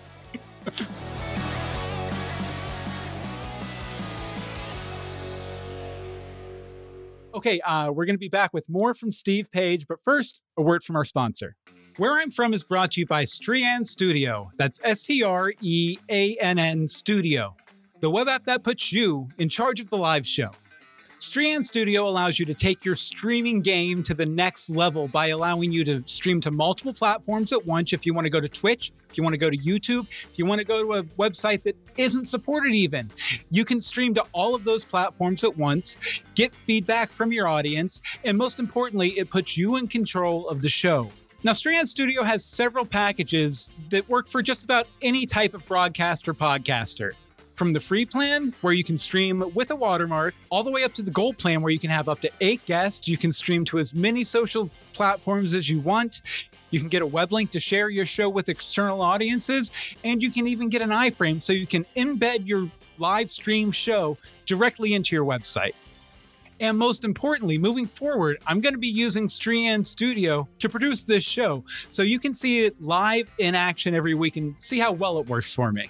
Okay, 7.33 7.59
uh, 7.61 7.91
we're 7.91 8.05
going 8.05 8.15
to 8.15 8.19
be 8.19 8.29
back 8.29 8.53
with 8.53 8.69
more 8.69 8.93
from 8.93 9.11
Steve 9.11 9.51
Page, 9.51 9.87
but 9.87 10.01
first, 10.03 10.41
a 10.55 10.61
word 10.61 10.83
from 10.83 10.95
our 10.95 11.03
sponsor. 11.03 11.57
Where 11.97 12.13
I'm 12.13 12.31
From 12.31 12.53
is 12.53 12.63
brought 12.63 12.91
to 12.91 13.01
you 13.01 13.05
by 13.05 13.25
Streann 13.25 13.85
Studio. 13.85 14.49
That's 14.57 14.79
S 14.83 15.03
T 15.03 15.21
R 15.21 15.51
E 15.61 15.97
A 16.09 16.35
N 16.37 16.57
N 16.57 16.87
Studio, 16.87 17.55
the 17.99 18.09
web 18.09 18.29
app 18.29 18.45
that 18.45 18.63
puts 18.63 18.93
you 18.93 19.27
in 19.37 19.49
charge 19.49 19.81
of 19.81 19.89
the 19.89 19.97
live 19.97 20.25
show. 20.25 20.51
Streann 21.25 21.63
Studio 21.63 22.07
allows 22.07 22.37
you 22.37 22.45
to 22.45 22.53
take 22.53 22.85
your 22.85 22.93
streaming 22.93 23.61
game 23.61 24.03
to 24.03 24.13
the 24.13 24.27
next 24.27 24.69
level 24.69 25.07
by 25.07 25.27
allowing 25.27 25.71
you 25.71 25.83
to 25.83 26.03
stream 26.05 26.39
to 26.41 26.51
multiple 26.51 26.93
platforms 26.93 27.51
at 27.51 27.65
once. 27.65 27.93
If 27.93 28.05
you 28.05 28.13
want 28.13 28.25
to 28.25 28.29
go 28.29 28.39
to 28.39 28.47
Twitch, 28.47 28.91
if 29.09 29.17
you 29.17 29.23
want 29.23 29.33
to 29.33 29.39
go 29.39 29.49
to 29.49 29.57
YouTube, 29.57 30.07
if 30.09 30.37
you 30.37 30.45
want 30.45 30.59
to 30.59 30.65
go 30.65 30.83
to 30.83 30.93
a 30.93 31.03
website 31.19 31.63
that 31.63 31.75
isn't 31.97 32.25
supported, 32.25 32.73
even, 32.73 33.11
you 33.49 33.65
can 33.65 33.81
stream 33.81 34.13
to 34.13 34.23
all 34.33 34.53
of 34.53 34.63
those 34.65 34.85
platforms 34.85 35.43
at 35.43 35.57
once 35.57 35.97
get 36.35 36.53
feedback 36.53 37.11
from 37.11 37.31
your 37.31 37.47
audience, 37.47 38.03
and 38.23 38.37
most 38.37 38.59
importantly, 38.59 39.17
it 39.17 39.29
puts 39.31 39.57
you 39.57 39.77
in 39.77 39.87
control 39.87 40.47
of 40.47 40.61
the 40.61 40.69
show. 40.69 41.09
Now, 41.43 41.53
Streann 41.53 41.87
Studio 41.87 42.23
has 42.23 42.45
several 42.45 42.85
packages 42.85 43.67
that 43.89 44.07
work 44.07 44.27
for 44.27 44.43
just 44.43 44.63
about 44.63 44.87
any 45.01 45.25
type 45.25 45.53
of 45.55 45.65
broadcaster 45.65 46.33
podcaster. 46.35 47.13
From 47.55 47.71
the 47.71 47.79
free 47.79 48.05
plan, 48.05 48.53
where 48.59 48.73
you 48.73 48.83
can 48.83 48.97
stream 48.97 49.41
with 49.55 49.71
a 49.71 49.75
watermark, 49.77 50.35
all 50.49 50.61
the 50.61 50.71
way 50.71 50.83
up 50.83 50.93
to 50.95 51.01
the 51.01 51.09
gold 51.09 51.37
plan, 51.37 51.61
where 51.61 51.71
you 51.71 51.79
can 51.79 51.89
have 51.89 52.09
up 52.09 52.19
to 52.19 52.31
eight 52.41 52.63
guests. 52.65 53.07
You 53.07 53.17
can 53.17 53.31
stream 53.31 53.63
to 53.65 53.79
as 53.79 53.95
many 53.95 54.25
social 54.25 54.69
platforms 54.91 55.53
as 55.53 55.69
you 55.69 55.79
want. 55.79 56.21
You 56.71 56.81
can 56.81 56.89
get 56.89 57.01
a 57.01 57.05
web 57.05 57.31
link 57.31 57.51
to 57.51 57.61
share 57.61 57.89
your 57.89 58.05
show 58.05 58.27
with 58.27 58.49
external 58.49 59.01
audiences, 59.01 59.71
and 60.03 60.21
you 60.21 60.29
can 60.29 60.49
even 60.49 60.67
get 60.67 60.81
an 60.81 60.89
iframe 60.89 61.41
so 61.41 61.53
you 61.53 61.65
can 61.65 61.85
embed 61.95 62.45
your 62.45 62.69
live 62.97 63.29
stream 63.29 63.71
show 63.71 64.17
directly 64.45 64.93
into 64.93 65.15
your 65.15 65.23
website. 65.23 65.75
And 66.59 66.77
most 66.77 67.05
importantly, 67.05 67.57
moving 67.57 67.87
forward, 67.87 68.37
I'm 68.47 68.59
going 68.59 68.73
to 68.73 68.79
be 68.79 68.89
using 68.89 69.29
Streann 69.29 69.81
Studio 69.81 70.45
to 70.59 70.67
produce 70.67 71.05
this 71.05 71.23
show 71.23 71.63
so 71.87 72.03
you 72.03 72.19
can 72.19 72.33
see 72.33 72.65
it 72.65 72.81
live 72.81 73.29
in 73.37 73.55
action 73.55 73.95
every 73.95 74.13
week 74.13 74.35
and 74.35 74.59
see 74.59 74.79
how 74.79 74.91
well 74.91 75.19
it 75.19 75.27
works 75.29 75.53
for 75.53 75.71
me. 75.71 75.89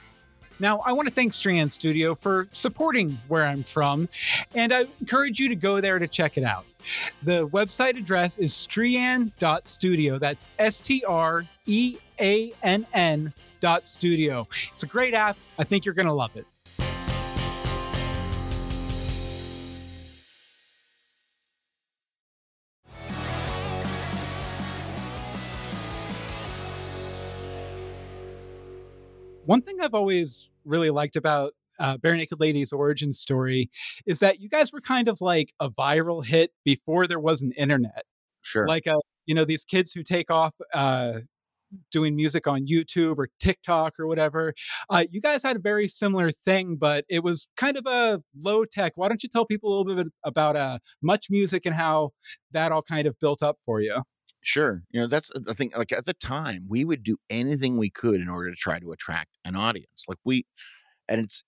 Now, 0.59 0.79
I 0.79 0.93
want 0.93 1.07
to 1.07 1.13
thank 1.13 1.33
Streann 1.33 1.69
Studio 1.69 2.15
for 2.15 2.47
supporting 2.51 3.19
where 3.27 3.45
I'm 3.45 3.63
from, 3.63 4.07
and 4.53 4.73
I 4.73 4.85
encourage 5.01 5.39
you 5.39 5.49
to 5.49 5.55
go 5.55 5.81
there 5.81 5.99
to 5.99 6.07
check 6.07 6.37
it 6.37 6.43
out. 6.43 6.65
The 7.23 7.47
website 7.49 7.97
address 7.97 8.37
is 8.37 8.53
streann.studio. 8.53 10.19
That's 10.19 10.47
S 10.59 10.81
T 10.81 11.03
R 11.05 11.45
E 11.65 11.97
A 12.19 12.53
N 12.63 12.85
N 12.93 13.33
dot 13.59 13.85
studio. 13.85 14.47
It's 14.73 14.83
a 14.83 14.87
great 14.87 15.13
app. 15.13 15.37
I 15.57 15.63
think 15.63 15.85
you're 15.85 15.95
going 15.95 16.07
to 16.07 16.13
love 16.13 16.35
it. 16.35 16.45
One 29.45 29.61
thing 29.61 29.79
I've 29.81 29.93
always 29.93 30.49
really 30.65 30.89
liked 30.89 31.15
about 31.15 31.53
uh, 31.79 31.97
Barenaked 31.97 32.39
Ladies' 32.39 32.73
origin 32.73 33.13
story 33.13 33.69
is 34.05 34.19
that 34.19 34.39
you 34.39 34.49
guys 34.49 34.71
were 34.73 34.81
kind 34.81 35.07
of 35.07 35.21
like 35.21 35.53
a 35.59 35.69
viral 35.69 36.25
hit 36.25 36.51
before 36.63 37.07
there 37.07 37.19
was 37.19 37.41
an 37.41 37.51
internet. 37.53 38.03
Sure. 38.41 38.67
Like, 38.67 38.87
uh, 38.87 38.97
you 39.25 39.35
know, 39.35 39.45
these 39.45 39.65
kids 39.65 39.91
who 39.91 40.03
take 40.03 40.31
off 40.31 40.55
uh, 40.73 41.19
doing 41.91 42.15
music 42.15 42.47
on 42.47 42.67
YouTube 42.67 43.17
or 43.17 43.27
TikTok 43.39 43.99
or 43.99 44.07
whatever. 44.07 44.53
Uh, 44.89 45.05
you 45.11 45.21
guys 45.21 45.43
had 45.43 45.55
a 45.55 45.59
very 45.59 45.87
similar 45.87 46.31
thing, 46.31 46.75
but 46.75 47.05
it 47.09 47.23
was 47.23 47.47
kind 47.57 47.77
of 47.77 47.85
a 47.85 48.21
low 48.37 48.65
tech. 48.65 48.93
Why 48.95 49.07
don't 49.07 49.21
you 49.23 49.29
tell 49.29 49.45
people 49.45 49.69
a 49.69 49.77
little 49.77 50.03
bit 50.03 50.13
about 50.23 50.55
uh, 50.55 50.79
Much 51.03 51.27
Music 51.29 51.65
and 51.65 51.75
how 51.75 52.11
that 52.51 52.71
all 52.71 52.81
kind 52.81 53.07
of 53.07 53.19
built 53.19 53.43
up 53.43 53.57
for 53.65 53.81
you? 53.81 54.01
Sure. 54.45 54.83
You 54.91 55.01
know, 55.01 55.07
that's 55.07 55.31
the 55.33 55.55
thing. 55.55 55.71
Like 55.75 55.91
at 55.91 56.05
the 56.05 56.13
time, 56.13 56.65
we 56.69 56.85
would 56.85 57.03
do 57.03 57.17
anything 57.31 57.77
we 57.77 57.89
could 57.89 58.21
in 58.21 58.29
order 58.29 58.51
to 58.51 58.55
try 58.55 58.79
to 58.79 58.91
attract 58.91 59.31
an 59.43 59.55
audience. 59.55 60.05
Like 60.07 60.19
we, 60.23 60.45
and 61.09 61.21
it's, 61.21 61.43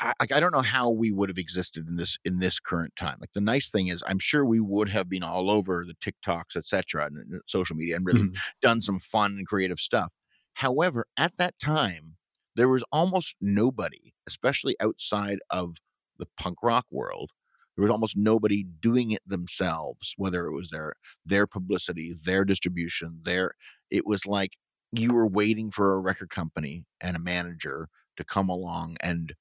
I, 0.00 0.14
I 0.20 0.40
don't 0.40 0.52
know 0.52 0.62
how 0.62 0.90
we 0.90 1.12
would 1.12 1.30
have 1.30 1.38
existed 1.38 1.88
in 1.88 1.96
this 1.96 2.18
in 2.24 2.40
this 2.40 2.60
current 2.60 2.94
time. 2.96 3.18
Like 3.20 3.32
the 3.34 3.40
nice 3.42 3.70
thing 3.70 3.88
is, 3.88 4.02
I'm 4.06 4.18
sure 4.20 4.44
we 4.46 4.60
would 4.60 4.88
have 4.90 5.08
been 5.08 5.22
all 5.24 5.50
over 5.50 5.84
the 5.86 5.94
TikToks, 5.96 6.56
etc., 6.56 7.06
and, 7.06 7.18
and 7.18 7.42
social 7.46 7.76
media, 7.76 7.96
and 7.96 8.06
really 8.06 8.24
Mhm. 8.24 8.40
done 8.62 8.80
some 8.82 9.00
fun 9.00 9.32
and 9.38 9.46
creative 9.48 9.80
stuff. 9.80 10.12
However, 10.54 11.06
at 11.16 11.36
that 11.38 11.58
time, 11.60 12.16
there 12.56 12.68
was 12.70 12.84
almost 12.92 13.36
nobody, 13.40 14.14
especially 14.28 14.76
outside 14.80 15.38
of 15.50 15.76
the 16.18 16.28
punk 16.38 16.58
rock 16.62 16.86
world. 16.90 17.32
There 17.78 17.84
was 17.84 17.92
almost 17.92 18.18
nobody 18.18 18.64
doing 18.64 19.12
it 19.12 19.22
themselves, 19.26 20.14
whether 20.18 20.46
it 20.48 20.52
was 20.54 20.70
their 20.70 20.94
their 21.26 21.46
publicity, 21.46 22.14
their 22.24 22.44
distribution, 22.44 23.20
their 23.24 23.52
it 23.90 24.06
was 24.06 24.26
like 24.26 24.58
you 24.92 25.14
were 25.14 25.28
waiting 25.28 25.70
for 25.70 25.94
a 25.94 26.00
record 26.00 26.30
company 26.30 26.84
and 27.00 27.16
a 27.16 27.20
manager 27.20 27.88
to 28.18 28.24
come 28.24 28.50
along 28.50 28.98
and 29.02 29.34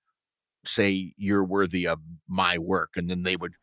say 0.65 1.13
you're 1.17 1.45
worthy 1.45 1.88
of 1.88 2.00
my 2.28 2.58
work 2.58 2.91
and 2.97 3.10
then 3.10 3.23
they 3.23 3.38
would 3.38 3.56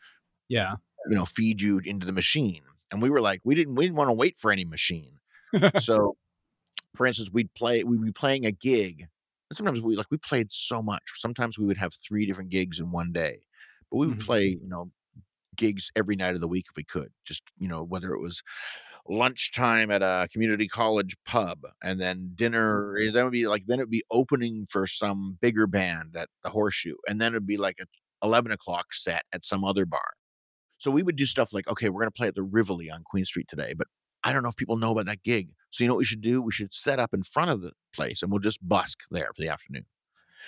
Yeah. 0.48 0.76
you 1.08 1.14
know 1.14 1.24
feed 1.24 1.60
you 1.62 1.80
into 1.84 2.06
the 2.06 2.12
machine 2.12 2.62
and 2.90 3.02
we 3.02 3.10
were 3.10 3.20
like 3.20 3.40
we 3.44 3.54
didn't 3.54 3.74
we 3.74 3.84
didn't 3.84 3.96
want 3.96 4.08
to 4.08 4.14
wait 4.14 4.36
for 4.36 4.50
any 4.52 4.64
machine 4.64 5.18
so 5.76 6.16
for 6.96 7.06
instance 7.06 7.30
we'd 7.32 7.52
play 7.54 7.84
we'd 7.84 8.04
be 8.04 8.12
playing 8.12 8.46
a 8.46 8.52
gig 8.52 9.02
and 9.50 9.56
sometimes 9.56 9.82
we 9.82 9.96
like 9.96 10.10
we 10.10 10.18
played 10.18 10.52
so 10.52 10.82
much 10.82 11.02
sometimes 11.16 11.58
we 11.58 11.66
would 11.66 11.78
have 11.78 11.94
three 11.94 12.26
different 12.26 12.50
gigs 12.50 12.80
in 12.80 12.92
one 12.92 13.12
day 13.12 13.43
but 13.94 14.00
we 14.00 14.08
would 14.08 14.18
Mhm. 14.18 14.26
play 14.26 14.58
you 14.60 14.68
know 14.68 14.92
gigs 15.56 15.90
every 15.96 16.16
night 16.16 16.34
of 16.34 16.42
the 16.42 16.48
week 16.48 16.66
if 16.70 16.76
we 16.76 16.84
could 16.84 17.10
just 17.24 17.44
you 17.58 17.68
know 17.68 17.84
whether 17.84 18.12
it 18.14 18.20
was 18.20 18.42
lunchtime 19.08 19.90
at 19.90 20.02
a 20.02 20.28
community 20.32 20.68
college 20.68 21.16
pub 21.26 21.60
and 21.82 22.00
then 22.00 22.32
dinner 22.34 22.94
then 22.98 23.16
it 23.16 23.24
would 23.24 23.32
be 23.32 23.46
like 23.46 23.64
then 23.66 23.78
it'd 23.80 23.90
be 23.90 24.04
opening 24.10 24.66
for 24.70 24.86
some 24.86 25.38
bigger 25.42 25.66
band 25.66 26.16
at 26.16 26.28
the 26.42 26.50
horseshoe 26.50 26.96
and 27.08 27.20
then 27.20 27.32
it'd 27.34 27.46
be 27.46 27.56
like 27.58 27.76
a 27.80 27.86
11 28.24 28.52
o'clock 28.52 28.94
set 28.94 29.24
at 29.34 29.44
some 29.44 29.64
other 29.64 29.86
bar. 29.86 30.12
So 30.78 30.90
we 30.90 31.02
would 31.02 31.16
do 31.16 31.26
stuff 31.26 31.52
like 31.52 31.68
okay 31.68 31.90
we're 31.90 32.00
going 32.02 32.10
to 32.12 32.16
play 32.16 32.28
at 32.28 32.34
the 32.36 32.42
rivoli 32.42 32.90
on 32.90 33.04
queen 33.04 33.24
street 33.24 33.48
today 33.48 33.74
but 33.76 33.88
i 34.24 34.32
don't 34.32 34.42
know 34.42 34.48
if 34.50 34.56
people 34.56 34.76
know 34.76 34.92
about 34.92 35.06
that 35.06 35.22
gig. 35.22 35.50
So 35.70 35.84
you 35.84 35.88
know 35.88 35.94
what 35.94 35.98
we 36.00 36.04
should 36.06 36.22
do? 36.22 36.42
We 36.42 36.52
should 36.52 36.74
set 36.74 37.00
up 37.00 37.14
in 37.14 37.22
front 37.22 37.50
of 37.50 37.62
the 37.62 37.72
place 37.94 38.22
and 38.22 38.30
we'll 38.32 38.40
just 38.40 38.66
busk 38.66 38.98
there 39.10 39.30
for 39.34 39.42
the 39.42 39.48
afternoon 39.48 39.86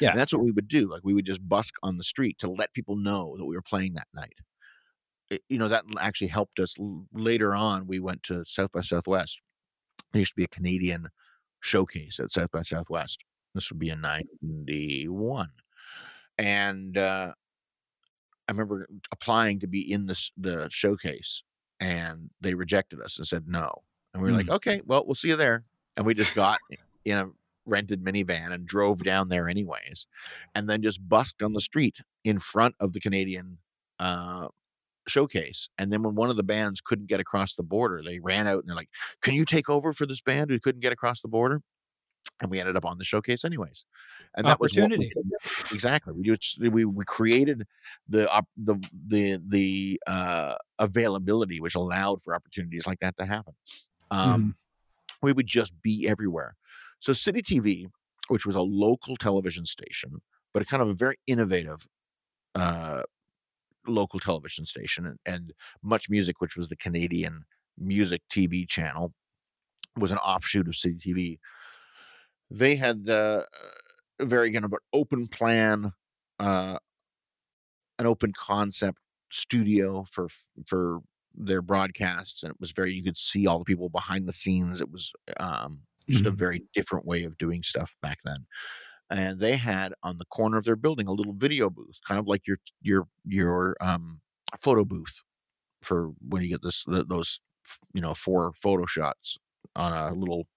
Yeah. 0.01 0.11
and 0.11 0.19
that's 0.19 0.33
what 0.33 0.43
we 0.43 0.51
would 0.51 0.69
do 0.69 0.89
like 0.91 1.03
we 1.05 1.15
would 1.15 1.27
just 1.27 1.47
busk 1.49 1.75
on 1.83 1.97
the 1.99 2.05
street 2.05 2.39
to 2.41 2.49
let 2.51 2.73
people 2.75 2.97
know 2.97 3.35
that 3.39 3.45
we 3.47 3.55
were 3.57 3.63
playing 3.63 3.95
that 3.95 4.09
night. 4.15 4.35
It- 5.31 5.43
you 5.49 5.59
know 5.59 5.69
that 5.69 5.85
actually 6.01 6.29
helped 6.29 6.59
us 6.61 6.75
later 7.13 7.55
on 7.55 7.87
we 7.87 7.99
went 8.01 8.23
to 8.25 8.45
south 8.45 8.73
by 8.73 8.83
southwest. 8.83 9.41
There 10.13 10.21
used 10.21 10.33
to 10.33 10.37
be 10.37 10.45
a 10.45 10.49
canadian 10.49 11.09
showcase 11.61 12.21
at 12.21 12.31
south 12.31 12.51
by 12.53 12.63
southwest. 12.63 13.25
This 13.55 13.71
would 13.71 13.79
be 13.79 13.89
in 13.91 14.01
91 14.03 15.49
and 16.39 16.99
uh 16.99 17.33
i 18.47 18.53
remember 18.53 18.87
applying 19.11 19.59
to 19.61 19.67
be 19.67 19.91
in 19.91 20.07
this 20.07 20.31
the 20.37 20.69
showcase 20.71 21.43
and 21.81 22.29
they 22.41 22.55
rejected 22.55 23.01
us 23.01 23.17
and 23.19 23.27
said 23.27 23.45
no. 23.49 23.83
And 24.13 24.23
we 24.23 24.31
were 24.31 24.37
like 24.37 24.51
okay 24.51 24.83
well 24.85 25.05
we'll 25.07 25.15
see 25.15 25.29
you 25.29 25.37
there. 25.37 25.65
And 25.97 26.05
we 26.05 26.13
just 26.15 26.35
got 26.35 26.59
in 27.07 27.17
a 27.19 27.31
rented 27.67 28.03
minivan 28.05 28.53
and 28.53 28.67
drove 28.67 29.03
down 29.03 29.29
there 29.29 29.49
anyways 29.49 30.07
and 30.55 30.69
then 30.69 30.83
just 30.83 31.07
busked 31.09 31.43
on 31.43 31.53
the 31.53 31.61
street 31.61 31.97
in 32.25 32.39
front 32.39 32.75
of 32.81 32.93
the 32.93 33.01
canadian 33.01 33.59
uh 33.99 34.47
showcase. 35.09 35.69
And 35.79 35.93
then 35.93 36.03
when 36.03 36.15
one 36.17 36.31
of 36.31 36.37
the 36.37 36.43
bands 36.43 36.81
couldn't 36.81 37.07
get 37.07 37.21
across 37.21 37.55
the 37.55 37.63
border, 37.63 38.03
they 38.03 38.19
ran 38.19 38.47
out 38.49 38.59
and 38.59 38.69
they're 38.69 38.75
like, 38.77 38.91
Can 39.23 39.35
you 39.35 39.45
take 39.45 39.69
over 39.71 39.93
for 39.93 40.05
this 40.07 40.21
band 40.21 40.51
who 40.51 40.59
couldn't 40.59 40.81
get 40.83 40.93
across 40.93 41.21
the 41.21 41.29
border? 41.29 41.63
And 42.41 42.51
we 42.51 42.59
ended 42.59 42.77
up 42.77 42.85
on 42.85 42.99
the 42.99 43.05
showcase 43.05 43.45
anyways. 43.45 43.85
And 44.37 44.47
that 44.47 44.59
was 44.61 44.75
we 44.75 44.83
Opportunity. 44.83 45.11
exactly. 45.73 46.13
We 46.13 46.25
just 46.25 46.61
we 46.61 46.85
we 46.85 47.05
created 47.05 47.67
the 48.09 48.29
op- 48.31 48.49
the 48.57 48.77
the 49.07 49.41
the 49.47 50.01
uh 50.07 50.57
availability 50.79 51.61
which 51.61 51.77
allowed 51.77 52.21
for 52.21 52.35
opportunities 52.35 52.87
like 52.87 52.99
that 53.01 53.17
to 53.19 53.25
happen. 53.27 53.55
Um 54.11 54.57
we 55.23 55.33
would 55.33 55.47
just 55.47 55.81
be 55.83 56.07
everywhere. 56.09 56.57
So 56.99 57.13
City 57.13 57.43
TV, 57.43 57.87
which 58.29 58.47
was 58.47 58.55
a 58.55 58.63
local 58.63 59.17
television 59.17 59.65
station, 59.65 60.21
but 60.53 60.63
a 60.63 60.67
kind 60.67 60.83
of 60.83 60.89
a 60.89 60.95
very 60.95 61.17
innovative 61.27 61.87
uh, 62.55 63.03
local 63.87 64.19
television 64.19 64.65
station, 64.65 65.07
and, 65.07 65.19
and 65.27 65.53
Much 65.83 66.09
Music, 66.11 66.41
which 66.41 66.57
was 66.57 66.69
the 66.69 66.77
Canadian 66.77 67.45
music 67.79 68.23
TV 68.31 68.67
channel, 68.69 69.13
was 69.97 70.11
an 70.11 70.19
offshoot 70.19 70.69
of 70.69 70.77
City 70.77 70.97
TV. 70.97 71.39
They 72.51 72.77
had 72.77 73.09
uh, 73.09 73.43
a 74.19 74.27
very 74.27 74.51
kind 74.53 74.65
of 74.65 74.73
an 74.73 74.79
open 74.93 75.27
plan, 75.27 75.93
uh, 76.39 76.79
an 77.99 78.07
open 78.07 78.33
concept 78.33 78.99
studio 79.31 80.05
for 80.05 80.29
for 80.67 81.01
their 81.35 81.63
broadcasts, 81.63 82.43
and 82.43 82.51
it 82.51 82.61
was 82.61 82.73
very 82.73 82.93
you 82.93 83.03
could 83.03 83.19
see 83.19 83.47
all 83.47 83.59
the 83.59 83.65
people 83.65 83.89
behind 83.89 84.27
the 84.27 84.33
scenes. 84.33 84.81
It 84.81 84.91
was 84.91 85.13
um, 85.39 85.83
just 86.11 86.27
a 86.27 86.31
Mhm. 86.31 86.37
very 86.37 86.63
different 86.75 87.07
way 87.07 87.25
of 87.25 87.39
doing 87.39 87.63
stuff 87.63 87.97
back 88.03 88.19
then. 88.25 88.47
And 89.11 89.41
they 89.41 89.57
had 89.57 89.95
on 90.03 90.19
the 90.19 90.25
corner 90.27 90.59
of 90.59 90.65
their 90.65 90.77
building 90.77 91.09
a 91.09 91.13
little 91.13 91.35
video 91.35 91.71
booth, 91.71 92.01
kind 92.07 92.21
of 92.21 92.29
like 92.29 92.47
your 92.47 92.59
your 92.83 93.09
your 93.25 93.77
um, 93.81 94.21
photo 94.59 94.85
booth 94.85 95.23
for 95.83 96.13
when 96.27 96.43
you 96.43 96.49
get 96.51 96.63
this 96.63 96.85
those 96.89 97.41
you 97.95 98.01
know 98.03 98.15
four 98.15 98.53
photo 98.55 98.87
shots 98.87 99.39
on 99.77 99.93
a 99.93 100.15
little 100.15 100.49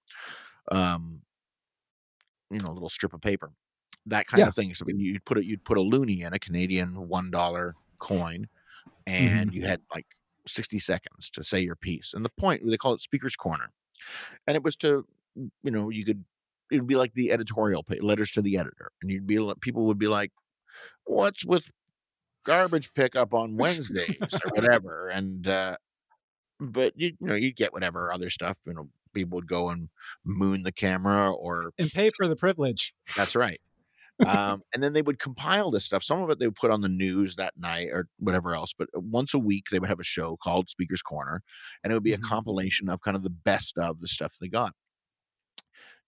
um 0.71 1.21
you 2.49 2.59
know 2.59 2.71
little 2.71 2.89
strip 2.89 3.13
of 3.13 3.21
paper 3.21 3.51
that 4.05 4.27
kind 4.27 4.43
Yeah. 4.43 4.47
of 4.47 4.55
thing 4.55 4.73
so 4.73 4.85
you'd 4.87 5.25
put 5.25 5.37
it 5.37 5.45
you'd 5.45 5.63
put 5.65 5.77
a 5.77 5.81
loonie 5.81 6.25
in 6.25 6.33
a 6.33 6.39
canadian 6.39 7.07
one 7.07 7.29
dollar 7.29 7.75
coin 7.99 8.47
and 9.07 9.53
you 9.53 9.63
had 9.65 9.81
like 9.93 10.07
60 10.47 10.79
seconds 10.79 11.29
to 11.31 11.43
say 11.43 11.61
your 11.61 11.75
piece 11.77 12.13
and 12.13 12.25
the 12.25 12.31
point 12.39 12.63
they 12.65 12.77
call 12.77 12.93
it 12.93 13.01
speakers 13.01 13.35
corner 13.35 13.71
and 14.47 14.55
it 14.57 14.63
was 14.63 14.75
to 14.77 15.07
you 15.63 15.71
know 15.71 15.89
you 15.89 16.05
could 16.05 16.23
it'd 16.71 16.87
be 16.87 16.95
like 16.95 17.13
the 17.13 17.31
editorial 17.31 17.83
pa- 17.83 17.95
letters 18.01 18.31
to 18.31 18.41
the 18.41 18.57
editor 18.57 18.91
and 19.01 19.11
you'd 19.11 19.27
be 19.27 19.37
people 19.61 19.85
would 19.85 19.99
be 19.99 20.07
like 20.07 20.31
what's 21.05 21.45
with 21.45 21.69
garbage 22.45 22.93
pickup 22.93 23.33
on 23.33 23.57
wednesdays 23.57 24.17
or 24.45 24.51
whatever 24.55 25.07
and 25.07 25.47
uh 25.47 25.75
but 26.59 26.93
you, 26.95 27.13
you 27.19 27.27
know 27.27 27.35
you'd 27.35 27.55
get 27.55 27.73
whatever 27.73 28.11
other 28.11 28.29
stuff 28.29 28.57
you 28.65 28.73
know 28.73 28.89
people 29.13 29.35
would 29.35 29.47
go 29.47 29.69
and 29.69 29.89
moon 30.23 30.61
the 30.63 30.71
camera 30.71 31.31
or 31.33 31.71
And 31.77 31.91
pay 31.91 32.11
for 32.15 32.27
the 32.27 32.35
privilege. 32.35 32.93
that's 33.15 33.35
right. 33.35 33.59
um, 34.27 34.61
and 34.73 34.83
then 34.83 34.91
they 34.91 35.01
would 35.01 35.17
compile 35.17 35.71
this 35.71 35.85
stuff. 35.85 36.03
Some 36.03 36.21
of 36.21 36.29
it 36.29 36.39
they 36.39 36.45
would 36.47 36.55
put 36.55 36.71
on 36.71 36.81
the 36.81 36.89
news 36.89 37.37
that 37.37 37.53
night 37.57 37.87
or 37.89 38.07
whatever 38.19 38.53
else. 38.53 38.73
But 38.77 38.89
once 38.93 39.33
a 39.33 39.39
week 39.39 39.67
they 39.71 39.79
would 39.79 39.89
have 39.89 39.99
a 39.99 40.03
show 40.03 40.37
called 40.43 40.69
Speaker's 40.69 41.01
Corner, 41.01 41.41
and 41.83 41.91
it 41.91 41.95
would 41.95 42.03
be 42.03 42.11
a 42.13 42.17
compilation 42.17 42.89
of 42.89 43.01
kind 43.01 43.15
of 43.15 43.23
the 43.23 43.29
best 43.29 43.77
of 43.77 44.01
the 44.01 44.09
stuff 44.09 44.35
they 44.39 44.49
got. 44.49 44.73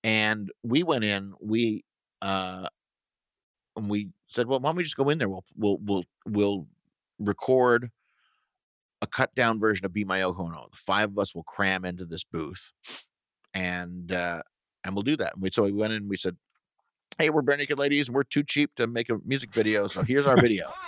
And 0.03 0.51
we 0.63 0.83
went 0.83 1.03
in. 1.03 1.33
We 1.39 1.83
uh, 2.21 2.67
and 3.75 3.89
we 3.89 4.09
said, 4.27 4.47
well, 4.47 4.59
why 4.59 4.69
don't 4.69 4.77
we 4.77 4.83
just 4.83 4.97
go 4.97 5.09
in 5.09 5.17
there? 5.17 5.29
We'll 5.29 5.45
we'll 5.55 5.77
we'll 5.81 6.03
we'll 6.25 6.67
record 7.19 7.89
a 9.01 9.07
cut 9.07 9.33
down 9.35 9.59
version 9.59 9.85
of 9.85 9.93
Be 9.93 10.05
My 10.05 10.19
Yoko 10.19 10.41
Ono. 10.41 10.67
The 10.71 10.77
five 10.77 11.09
of 11.09 11.19
us 11.19 11.33
will 11.33 11.43
cram 11.43 11.85
into 11.85 12.05
this 12.05 12.23
booth, 12.23 12.71
and 13.53 14.11
uh, 14.11 14.41
and 14.83 14.95
we'll 14.95 15.03
do 15.03 15.17
that. 15.17 15.33
And 15.33 15.41
we 15.41 15.51
so 15.51 15.63
we 15.63 15.71
went 15.71 15.93
in 15.93 15.97
and 15.97 16.09
we 16.09 16.17
said, 16.17 16.37
"Hey, 17.17 17.29
we're 17.29 17.41
Barenaked 17.41 17.77
Ladies, 17.77 18.07
and 18.07 18.15
we're 18.15 18.23
too 18.23 18.43
cheap 18.43 18.75
to 18.75 18.87
make 18.87 19.09
a 19.09 19.19
music 19.25 19.53
video. 19.53 19.87
So 19.87 20.03
here's 20.03 20.27
our 20.27 20.39
video." 20.39 20.71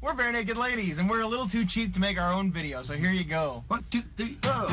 We're 0.00 0.12
Barenaked 0.12 0.56
Ladies, 0.56 0.98
and 0.98 1.08
we're 1.08 1.22
a 1.22 1.26
little 1.26 1.46
too 1.46 1.64
cheap 1.64 1.94
to 1.94 2.00
make 2.00 2.20
our 2.20 2.30
own 2.30 2.52
video. 2.52 2.82
So 2.82 2.92
here 2.92 3.10
you 3.10 3.24
go. 3.24 3.64
One, 3.68 3.86
two, 3.90 4.02
three, 4.02 4.36
go. 4.42 4.68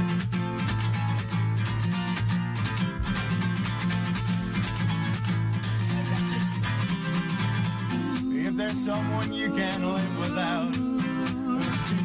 If 8.52 8.58
there's 8.58 8.86
someone 8.86 9.32
you 9.32 9.50
can't 9.54 9.82
live 9.82 10.20
without, 10.20 10.74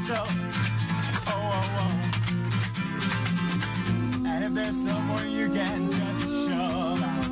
so 0.06 0.14
oh, 1.26 1.50
oh, 1.50 1.74
oh. 1.80 1.90
And 4.28 4.44
if 4.44 4.54
there's 4.54 4.76
someone 4.76 5.28
you 5.28 5.48
can 5.48 5.90
just 5.90 6.48
shove 6.48 7.02
out, 7.02 7.26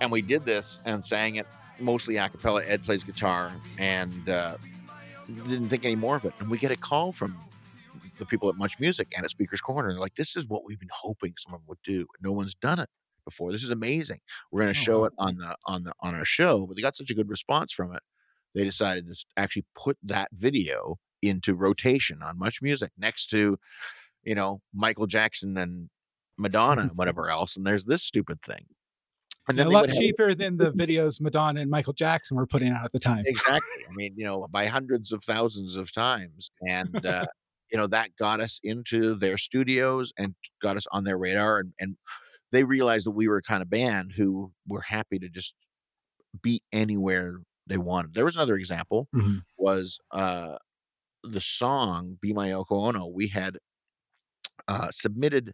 and 0.00 0.10
we 0.10 0.22
did 0.22 0.46
this 0.46 0.80
and 0.86 1.04
sang 1.04 1.36
it 1.36 1.46
mostly 1.78 2.16
a 2.16 2.30
cappella. 2.30 2.62
Ed 2.66 2.82
plays 2.82 3.04
guitar 3.04 3.52
and 3.78 4.26
uh, 4.26 4.54
didn't 5.26 5.68
think 5.68 5.84
any 5.84 5.96
more 5.96 6.16
of 6.16 6.24
it. 6.24 6.32
And 6.40 6.48
we 6.48 6.56
get 6.56 6.70
a 6.70 6.76
call 6.76 7.12
from 7.12 7.36
the 8.18 8.26
people 8.26 8.48
at 8.48 8.56
Much 8.56 8.78
Music 8.80 9.12
and 9.16 9.24
at 9.24 9.30
Speaker's 9.30 9.60
Corner. 9.60 9.90
They're 9.90 10.00
like, 10.00 10.14
"This 10.16 10.36
is 10.36 10.46
what 10.46 10.64
we've 10.64 10.78
been 10.80 10.88
hoping 10.92 11.34
someone 11.38 11.62
would 11.66 11.78
do. 11.84 12.06
No 12.20 12.32
one's 12.32 12.54
done 12.54 12.78
it 12.78 12.88
before. 13.24 13.52
This 13.52 13.64
is 13.64 13.70
amazing. 13.70 14.20
We're 14.52 14.62
going 14.62 14.74
to 14.74 14.80
Oh, 14.80 14.82
show 14.82 14.98
wow. 15.00 15.04
it 15.06 15.12
on 15.18 15.36
the 15.38 15.56
on 15.66 15.82
the 15.84 15.92
on 16.00 16.14
our 16.14 16.24
show." 16.24 16.66
But 16.66 16.76
they 16.76 16.82
got 16.82 16.96
such 16.96 17.10
a 17.10 17.14
good 17.14 17.28
response 17.28 17.72
from 17.72 17.94
it, 17.94 18.02
they 18.54 18.64
decided 18.64 19.06
to 19.06 19.24
actually 19.36 19.66
put 19.74 19.96
that 20.02 20.28
video 20.32 20.96
into 21.22 21.54
rotation 21.54 22.22
on 22.22 22.38
Much 22.38 22.60
Music 22.62 22.90
next 22.98 23.26
to, 23.30 23.58
you 24.24 24.34
know, 24.34 24.60
Michael 24.74 25.06
Jackson 25.06 25.56
and 25.56 25.88
Madonna 26.38 26.82
and 26.82 26.90
whatever 26.96 27.28
else. 27.30 27.56
And 27.56 27.66
there's 27.66 27.84
this 27.86 28.02
stupid 28.02 28.40
thing. 28.42 28.66
And 29.48 29.58
a 29.60 29.68
lot 29.68 29.82
would 29.82 29.90
have- 29.90 29.98
cheaper 29.98 30.34
than 30.34 30.56
the 30.56 30.70
videos 30.70 31.20
Madonna 31.20 31.60
and 31.60 31.70
Michael 31.70 31.92
Jackson 31.92 32.36
were 32.36 32.46
putting 32.46 32.70
out 32.72 32.84
at 32.84 32.92
the 32.92 32.98
time. 32.98 33.22
exactly. 33.26 33.84
I 33.88 33.92
mean, 33.94 34.14
you 34.16 34.24
know, 34.24 34.46
by 34.50 34.66
hundreds 34.66 35.12
of 35.12 35.22
thousands 35.24 35.76
of 35.76 35.92
times, 35.92 36.50
and 36.66 37.04
uh, 37.04 37.24
you 37.74 37.78
know 37.80 37.88
that 37.88 38.16
got 38.16 38.40
us 38.40 38.60
into 38.64 39.16
their 39.16 39.38
studios 39.38 40.14
and 40.18 40.36
got 40.62 40.78
us 40.78 40.86
on 40.92 41.04
their 41.04 41.18
radar, 41.18 41.58
and 41.60 41.74
and 41.80 41.98
they 42.52 42.64
realized 42.64 43.06
that 43.06 43.12
we 43.12 43.28
were 43.28 43.38
a 43.38 43.42
kind 43.42 43.62
of 43.62 43.70
band 43.70 44.12
who 44.16 44.52
were 44.68 44.82
happy 44.82 45.18
to 45.18 45.28
just 45.28 45.56
be 46.42 46.62
anywhere 46.72 47.40
they 47.68 47.78
wanted. 47.78 48.14
There 48.14 48.26
was 48.26 48.36
another 48.36 48.56
example 48.56 49.08
Mhm. 49.14 49.42
was 49.58 49.98
uh, 50.12 50.58
the 51.24 51.40
song 51.42 52.18
"Be 52.22 52.32
My 52.34 52.50
Yoko 52.50 52.88
Ono." 52.88 53.06
We 53.08 53.28
had 53.28 53.58
uh, 54.68 54.88
submitted. 54.90 55.52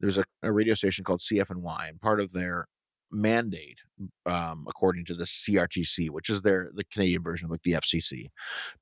There's 0.00 0.18
a, 0.18 0.24
a 0.42 0.52
radio 0.52 0.74
station 0.74 1.04
called 1.04 1.20
CFNY, 1.20 1.88
and 1.88 2.00
part 2.00 2.20
of 2.20 2.32
their 2.32 2.66
mandate, 3.14 3.80
um, 4.26 4.66
according 4.68 5.04
to 5.06 5.14
the 5.14 5.26
CRTC, 5.26 6.10
which 6.10 6.30
is 6.30 6.42
their 6.42 6.70
the 6.74 6.84
Canadian 6.84 7.22
version 7.22 7.46
of 7.46 7.50
like 7.52 7.62
the 7.62 7.74
FCC, 7.74 8.30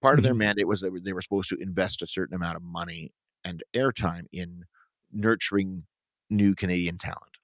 part 0.00 0.18
of 0.18 0.22
their 0.24 0.34
Mhm. 0.34 0.36
mandate 0.36 0.68
was 0.68 0.80
that 0.80 1.02
they 1.04 1.12
were 1.12 1.22
supposed 1.22 1.50
to 1.50 1.56
invest 1.60 2.02
a 2.02 2.06
certain 2.06 2.34
amount 2.34 2.56
of 2.56 2.62
money 2.62 3.12
and 3.44 3.62
airtime 3.74 4.26
in 4.32 4.64
nurturing 5.12 5.86
new 6.30 6.54
Canadian 6.54 6.98
talent. 6.98 7.36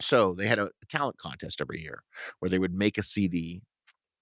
So 0.00 0.34
they 0.34 0.46
had 0.46 0.58
a, 0.58 0.64
a 0.66 0.86
talent 0.88 1.18
contest 1.18 1.60
every 1.60 1.80
year 1.80 2.02
where 2.40 2.50
they 2.50 2.58
would 2.58 2.74
make 2.74 2.98
a 2.98 3.02
CD 3.02 3.62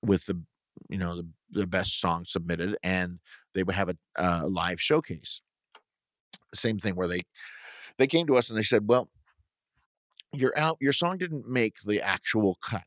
with 0.02 0.26
the 0.26 0.42
you 0.90 0.98
know 0.98 1.16
the, 1.16 1.28
the 1.50 1.66
best 1.66 2.00
song 2.00 2.24
submitted 2.24 2.76
and 2.82 3.20
they 3.54 3.62
would 3.64 3.74
have 3.76 3.90
a, 3.90 3.96
a 4.16 4.48
live 4.48 4.80
showcase 4.80 5.42
same 6.54 6.78
thing 6.78 6.94
where 6.96 7.08
they 7.08 7.22
they 7.98 8.06
came 8.06 8.26
to 8.26 8.36
us 8.36 8.50
and 8.50 8.58
they 8.58 8.62
said 8.64 8.88
well 8.88 9.10
your 10.34 10.56
out 10.56 10.76
your 10.80 10.92
song 10.92 11.18
didn't 11.18 11.46
make 11.48 11.76
the 11.84 12.00
actual 12.00 12.58
cut 12.62 12.84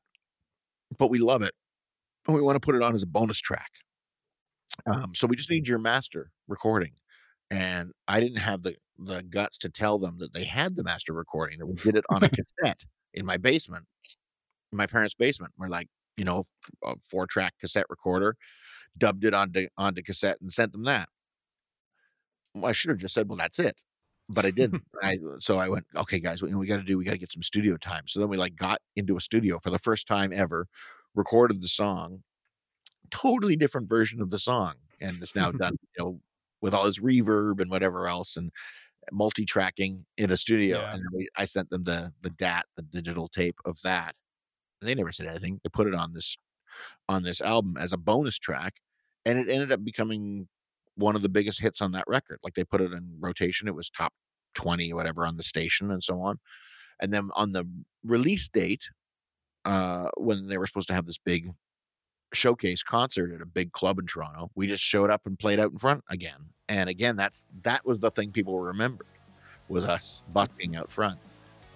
but 0.97 1.09
we 1.09 1.19
love 1.19 1.41
it 1.41 1.53
and 2.27 2.35
we 2.35 2.41
want 2.41 2.55
to 2.55 2.59
put 2.59 2.75
it 2.75 2.81
on 2.81 2.93
as 2.95 3.03
a 3.03 3.07
bonus 3.07 3.39
track. 3.39 3.71
Um, 4.87 5.13
so 5.13 5.27
we 5.27 5.35
just 5.35 5.49
need 5.49 5.67
your 5.67 5.79
master 5.79 6.31
recording 6.47 6.91
and 7.51 7.91
i 8.07 8.19
didn't 8.19 8.39
have 8.39 8.61
the 8.61 8.75
the 8.97 9.23
guts 9.23 9.57
to 9.59 9.69
tell 9.69 9.97
them 9.99 10.17
that 10.17 10.33
they 10.33 10.43
had 10.43 10.75
the 10.75 10.83
master 10.83 11.13
recording 11.13 11.59
that 11.59 11.65
we 11.65 11.75
did 11.75 11.95
it 11.95 12.03
on 12.09 12.23
a 12.23 12.29
cassette 12.63 12.83
in 13.13 13.25
my 13.25 13.37
basement 13.37 13.85
in 14.71 14.77
my 14.77 14.87
parents 14.87 15.13
basement 15.13 15.53
we're 15.57 15.67
like 15.67 15.87
you 16.17 16.25
know 16.25 16.43
a 16.83 16.95
four 17.09 17.25
track 17.27 17.53
cassette 17.59 17.85
recorder 17.89 18.35
dubbed 18.97 19.23
it 19.23 19.33
onto 19.33 19.67
onto 19.77 20.01
cassette 20.01 20.37
and 20.41 20.51
sent 20.51 20.71
them 20.71 20.83
that. 20.83 21.07
Well, 22.53 22.65
i 22.65 22.71
should 22.71 22.89
have 22.89 22.99
just 22.99 23.13
said 23.13 23.29
well 23.29 23.37
that's 23.37 23.59
it 23.59 23.77
but 24.29 24.45
i 24.45 24.51
didn't. 24.51 24.83
I 25.03 25.13
uh, 25.15 25.39
so 25.39 25.57
i 25.59 25.69
went 25.69 25.85
okay 25.95 26.19
guys 26.19 26.41
what 26.41 26.51
we 26.53 26.67
got 26.67 26.77
to 26.77 26.83
do 26.83 26.97
we 26.97 27.03
got 27.05 27.11
to 27.11 27.17
get 27.17 27.31
some 27.31 27.43
studio 27.43 27.77
time. 27.77 28.03
So 28.07 28.19
then 28.19 28.29
we 28.29 28.37
like 28.37 28.55
got 28.55 28.81
into 28.95 29.17
a 29.17 29.21
studio 29.21 29.59
for 29.59 29.69
the 29.69 29.79
first 29.79 30.07
time 30.07 30.31
ever 30.33 30.67
recorded 31.15 31.61
the 31.61 31.67
song 31.67 32.23
totally 33.11 33.55
different 33.55 33.87
version 33.87 34.21
of 34.21 34.29
the 34.31 34.39
song 34.39 34.73
and 35.01 35.21
it's 35.21 35.35
now 35.35 35.51
done 35.51 35.73
you 35.97 36.03
know 36.03 36.19
with 36.61 36.73
all 36.73 36.85
this 36.85 36.99
reverb 36.99 37.59
and 37.61 37.69
whatever 37.69 38.07
else 38.07 38.35
and 38.37 38.51
uh, 39.03 39.09
multi-tracking 39.15 40.05
in 40.17 40.31
a 40.31 40.37
studio 40.37 40.79
Yeah. 40.79 40.93
and 40.95 41.03
we, 41.13 41.27
i 41.37 41.45
sent 41.45 41.69
them 41.69 41.83
the 41.83 42.11
the 42.21 42.31
dat 42.31 42.65
the 42.75 42.81
digital 42.83 43.27
tape 43.27 43.59
of 43.65 43.79
that. 43.83 44.15
They 44.81 44.93
never 44.93 45.11
said 45.11 45.27
anything. 45.27 45.59
They 45.63 45.69
put 45.69 45.87
it 45.87 45.95
on 45.95 46.13
this 46.13 46.37
on 47.07 47.23
this 47.23 47.41
album 47.41 47.77
as 47.79 47.93
a 47.93 47.97
bonus 47.97 48.37
track 48.37 48.75
and 49.25 49.39
it 49.39 49.49
ended 49.49 49.71
up 49.71 49.83
becoming 49.83 50.47
one 50.95 51.15
of 51.15 51.21
the 51.21 51.29
biggest 51.29 51.61
hits 51.61 51.81
on 51.81 51.91
that 51.91 52.05
record 52.07 52.39
like 52.43 52.53
they 52.53 52.63
put 52.63 52.81
it 52.81 52.91
in 52.91 53.15
rotation 53.19 53.67
it 53.67 53.75
was 53.75 53.89
top 53.89 54.13
20 54.55 54.91
or 54.91 54.95
whatever 54.95 55.25
on 55.25 55.37
the 55.37 55.43
station 55.43 55.91
and 55.91 56.03
so 56.03 56.21
on 56.21 56.39
and 57.01 57.13
then 57.13 57.29
on 57.35 57.51
the 57.51 57.67
release 58.03 58.47
date 58.49 58.89
uh 59.65 60.07
when 60.17 60.47
they 60.47 60.57
were 60.57 60.67
supposed 60.67 60.87
to 60.87 60.93
have 60.93 61.05
this 61.05 61.17
big 61.17 61.51
showcase 62.35 62.83
concert 62.83 63.33
at 63.33 63.41
a 63.41 63.45
big 63.45 63.71
club 63.71 63.97
in 63.97 64.05
Toronto. 64.05 64.51
We 64.55 64.67
just 64.67 64.83
showed 64.83 65.09
up 65.09 65.21
and 65.25 65.39
played 65.39 65.59
out 65.59 65.71
in 65.71 65.79
front 65.79 66.03
again. 66.09 66.49
And 66.69 66.89
again, 66.89 67.15
that's 67.15 67.45
that 67.63 67.85
was 67.85 67.99
the 67.99 68.11
thing 68.11 68.31
people 68.31 68.59
remembered 68.59 69.07
was 69.67 69.85
us 69.85 70.21
busking 70.33 70.75
out 70.75 70.91
front 70.91 71.17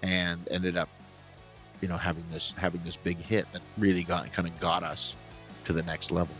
and 0.02 0.46
ended 0.50 0.76
up, 0.76 0.88
you 1.80 1.88
know, 1.88 1.96
having 1.96 2.24
this 2.30 2.54
having 2.56 2.82
this 2.84 2.96
big 2.96 3.20
hit 3.20 3.46
that 3.52 3.62
really 3.78 4.04
got 4.04 4.30
kind 4.32 4.46
of 4.46 4.58
got 4.60 4.82
us 4.82 5.16
to 5.64 5.72
the 5.72 5.82
next 5.82 6.10
level. 6.10 6.34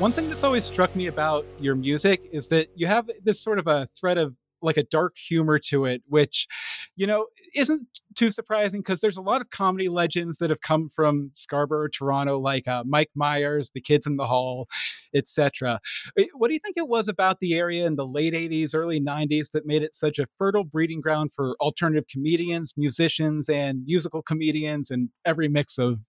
One 0.00 0.10
thing 0.10 0.28
that's 0.28 0.42
always 0.42 0.64
struck 0.64 0.94
me 0.96 1.06
about 1.06 1.46
your 1.60 1.76
music 1.76 2.28
is 2.32 2.48
that 2.48 2.68
you 2.74 2.88
have 2.88 3.08
this 3.22 3.40
sort 3.40 3.60
of 3.60 3.68
a 3.68 3.86
thread 3.86 4.18
of 4.18 4.36
like 4.60 4.76
a 4.76 4.82
dark 4.82 5.16
humor 5.16 5.58
to 5.58 5.84
it, 5.84 6.02
which, 6.08 6.48
you 6.96 7.06
know, 7.06 7.26
isn't 7.54 7.86
too 8.16 8.32
surprising 8.32 8.80
because 8.80 9.00
there's 9.00 9.16
a 9.16 9.22
lot 9.22 9.40
of 9.40 9.50
comedy 9.50 9.88
legends 9.88 10.38
that 10.38 10.50
have 10.50 10.60
come 10.62 10.88
from 10.88 11.30
Scarborough, 11.34 11.88
Toronto, 11.88 12.38
like 12.40 12.66
uh, 12.66 12.82
Mike 12.84 13.10
Myers, 13.14 13.70
The 13.72 13.80
Kids 13.80 14.04
in 14.04 14.16
the 14.16 14.26
Hall, 14.26 14.66
etc. 15.14 15.78
What 16.32 16.48
do 16.48 16.54
you 16.54 16.60
think 16.60 16.76
it 16.76 16.88
was 16.88 17.06
about 17.06 17.38
the 17.38 17.54
area 17.54 17.86
in 17.86 17.94
the 17.94 18.06
late 18.06 18.34
80s, 18.34 18.74
early 18.74 19.00
90s 19.00 19.52
that 19.52 19.64
made 19.64 19.82
it 19.82 19.94
such 19.94 20.18
a 20.18 20.26
fertile 20.36 20.64
breeding 20.64 21.00
ground 21.00 21.32
for 21.32 21.54
alternative 21.60 22.06
comedians, 22.10 22.74
musicians, 22.76 23.48
and 23.48 23.84
musical 23.84 24.22
comedians, 24.22 24.90
and 24.90 25.10
every 25.24 25.48
mix 25.48 25.78
of 25.78 26.00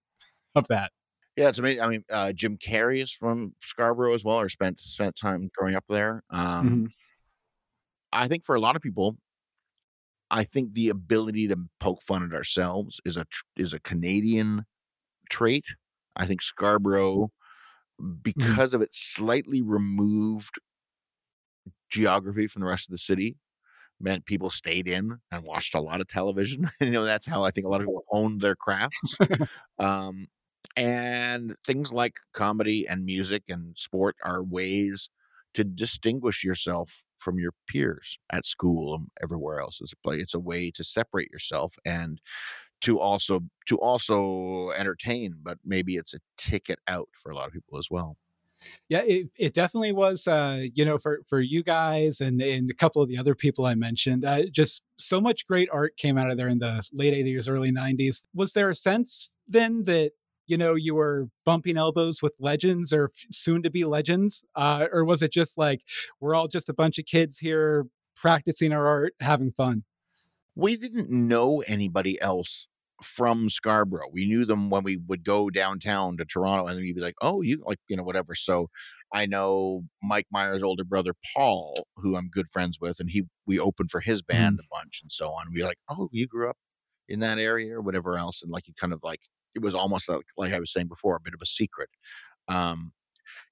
of 0.56 0.66
that? 0.68 0.90
Yeah, 1.36 1.48
it's 1.50 1.58
amazing. 1.58 1.82
I 1.82 1.88
mean, 1.88 2.04
uh, 2.10 2.32
Jim 2.32 2.56
Carrey 2.56 3.02
is 3.02 3.12
from 3.12 3.54
Scarborough 3.62 4.14
as 4.14 4.24
well, 4.24 4.40
or 4.40 4.48
spent 4.48 4.80
spent 4.80 5.16
time 5.16 5.50
growing 5.54 5.74
up 5.74 5.84
there. 5.88 6.22
Um, 6.30 6.82
Mhm. 6.86 6.86
I 8.12 8.28
think 8.28 8.44
for 8.44 8.54
a 8.54 8.60
lot 8.60 8.76
of 8.76 8.82
people, 8.82 9.16
I 10.30 10.44
think 10.44 10.74
the 10.74 10.88
ability 10.88 11.46
to 11.48 11.56
poke 11.78 12.02
fun 12.02 12.24
at 12.24 12.34
ourselves 12.34 13.00
is 13.04 13.16
a 13.16 13.24
tr- 13.26 13.44
is 13.56 13.72
a 13.72 13.80
Canadian 13.80 14.64
trait. 15.30 15.66
I 16.16 16.26
think 16.26 16.42
Scarborough, 16.42 17.30
because 18.22 18.74
of 18.74 18.82
its 18.82 18.98
slightly 19.00 19.62
removed 19.62 20.58
geography 21.90 22.46
from 22.46 22.60
the 22.60 22.68
rest 22.68 22.88
of 22.88 22.92
the 22.92 22.98
city, 22.98 23.36
meant 24.00 24.26
people 24.26 24.50
stayed 24.50 24.88
in 24.88 25.18
and 25.32 25.44
watched 25.44 25.74
a 25.74 25.80
lot 25.80 26.00
of 26.00 26.08
television. 26.08 26.68
you 26.80 26.90
know, 26.90 27.04
that's 27.04 27.26
how 27.26 27.42
I 27.44 27.50
think 27.50 27.66
a 27.66 27.70
lot 27.70 27.80
of 27.80 27.86
people 27.86 28.04
honed 28.10 28.40
their 28.42 28.56
crafts. 28.56 29.18
um, 29.78 30.26
and 30.76 31.56
things 31.66 31.92
like 31.92 32.16
comedy 32.32 32.86
and 32.88 33.04
music 33.04 33.44
and 33.48 33.76
sport 33.78 34.16
are 34.24 34.42
ways 34.42 35.10
to 35.54 35.64
distinguish 35.64 36.44
yourself 36.44 37.04
from 37.18 37.38
your 37.38 37.52
peers 37.68 38.18
at 38.30 38.44
school 38.46 38.94
and 38.94 39.08
everywhere 39.22 39.60
else. 39.60 39.80
It's 39.80 39.92
a 39.92 39.96
play. 39.96 40.16
It's 40.16 40.34
a 40.34 40.40
way 40.40 40.70
to 40.72 40.84
separate 40.84 41.30
yourself 41.30 41.76
and 41.84 42.20
to 42.82 43.00
also 43.00 43.40
to 43.66 43.78
also 43.78 44.70
entertain. 44.76 45.36
But 45.42 45.58
maybe 45.64 45.96
it's 45.96 46.14
a 46.14 46.20
ticket 46.36 46.78
out 46.88 47.08
for 47.14 47.30
a 47.30 47.36
lot 47.36 47.46
of 47.46 47.52
people 47.52 47.78
as 47.78 47.88
well. 47.90 48.16
Yeah, 48.88 49.02
it, 49.04 49.28
it 49.38 49.54
definitely 49.54 49.92
was. 49.92 50.26
Uh, 50.26 50.64
you 50.74 50.84
know, 50.84 50.98
for 50.98 51.20
for 51.26 51.40
you 51.40 51.62
guys 51.62 52.20
and 52.20 52.40
and 52.40 52.70
a 52.70 52.74
couple 52.74 53.02
of 53.02 53.08
the 53.08 53.18
other 53.18 53.34
people 53.34 53.66
I 53.66 53.74
mentioned, 53.74 54.24
uh, 54.24 54.44
just 54.50 54.82
so 54.98 55.20
much 55.20 55.46
great 55.46 55.68
art 55.72 55.96
came 55.96 56.18
out 56.18 56.30
of 56.30 56.36
there 56.36 56.48
in 56.48 56.58
the 56.58 56.82
late 56.92 57.14
'80s, 57.14 57.48
early 57.48 57.70
'90s. 57.70 58.24
Was 58.34 58.52
there 58.52 58.70
a 58.70 58.74
sense 58.74 59.30
then 59.48 59.84
that 59.84 60.12
you 60.46 60.56
know 60.56 60.74
you 60.74 60.94
were 60.94 61.28
bumping 61.44 61.76
elbows 61.76 62.22
with 62.22 62.34
legends 62.40 62.92
or 62.92 63.04
f- 63.04 63.24
soon 63.30 63.62
to 63.62 63.70
be 63.70 63.84
legends, 63.84 64.44
uh, 64.54 64.86
or 64.92 65.04
was 65.04 65.22
it 65.22 65.32
just 65.32 65.58
like 65.58 65.82
we're 66.20 66.34
all 66.34 66.48
just 66.48 66.68
a 66.68 66.74
bunch 66.74 66.98
of 66.98 67.06
kids 67.06 67.38
here 67.38 67.86
practicing 68.14 68.72
our 68.72 68.86
art, 68.86 69.14
having 69.20 69.50
fun? 69.50 69.84
We 70.54 70.76
didn't 70.76 71.10
know 71.10 71.62
anybody 71.66 72.20
else 72.20 72.66
from 73.02 73.50
Scarborough. 73.50 74.08
We 74.10 74.26
knew 74.26 74.44
them 74.44 74.70
when 74.70 74.82
we 74.82 74.96
would 74.96 75.22
go 75.24 75.50
downtown 75.50 76.16
to 76.16 76.24
Toronto, 76.24 76.66
and 76.66 76.76
then 76.76 76.84
you'd 76.84 76.96
be 76.96 77.02
like, 77.02 77.16
"Oh, 77.20 77.42
you 77.42 77.62
like 77.66 77.78
you 77.88 77.96
know 77.96 78.02
whatever." 78.02 78.34
So 78.34 78.68
I 79.12 79.26
know 79.26 79.84
Mike 80.02 80.26
Myers' 80.30 80.62
older 80.62 80.84
brother 80.84 81.14
Paul, 81.34 81.86
who 81.96 82.16
I'm 82.16 82.28
good 82.28 82.46
friends 82.52 82.78
with, 82.80 83.00
and 83.00 83.10
he 83.10 83.24
we 83.46 83.58
opened 83.58 83.90
for 83.90 84.00
his 84.00 84.22
band 84.22 84.60
a 84.60 84.74
bunch 84.74 85.00
and 85.02 85.12
so 85.12 85.30
on. 85.32 85.46
And 85.46 85.54
we 85.54 85.62
like, 85.62 85.78
"Oh, 85.88 86.08
you 86.12 86.26
grew 86.26 86.48
up 86.50 86.56
in 87.08 87.20
that 87.20 87.38
area 87.38 87.74
or 87.76 87.82
whatever 87.82 88.16
else," 88.18 88.42
and 88.42 88.50
like 88.52 88.66
you 88.68 88.74
kind 88.78 88.92
of 88.92 89.00
like 89.04 89.20
it 89.56 89.62
was 89.62 89.74
almost 89.76 90.10
like 90.10 90.26
like 90.38 90.54
I 90.54 90.60
was 90.60 90.72
saying 90.72 90.88
before, 90.88 91.16
a 91.16 91.22
bit 91.22 91.34
of 91.34 91.42
a 91.42 91.46
secret. 91.46 91.90
Um, 92.48 92.92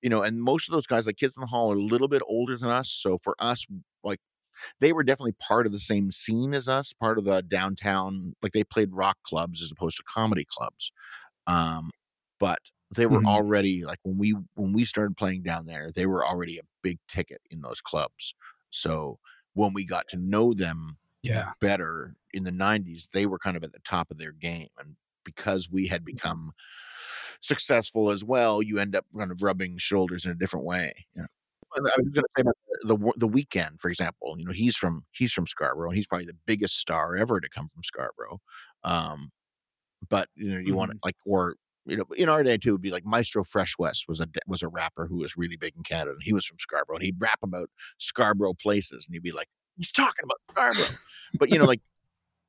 you 0.03 0.11
know, 0.11 0.23
and 0.23 0.43
most 0.43 0.69
of 0.69 0.73
those 0.73 0.87
guys, 0.87 1.07
like 1.07 1.17
Kids 1.17 1.37
in 1.37 1.43
the 1.43 1.47
Hall, 1.49 1.73
are 1.73 1.77
a 1.77 1.83
little 1.83 2.09
bit 2.09 2.23
older 2.27 2.57
than 2.57 2.71
us. 2.71 2.91
So 2.91 3.19
for 3.23 3.35
us, 3.39 3.67
like 4.05 4.21
they 4.81 4.93
were 4.93 5.05
definitely 5.05 5.35
part 5.41 5.67
of 5.67 5.73
the 5.73 5.79
same 5.79 6.11
scene 6.11 6.55
as 6.55 6.69
us, 6.69 6.93
part 6.93 7.19
of 7.19 7.25
the 7.25 7.43
downtown. 7.43 8.35
Like 8.43 8.53
they 8.53 8.65
played 8.65 8.93
rock 8.93 9.19
clubs 9.25 9.63
as 9.63 9.73
opposed 9.73 9.97
to 9.99 10.03
comedy 10.05 10.47
clubs. 10.49 10.93
Um, 11.47 11.91
but 12.41 12.59
they 12.97 13.07
were 13.07 13.25
Mhm. 13.25 13.27
already 13.27 13.85
like 13.85 13.99
when 14.05 14.19
we 14.19 14.35
when 14.55 14.73
we 14.73 14.85
started 14.85 15.17
playing 15.17 15.43
down 15.43 15.67
there, 15.67 15.91
they 15.95 16.07
were 16.07 16.27
already 16.27 16.59
a 16.59 16.63
big 16.83 16.99
ticket 17.09 17.43
in 17.51 17.61
those 17.63 17.81
clubs. 17.81 18.35
So 18.71 19.19
when 19.55 19.73
we 19.75 19.87
got 19.87 20.09
to 20.09 20.17
know 20.17 20.55
them 20.55 20.99
Yeah. 21.23 21.55
better 21.61 22.17
in 22.33 22.43
the 22.45 22.53
90s, 22.53 23.11
they 23.13 23.27
were 23.27 23.39
kind 23.39 23.57
of 23.57 23.65
at 23.65 23.73
the 23.73 23.81
top 23.81 24.11
of 24.11 24.19
their 24.19 24.33
game. 24.33 24.69
And 24.79 24.97
because 25.25 25.71
we 25.71 25.85
Mm-hmm. 25.85 25.93
had 25.93 26.05
become 26.05 26.53
successful 27.41 28.11
as 28.11 28.25
well, 28.25 28.63
you 28.63 28.79
end 28.79 28.97
up 28.97 29.05
kind 29.17 29.31
of 29.31 29.43
rubbing 29.43 29.77
shoulders 29.79 30.25
in 30.25 30.33
a 30.33 30.35
different 30.35 30.65
way. 30.65 31.07
Yeah. 31.15 31.27
I 31.77 31.81
was 31.81 32.13
going 32.13 32.25
to 32.25 32.29
say 32.37 32.41
about 32.43 32.57
the, 32.83 33.13
the 33.17 33.29
Weeknd, 33.29 33.81
for 33.81 33.91
example. 33.91 34.37
You 34.39 34.45
know, 34.45 34.53
he's 34.53 34.77
from 34.77 35.05
he's 35.11 35.33
from 35.33 35.47
Scarborough, 35.49 35.91
and 35.91 35.97
he's 35.97 36.07
probably 36.07 36.27
the 36.27 36.37
biggest 36.47 36.79
star 36.79 37.17
ever 37.17 37.41
to 37.41 37.49
come 37.49 37.69
from 37.69 37.83
Scarborough. 37.83 38.41
Um, 38.85 39.33
but 40.09 40.29
you 40.37 40.53
know, 40.53 40.59
you 40.59 40.77
want 40.77 40.93
to 40.93 40.99
like, 41.05 41.17
or 41.27 41.57
you 41.85 41.97
know, 41.97 42.05
in 42.17 42.29
our 42.29 42.45
day 42.45 42.57
too, 42.57 42.69
it 42.69 42.73
would 42.73 42.81
be 42.81 42.93
like 42.93 43.05
Maestro 43.05 43.43
Fresh 43.43 43.75
Wes 43.77 44.05
was 44.07 44.21
a 44.21 44.29
was 44.47 44.63
a 44.63 44.69
rapper 44.69 45.07
who 45.07 45.17
was 45.17 45.37
really 45.37 45.57
big 45.57 45.77
in 45.77 45.83
Canada, 45.83 46.13
and 46.13 46.23
he 46.23 46.33
was 46.33 46.47
from 46.47 46.59
Scarborough, 46.61 46.97
and 46.97 47.05
he'd 47.05 47.21
rap 47.21 47.41
about 47.43 47.69
Scarborough 47.99 48.55
places, 48.55 49.07
and 49.07 49.15
he'd 49.15 49.23
be 49.25 49.33
like, 49.33 49.49
he's 49.77 49.91
talking 49.91 50.25
about 50.25 50.39
Scarborough, 50.51 50.97
but 51.39 51.51
you 51.51 51.59
know, 51.59 51.65
like. 51.65 51.83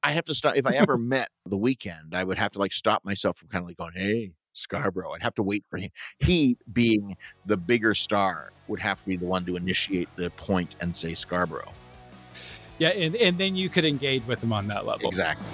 I 0.06 0.12
have 0.12 0.26
to 0.26 0.36
stop 0.36 0.56
if 0.56 0.68
I 0.68 0.74
ever 0.76 1.00
met 1.00 1.30
the 1.48 1.58
Weeknd, 1.58 2.14
I 2.14 2.24
would 2.24 2.38
have 2.38 2.52
to 2.52 2.60
like 2.60 2.74
stop 2.74 3.04
myself 3.04 3.38
from 3.38 3.48
kind 3.48 3.64
of 3.64 3.68
like 3.68 3.78
going, 3.78 3.94
Hey, 3.96 4.34
Scarborough. 4.54 5.12
I'd 5.12 5.24
have 5.24 5.34
to 5.36 5.44
wait 5.44 5.66
for 5.68 5.78
him. 5.78 5.90
He 6.20 6.58
being 6.72 7.18
the 7.48 7.58
bigger 7.58 7.96
star 7.96 8.52
would 8.68 8.80
have 8.80 9.00
to 9.00 9.06
be 9.08 9.18
the 9.18 9.26
one 9.26 9.46
to 9.46 9.56
initiate 9.56 10.08
the 10.16 10.30
point 10.32 10.76
and 10.80 10.96
say 10.96 11.16
Scarborough. 11.16 11.74
Yeah, 12.78 12.90
and, 12.90 13.16
and 13.16 13.38
then 13.40 13.56
you 13.56 13.68
could 13.68 13.84
engage 13.84 14.28
with 14.28 14.44
him 14.44 14.54
on 14.54 14.68
that 14.68 14.86
level. 14.86 15.08
Exactly. 15.08 15.46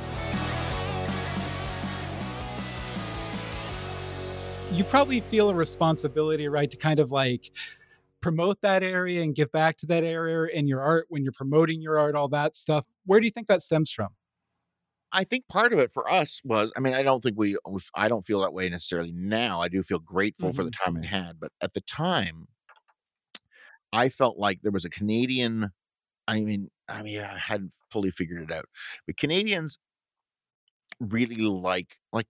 you 4.73 4.85
probably 4.85 5.19
feel 5.19 5.49
a 5.49 5.53
responsibility, 5.53 6.47
right, 6.47 6.71
to 6.71 6.77
kind 6.77 6.99
of 6.99 7.11
like 7.11 7.51
promote 8.21 8.61
that 8.61 8.83
area 8.83 9.21
and 9.21 9.35
give 9.35 9.51
back 9.51 9.75
to 9.77 9.85
that 9.87 10.03
area 10.03 10.49
in 10.53 10.67
your 10.67 10.81
art 10.81 11.05
when 11.09 11.23
you're 11.23 11.33
promoting 11.33 11.81
your 11.81 11.99
art, 11.99 12.15
all 12.15 12.29
that 12.29 12.55
stuff. 12.55 12.85
Where 13.05 13.19
do 13.19 13.25
you 13.25 13.31
think 13.31 13.47
that 13.47 13.61
stems 13.61 13.91
from? 13.91 14.09
I 15.13 15.23
think 15.25 15.47
part 15.49 15.73
of 15.73 15.79
it 15.79 15.91
for 15.91 16.09
us 16.11 16.41
was, 16.43 16.71
I 16.77 16.79
mean, 16.79 16.93
I 16.93 17.03
don't 17.03 17.21
think 17.21 17.37
we, 17.37 17.57
I 17.95 18.07
don't 18.07 18.25
feel 18.25 18.41
that 18.41 18.53
way 18.53 18.69
necessarily 18.69 19.11
now. 19.11 19.59
I 19.61 19.67
do 19.67 19.83
feel 19.83 19.99
grateful 19.99 20.53
for 20.53 20.63
the 20.63 20.71
time 20.71 20.97
I 21.01 21.05
had, 21.05 21.39
but 21.39 21.51
at 21.61 21.73
the 21.73 21.81
time, 21.81 22.47
I 23.93 24.09
felt 24.09 24.37
like 24.37 24.61
there 24.61 24.71
was 24.71 24.85
a 24.85 24.89
Canadian. 24.89 25.71
I 26.27 26.41
mean, 26.41 26.69
I 26.89 27.03
mean, 27.03 27.19
I 27.21 27.37
hadn't 27.37 27.73
fully 27.91 28.11
figured 28.11 28.43
it 28.43 28.51
out, 28.55 28.65
but 29.07 29.17
Canadians 29.17 29.79
really 30.99 31.37
like, 31.37 31.95
like, 32.13 32.27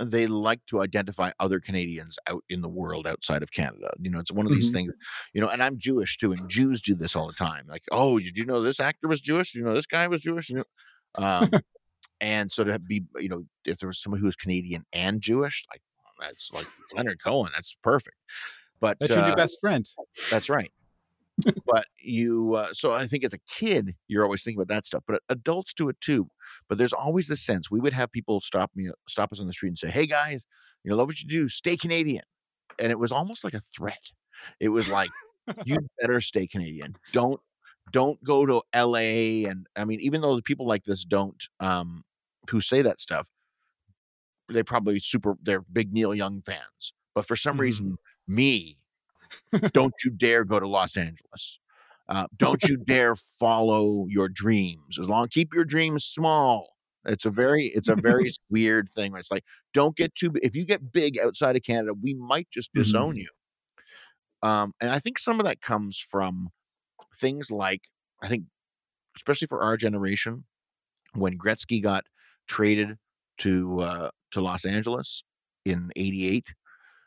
they 0.00 0.26
like 0.26 0.64
to 0.66 0.80
identify 0.82 1.32
other 1.40 1.60
Canadians 1.60 2.18
out 2.28 2.44
in 2.48 2.62
the 2.62 2.68
world 2.68 3.06
outside 3.06 3.42
of 3.42 3.52
Canada. 3.52 3.92
You 4.00 4.10
know, 4.10 4.20
it's 4.20 4.32
one 4.32 4.46
of 4.46 4.52
these 4.52 4.70
Mhm. 4.70 4.72
things, 4.72 4.92
you 5.34 5.40
know, 5.40 5.48
and 5.48 5.62
I'm 5.62 5.78
Jewish 5.78 6.18
too, 6.18 6.32
and 6.32 6.48
Jews 6.48 6.82
do 6.82 6.94
this 6.96 7.16
all 7.16 7.28
the 7.28 7.34
time. 7.34 7.66
Like, 7.68 7.84
oh, 7.92 8.18
did 8.18 8.36
you 8.38 8.46
know 8.46 8.62
this 8.62 8.80
actor 8.80 9.08
was 9.08 9.20
Jewish? 9.22 9.54
You 9.54 9.62
know, 9.64 9.74
this 9.74 9.86
guy 9.86 10.08
was 10.08 10.22
Jewish. 10.22 10.50
You 10.50 10.58
know? 10.58 10.64
Um, 11.24 11.58
and 12.20 12.50
so 12.50 12.64
to 12.64 12.78
be, 12.78 13.04
you 13.16 13.28
know, 13.28 13.44
if 13.64 13.78
there 13.78 13.88
was 13.88 14.00
someone 14.02 14.20
who 14.20 14.26
was 14.26 14.36
Canadian 14.36 14.84
and 14.92 15.20
Jewish, 15.20 15.64
like 15.72 15.82
that's 16.20 16.50
like 16.52 16.66
Leonard 16.94 17.22
Cohen, 17.22 17.50
that's 17.54 17.76
perfect. 17.82 18.16
But 18.80 18.96
That's 19.00 19.10
your 19.10 19.20
uh, 19.20 19.28
new 19.30 19.36
best 19.36 19.58
friend. 19.60 19.84
that's 20.30 20.48
right. 20.48 20.70
but 21.66 21.86
you, 22.00 22.54
uh, 22.54 22.68
so 22.72 22.92
I 22.92 23.06
think 23.06 23.24
as 23.24 23.32
a 23.32 23.38
kid, 23.48 23.94
you're 24.08 24.24
always 24.24 24.42
thinking 24.42 24.60
about 24.60 24.72
that 24.74 24.86
stuff. 24.86 25.04
But 25.06 25.20
adults 25.28 25.72
do 25.74 25.88
it 25.88 26.00
too. 26.00 26.28
But 26.68 26.78
there's 26.78 26.92
always 26.92 27.28
this 27.28 27.44
sense 27.44 27.70
we 27.70 27.78
would 27.80 27.92
have 27.92 28.10
people 28.10 28.40
stop 28.40 28.70
me, 28.74 28.90
stop 29.08 29.32
us 29.32 29.40
on 29.40 29.46
the 29.46 29.52
street 29.52 29.70
and 29.70 29.78
say, 29.78 29.90
"Hey 29.90 30.06
guys, 30.06 30.46
you 30.82 30.90
know, 30.90 30.96
love 30.96 31.08
what 31.08 31.20
you 31.20 31.28
do. 31.28 31.48
Stay 31.48 31.76
Canadian." 31.76 32.22
And 32.80 32.90
it 32.90 32.98
was 32.98 33.12
almost 33.12 33.44
like 33.44 33.54
a 33.54 33.60
threat. 33.60 34.12
It 34.60 34.68
was 34.70 34.88
like, 34.88 35.10
"You 35.64 35.78
better 36.00 36.20
stay 36.20 36.46
Canadian. 36.48 36.96
Don't, 37.12 37.40
don't 37.92 38.22
go 38.24 38.44
to 38.46 38.62
L.A." 38.72 39.44
And 39.44 39.66
I 39.76 39.84
mean, 39.84 40.00
even 40.00 40.20
though 40.20 40.34
the 40.36 40.42
people 40.42 40.66
like 40.66 40.84
this 40.84 41.04
don't, 41.04 41.42
um, 41.60 42.02
who 42.48 42.60
say 42.60 42.82
that 42.82 43.00
stuff, 43.00 43.28
they 44.48 44.62
probably 44.62 44.98
super, 44.98 45.36
they're 45.42 45.62
big 45.62 45.92
Neil 45.92 46.14
Young 46.14 46.42
fans. 46.42 46.92
But 47.14 47.26
for 47.26 47.36
some 47.36 47.56
Mhm. 47.56 47.60
reason, 47.60 47.98
me, 48.26 48.78
don't 49.72 49.94
you 50.04 50.10
dare 50.10 50.44
go 50.44 50.58
to 50.60 50.66
Los 50.68 50.96
Angeles. 50.96 51.58
Uh, 52.08 52.26
don't 52.38 52.62
you 52.64 52.78
dare 52.78 53.14
follow 53.14 54.06
your 54.08 54.28
dreams. 54.28 54.98
As 54.98 55.08
long 55.08 55.28
keep 55.28 55.52
your 55.52 55.64
dreams 55.64 56.04
small. 56.04 56.74
It's 57.04 57.26
a 57.26 57.30
very 57.30 57.66
it's 57.66 57.88
a 57.88 57.96
very 57.96 58.32
weird 58.50 58.88
thing. 58.90 59.14
It's 59.16 59.30
like 59.30 59.44
don't 59.74 59.94
get 59.96 60.14
too 60.14 60.32
if 60.42 60.56
you 60.56 60.64
get 60.64 60.92
big 60.92 61.18
outside 61.18 61.56
of 61.56 61.62
Canada, 61.62 61.92
we 61.94 62.14
might 62.14 62.48
just 62.50 62.72
disown 62.72 63.16
you. 63.16 63.28
Um, 64.42 64.72
and 64.80 64.90
I 64.90 64.98
think 64.98 65.18
some 65.18 65.40
of 65.40 65.46
that 65.46 65.60
comes 65.60 65.98
from 65.98 66.50
things 67.16 67.50
like 67.50 67.82
I 68.22 68.28
think 68.28 68.44
especially 69.16 69.46
for 69.48 69.62
our 69.62 69.76
generation 69.76 70.44
when 71.14 71.36
Gretzky 71.38 71.82
got 71.82 72.06
traded 72.48 72.96
to 73.38 73.80
uh, 73.80 74.10
to 74.32 74.40
Los 74.40 74.64
Angeles 74.64 75.22
in 75.64 75.90
'88. 75.96 76.52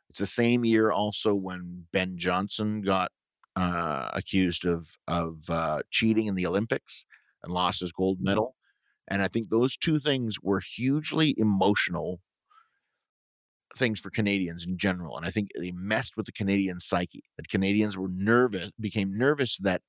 It's 0.09 0.19
the 0.19 0.25
same 0.25 0.65
year 0.65 0.91
also 0.91 1.33
when 1.33 1.85
Ben 1.91 2.17
Johnson 2.17 2.81
got 2.81 3.11
uh, 3.55 4.09
accused 4.13 4.65
of 4.65 4.97
of 5.07 5.49
uh, 5.49 5.81
cheating 5.89 6.27
in 6.27 6.35
the 6.35 6.45
Olympics 6.45 7.05
and 7.43 7.53
lost 7.53 7.81
his 7.81 7.91
gold 7.91 8.19
medal. 8.21 8.55
And 9.09 9.21
I 9.21 9.27
think 9.27 9.49
those 9.49 9.75
two 9.75 9.99
things 9.99 10.37
were 10.41 10.61
hugely 10.61 11.35
emotional 11.37 12.21
things 13.75 13.99
for 13.99 14.09
Canadians 14.09 14.65
in 14.65 14.77
general. 14.77 15.17
And 15.17 15.25
I 15.25 15.29
think 15.29 15.49
they 15.59 15.71
messed 15.71 16.17
with 16.17 16.25
the 16.25 16.31
Canadian 16.31 16.79
psyche. 16.79 17.23
That 17.37 17.49
Canadians 17.49 17.97
were 17.97 18.09
nervous, 18.09 18.71
became 18.79 19.17
nervous 19.17 19.57
that 19.59 19.81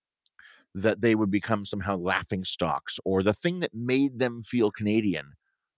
that 0.75 1.03
they 1.03 1.15
would 1.15 1.31
become 1.31 1.65
somehow 1.65 1.97
laughing 1.97 2.45
stocks 2.45 2.99
or 3.05 3.23
the 3.23 3.35
thing 3.35 3.61
that 3.61 3.75
made 3.75 4.19
them 4.19 4.41
feel 4.41 4.71
Canadian 4.71 5.33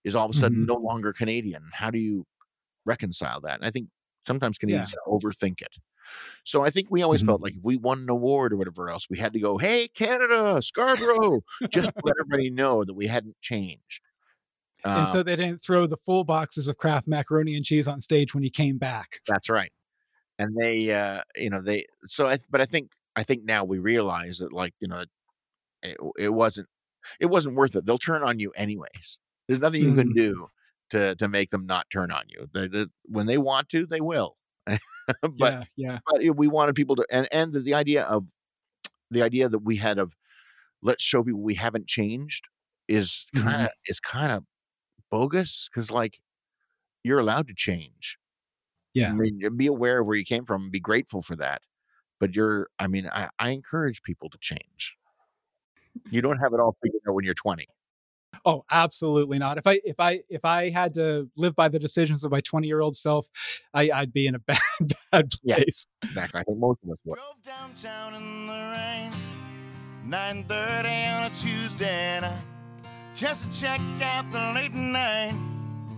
is 0.05 0.15
all 0.15 0.25
of 0.25 0.31
a 0.31 0.35
sudden 0.37 0.63
Mhm. 0.63 0.67
no 0.67 0.75
longer 0.75 1.13
Canadian. 1.13 1.63
How 1.73 1.91
do 1.91 1.99
you 1.99 2.25
reconcile 2.85 3.41
that? 3.41 3.55
And 3.57 3.65
I 3.65 3.71
think 3.71 3.89
sometimes 4.27 4.57
Canadians 4.59 4.95
overthink 5.07 5.61
it. 5.61 5.75
So 6.45 6.63
I 6.63 6.69
think 6.71 6.89
we 6.91 7.03
always 7.03 7.23
Mhm. 7.23 7.27
felt 7.27 7.41
like 7.41 7.55
if 7.55 7.63
we 7.63 7.77
won 7.77 7.99
an 8.03 8.09
award 8.09 8.53
or 8.53 8.57
whatever 8.57 8.89
else, 8.89 9.09
we 9.09 9.17
had 9.17 9.33
to 9.33 9.39
go, 9.39 9.57
"Hey, 9.57 9.87
Canada, 9.89 10.61
Scarborough," 10.61 11.41
just 11.71 11.89
to 11.91 12.01
let 12.03 12.15
everybody 12.21 12.49
know 12.51 12.83
that 12.85 12.93
we 12.93 13.07
hadn't 13.07 13.39
changed. 13.41 14.01
and 14.83 14.93
Um, 14.93 15.07
so 15.07 15.23
they 15.23 15.35
didn't 15.35 15.59
throw 15.61 15.87
the 15.87 15.97
full 15.97 16.23
boxes 16.23 16.67
of 16.67 16.77
Kraft 16.77 17.07
macaroni 17.07 17.55
and 17.55 17.65
cheese 17.65 17.87
on 17.87 18.01
stage 18.01 18.35
when 18.35 18.43
he 18.43 18.51
came 18.51 18.77
back. 18.77 19.19
That's 19.27 19.49
right. 19.49 19.71
And 20.37 20.55
they, 20.55 20.91
uh, 20.91 21.23
you 21.35 21.49
know, 21.49 21.61
they. 21.61 21.85
So, 22.03 22.27
I, 22.27 22.37
but 22.49 22.61
I 22.61 22.65
think, 22.65 22.91
I 23.15 23.23
think 23.23 23.43
now 23.45 23.63
we 23.63 23.79
realize 23.79 24.39
that, 24.39 24.53
like, 24.53 24.73
you 24.79 24.87
know, 24.87 25.03
it, 25.83 25.97
it 26.19 26.33
wasn't, 26.33 26.67
it 27.19 27.27
wasn't 27.27 27.55
worth 27.55 27.75
it. 27.75 27.85
They'll 27.85 27.97
turn 27.97 28.23
on 28.23 28.39
you 28.39 28.51
anyways. 28.51 29.19
There's 29.47 29.59
nothing 29.59 29.83
you 29.83 29.93
can 29.95 30.09
mm-hmm. 30.09 30.17
do 30.17 30.47
to 30.91 31.15
to 31.15 31.27
make 31.27 31.49
them 31.49 31.65
not 31.65 31.87
turn 31.91 32.11
on 32.11 32.23
you. 32.27 32.47
They, 32.53 32.67
they, 32.67 32.85
when 33.05 33.25
they 33.25 33.37
want 33.37 33.69
to, 33.69 33.85
they 33.85 34.01
will. 34.01 34.37
but 34.67 34.79
yeah, 35.37 35.63
yeah. 35.75 35.99
but 36.09 36.23
we 36.35 36.47
wanted 36.47 36.75
people 36.75 36.95
to, 36.95 37.05
and 37.11 37.27
and 37.31 37.53
the, 37.53 37.59
the 37.59 37.73
idea 37.73 38.03
of 38.03 38.27
the 39.11 39.21
idea 39.21 39.47
that 39.49 39.59
we 39.59 39.77
had 39.77 39.99
of 39.99 40.15
let's 40.81 41.03
show 41.03 41.23
people 41.23 41.41
we 41.41 41.55
haven't 41.55 41.87
changed 41.87 42.45
is 42.87 43.25
mm-hmm. 43.35 43.47
kind 43.47 43.61
of 43.63 43.69
is 43.87 43.99
kind 43.99 44.31
of 44.31 44.43
bogus 45.11 45.69
because 45.71 45.91
like 45.91 46.17
you're 47.03 47.19
allowed 47.19 47.47
to 47.47 47.53
change 47.53 48.17
Yeah. 48.95 49.09
I 49.09 49.13
mean, 49.13 49.41
be 49.57 49.67
aware 49.67 49.99
of 49.99 50.07
where 50.07 50.15
you 50.15 50.25
came 50.25 50.45
from 50.45 50.63
and 50.63 50.71
be 50.71 50.79
grateful 50.79 51.21
for 51.21 51.35
that. 51.35 51.61
But 52.19 52.35
you're, 52.35 52.69
I 52.79 52.87
mean, 52.87 53.09
I, 53.13 53.29
I 53.37 53.49
encourage 53.49 54.01
people 54.01 54.29
to 54.29 54.37
change. 54.39 54.95
You 56.09 56.21
don't 56.21 56.39
have 56.39 56.53
it 56.53 56.59
all 56.61 56.77
figured 56.81 57.01
out 57.07 57.13
when 57.13 57.25
you're 57.25 57.33
20. 57.33 57.67
Oh, 58.47 58.63
absolutely 58.69 59.39
not. 59.39 59.57
If 59.57 59.65
I 59.65 59.81
if 59.83 59.99
I 59.99 60.21
if 60.29 60.45
I 60.45 60.69
had 60.69 60.93
to 60.95 61.27
live 61.35 61.55
by 61.55 61.67
the 61.67 61.79
decisions 61.79 62.23
of 62.23 62.31
my 62.31 62.41
20 62.41 62.67
year 62.67 62.79
old 62.81 62.95
self, 62.95 63.27
I, 63.73 63.89
I'd 63.91 64.13
be 64.13 64.27
in 64.27 64.35
a 64.35 64.39
bad 64.47 64.59
bad 65.11 65.29
Yeah. 65.43 65.55
place. 65.55 65.87
Exactly. 66.03 66.41
I 66.41 66.43
think 66.43 66.59
most 66.59 66.79
of 66.83 66.91
us 66.91 66.97
would. 67.05 67.15
Drove 67.15 67.43
downtown 67.43 68.13
in 68.13 68.45
the 68.47 68.53
rain, 68.53 69.11
9:30 70.07 71.17
on 71.17 71.23
a 71.23 71.35
Tuesday 71.35 72.19
night, 72.21 72.41
just 73.15 73.51
to 73.51 73.59
check 73.59 73.81
out 74.01 74.31
the 74.31 74.39
late 74.53 74.73
night 74.73 75.33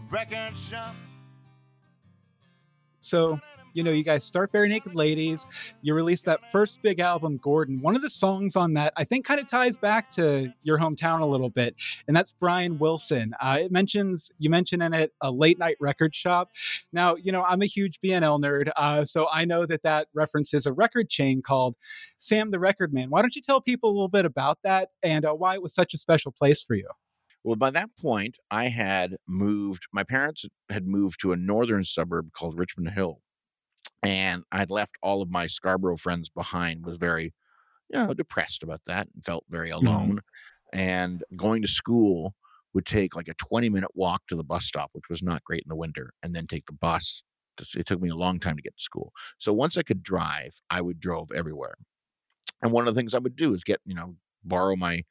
record 0.10 0.56
shop. 0.56 0.96
So, 3.02 3.40
you 3.78 3.84
know, 3.84 3.92
you 3.92 4.04
guys 4.04 4.24
start 4.24 4.52
Barenaked 4.52 4.96
Ladies. 4.96 5.46
You 5.84 5.94
release 5.94 6.24
that 6.24 6.52
first 6.52 6.82
big 6.82 7.00
album, 7.00 7.38
Gordon. 7.38 7.80
One 7.80 7.96
of 7.96 8.02
the 8.02 8.10
songs 8.10 8.56
on 8.56 8.74
that, 8.74 8.92
I 8.98 9.04
think, 9.04 9.24
kind 9.24 9.40
of 9.40 9.46
ties 9.46 9.78
back 9.78 10.10
to 10.12 10.52
your 10.64 10.80
hometown 10.80 11.22
a 11.22 11.26
little 11.28 11.52
bit, 11.52 11.76
and 12.08 12.18
that's 12.18 12.34
Brian 12.34 12.80
Wilson. 12.80 13.36
Uh, 13.40 13.60
it 13.62 13.72
mentions 13.72 14.32
you 14.40 14.50
mention 14.50 14.82
in 14.82 14.96
it 14.96 15.14
a 15.22 15.30
late 15.30 15.60
night 15.60 15.78
record 15.80 16.16
shop. 16.16 16.50
Now, 16.92 17.16
you 17.16 17.32
know, 17.32 17.44
I'm 17.44 17.62
a 17.62 17.68
huge 17.68 18.00
BNL 18.02 18.42
nerd, 18.42 18.72
uh, 18.76 19.06
so 19.06 19.28
I 19.32 19.46
know 19.46 19.68
that 19.68 19.84
that 19.84 20.08
references 20.16 20.66
a 20.66 20.74
record 20.74 21.08
chain 21.08 21.44
called 21.44 21.76
Sam 22.18 22.50
the 22.50 22.60
Record 22.60 22.92
Man. 22.92 23.12
Why 23.12 23.22
don't 23.22 23.36
you 23.36 23.44
tell 23.44 23.62
people 23.62 23.92
a 23.92 23.94
little 23.94 24.08
bit 24.08 24.26
about 24.26 24.58
that 24.64 24.90
and 25.04 25.24
uh, 25.24 25.34
why 25.34 25.54
it 25.54 25.62
was 25.62 25.76
such 25.76 25.94
a 25.94 26.00
special 26.00 26.32
place 26.32 26.64
for 26.64 26.74
you? 26.74 26.88
Well, 27.44 27.56
by 27.56 27.70
that 27.70 27.92
point, 27.96 28.40
I 28.50 28.70
had 28.70 29.18
moved, 29.28 29.86
my 29.94 30.04
parents 30.04 30.46
had 30.70 30.88
moved 30.88 31.22
to 31.22 31.32
a 31.32 31.38
northern 31.38 31.84
suburb 31.84 32.34
called 32.34 32.58
Richmond 32.58 32.90
Hill. 32.90 33.22
And 34.04 34.44
I'd 34.52 34.70
left 34.70 34.96
all 35.02 35.22
of 35.22 35.30
my 35.30 35.48
Scarborough 35.48 35.98
friends 35.98 36.30
behind, 36.30 36.86
was 36.86 36.98
very, 36.98 37.34
you 37.90 38.00
know, 38.00 38.14
depressed 38.14 38.64
about 38.64 38.82
that 38.86 39.08
and 39.14 39.24
felt 39.24 39.46
very 39.50 39.70
mm-hmm. 39.70 39.88
alone. 39.88 40.22
And 40.74 41.24
going 41.36 41.62
to 41.62 41.68
school 41.68 42.36
would 42.74 42.86
take 42.86 43.16
like 43.16 43.28
a 43.28 43.34
20 43.34 43.70
minute 43.70 43.92
walk 43.96 44.24
to 44.28 44.36
the 44.36 44.44
bus 44.44 44.66
stop, 44.66 44.90
which 44.94 45.10
was 45.10 45.24
not 45.24 45.44
great 45.44 45.64
in 45.64 45.70
the 45.70 45.76
winter, 45.76 46.14
and 46.22 46.36
then 46.36 46.48
take 46.48 46.66
the 46.66 46.74
bus. 46.74 47.24
It 47.76 47.88
took 47.88 48.02
me 48.02 48.10
a 48.10 48.16
long 48.16 48.40
time 48.40 48.56
to 48.56 48.62
get 48.62 48.78
to 48.78 48.84
school. 48.84 49.12
So 49.40 49.52
once 49.52 49.78
I 49.78 49.84
could 49.84 50.04
drive, 50.04 50.60
I 50.70 50.82
would 50.82 51.00
drove 51.00 51.32
everywhere. 51.34 51.76
And 52.62 52.72
one 52.72 52.88
of 52.88 52.94
the 52.94 53.00
things 53.00 53.14
I 53.14 53.20
would 53.20 53.36
do 53.36 53.54
is 53.54 53.64
get, 53.64 53.80
you 53.86 53.96
know, 53.96 54.16
borrow 54.44 54.76
my 54.76 55.04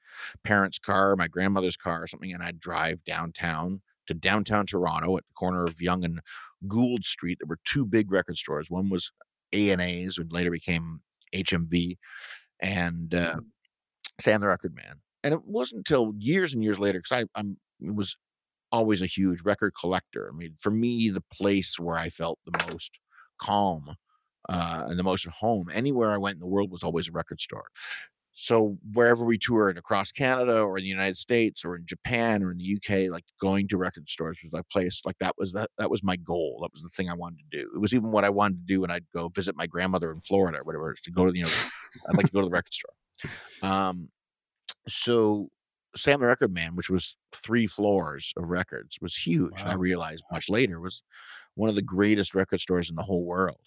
parents' 0.44 0.78
car, 0.78 1.16
my 1.16 1.28
grandmother's 1.28 1.76
car 1.76 2.02
or 2.02 2.06
something, 2.06 2.32
and 2.32 2.42
I'd 2.42 2.60
drive 2.60 3.04
downtown 3.04 3.82
to 4.06 4.14
downtown 4.14 4.66
Toronto 4.66 5.16
at 5.16 5.24
the 5.28 5.34
corner 5.34 5.64
of 5.64 5.80
Yonge 5.80 6.04
and 6.04 6.20
Gould 6.66 7.04
Street. 7.04 7.38
There 7.40 7.48
were 7.48 7.58
two 7.64 7.84
big 7.84 8.10
record 8.10 8.36
stores. 8.36 8.70
One 8.70 8.88
was 8.90 9.10
A 9.52 9.70
and 9.70 9.82
A's, 9.82 10.18
and 10.18 10.32
later 10.32 10.50
became 10.50 11.00
HMV, 11.34 11.96
and 12.60 13.14
uh, 13.14 13.36
Sam 14.20 14.40
the 14.40 14.48
Record 14.48 14.74
Man. 14.74 15.00
And 15.24 15.34
it 15.34 15.44
wasn't 15.44 15.80
until 15.80 16.12
years 16.18 16.54
and 16.54 16.62
years 16.62 16.78
later, 16.78 16.98
because 16.98 17.24
I 17.24 17.38
I'm 17.38 17.56
was 17.80 18.16
always 18.72 19.02
a 19.02 19.06
huge 19.06 19.42
record 19.42 19.72
collector. 19.78 20.30
I 20.32 20.36
mean, 20.36 20.54
for 20.58 20.70
me, 20.70 21.10
the 21.10 21.24
place 21.32 21.78
where 21.78 21.96
I 21.96 22.08
felt 22.08 22.38
the 22.46 22.66
most 22.70 22.92
calm 23.40 23.96
uh, 24.48 24.86
and 24.88 24.98
the 24.98 25.02
most 25.02 25.26
at 25.26 25.32
home, 25.32 25.68
anywhere 25.72 26.10
I 26.10 26.18
went 26.18 26.34
in 26.34 26.40
the 26.40 26.46
world, 26.46 26.70
was 26.70 26.82
always 26.82 27.08
a 27.08 27.12
record 27.12 27.40
store 27.40 27.66
so 28.38 28.76
wherever 28.92 29.24
we 29.24 29.38
toured 29.38 29.78
across 29.78 30.12
Canada 30.12 30.60
or 30.60 30.76
in 30.76 30.84
the 30.84 30.90
United 30.90 31.16
States 31.16 31.64
or 31.64 31.74
in 31.74 31.86
Japan 31.86 32.42
or 32.42 32.52
in 32.52 32.58
the 32.58 32.76
UK, 32.76 33.10
like 33.10 33.24
going 33.40 33.66
to 33.68 33.78
record 33.78 34.10
stores 34.10 34.38
was 34.44 34.52
like 34.52 34.68
place 34.68 35.00
like 35.06 35.16
that 35.20 35.34
was 35.38 35.54
that 35.54 35.70
that 35.78 35.90
was 35.90 36.02
my 36.02 36.16
goal. 36.16 36.58
That 36.60 36.70
was 36.70 36.82
the 36.82 36.90
thing 36.90 37.08
I 37.08 37.14
wanted 37.14 37.38
to 37.38 37.58
do. 37.58 37.70
It 37.74 37.80
was 37.80 37.94
even 37.94 38.10
what 38.10 38.24
I 38.24 38.30
wanted 38.30 38.58
to 38.58 38.74
do 38.74 38.82
when 38.82 38.90
I'd 38.90 39.06
go 39.14 39.28
visit 39.28 39.56
my 39.56 39.66
grandmother 39.66 40.12
in 40.12 40.20
Florida 40.20 40.58
or 40.58 40.64
whatever. 40.64 40.94
to 41.02 41.10
go 41.10 41.26
to 41.26 41.34
you 41.34 41.44
know, 41.44 41.50
I'd 42.10 42.16
like 42.18 42.26
to 42.26 42.32
go 42.32 42.42
to 42.42 42.46
the 42.46 42.50
record 42.50 42.74
store. 42.74 42.92
Um, 43.62 44.10
so 44.86 45.48
Sam 45.96 46.20
the 46.20 46.26
Record 46.26 46.52
Man, 46.52 46.76
which 46.76 46.90
was 46.90 47.16
three 47.32 47.66
floors 47.66 48.34
of 48.36 48.50
records, 48.50 48.98
was 49.00 49.16
huge. 49.16 49.62
And 49.62 49.70
I 49.70 49.76
realized 49.76 50.24
much 50.30 50.50
later 50.50 50.78
was 50.78 51.02
one 51.54 51.70
of 51.70 51.74
the 51.74 51.80
greatest 51.80 52.34
record 52.34 52.60
stores 52.60 52.90
in 52.90 52.96
the 52.96 53.02
whole 53.02 53.24
world 53.24 53.60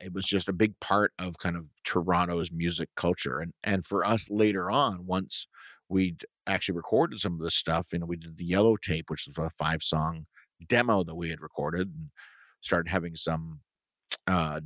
it 0.00 0.12
was 0.12 0.24
just 0.26 0.48
a 0.48 0.52
big 0.52 0.78
part 0.80 1.12
of 1.18 1.38
kind 1.38 1.56
of 1.56 1.68
Toronto's 1.84 2.50
music 2.52 2.88
culture. 2.96 3.40
And 3.40 3.52
and 3.64 3.84
for 3.84 4.04
us 4.04 4.28
later 4.30 4.70
on, 4.70 5.06
once 5.06 5.46
we'd 5.88 6.24
actually 6.46 6.76
recorded 6.76 7.20
some 7.20 7.34
of 7.34 7.40
this 7.40 7.54
stuff, 7.54 7.88
you 7.92 7.98
know, 7.98 8.06
we 8.06 8.16
did 8.16 8.38
the 8.38 8.44
yellow 8.44 8.76
tape, 8.76 9.10
which 9.10 9.26
was 9.26 9.36
a 9.38 9.50
five 9.50 9.82
song 9.82 10.26
demo 10.68 11.02
that 11.04 11.16
we 11.16 11.30
had 11.30 11.40
recorded 11.40 11.88
and 11.88 12.06
started 12.62 12.90
having 12.90 13.14
some 13.14 13.60
uh 14.26 14.60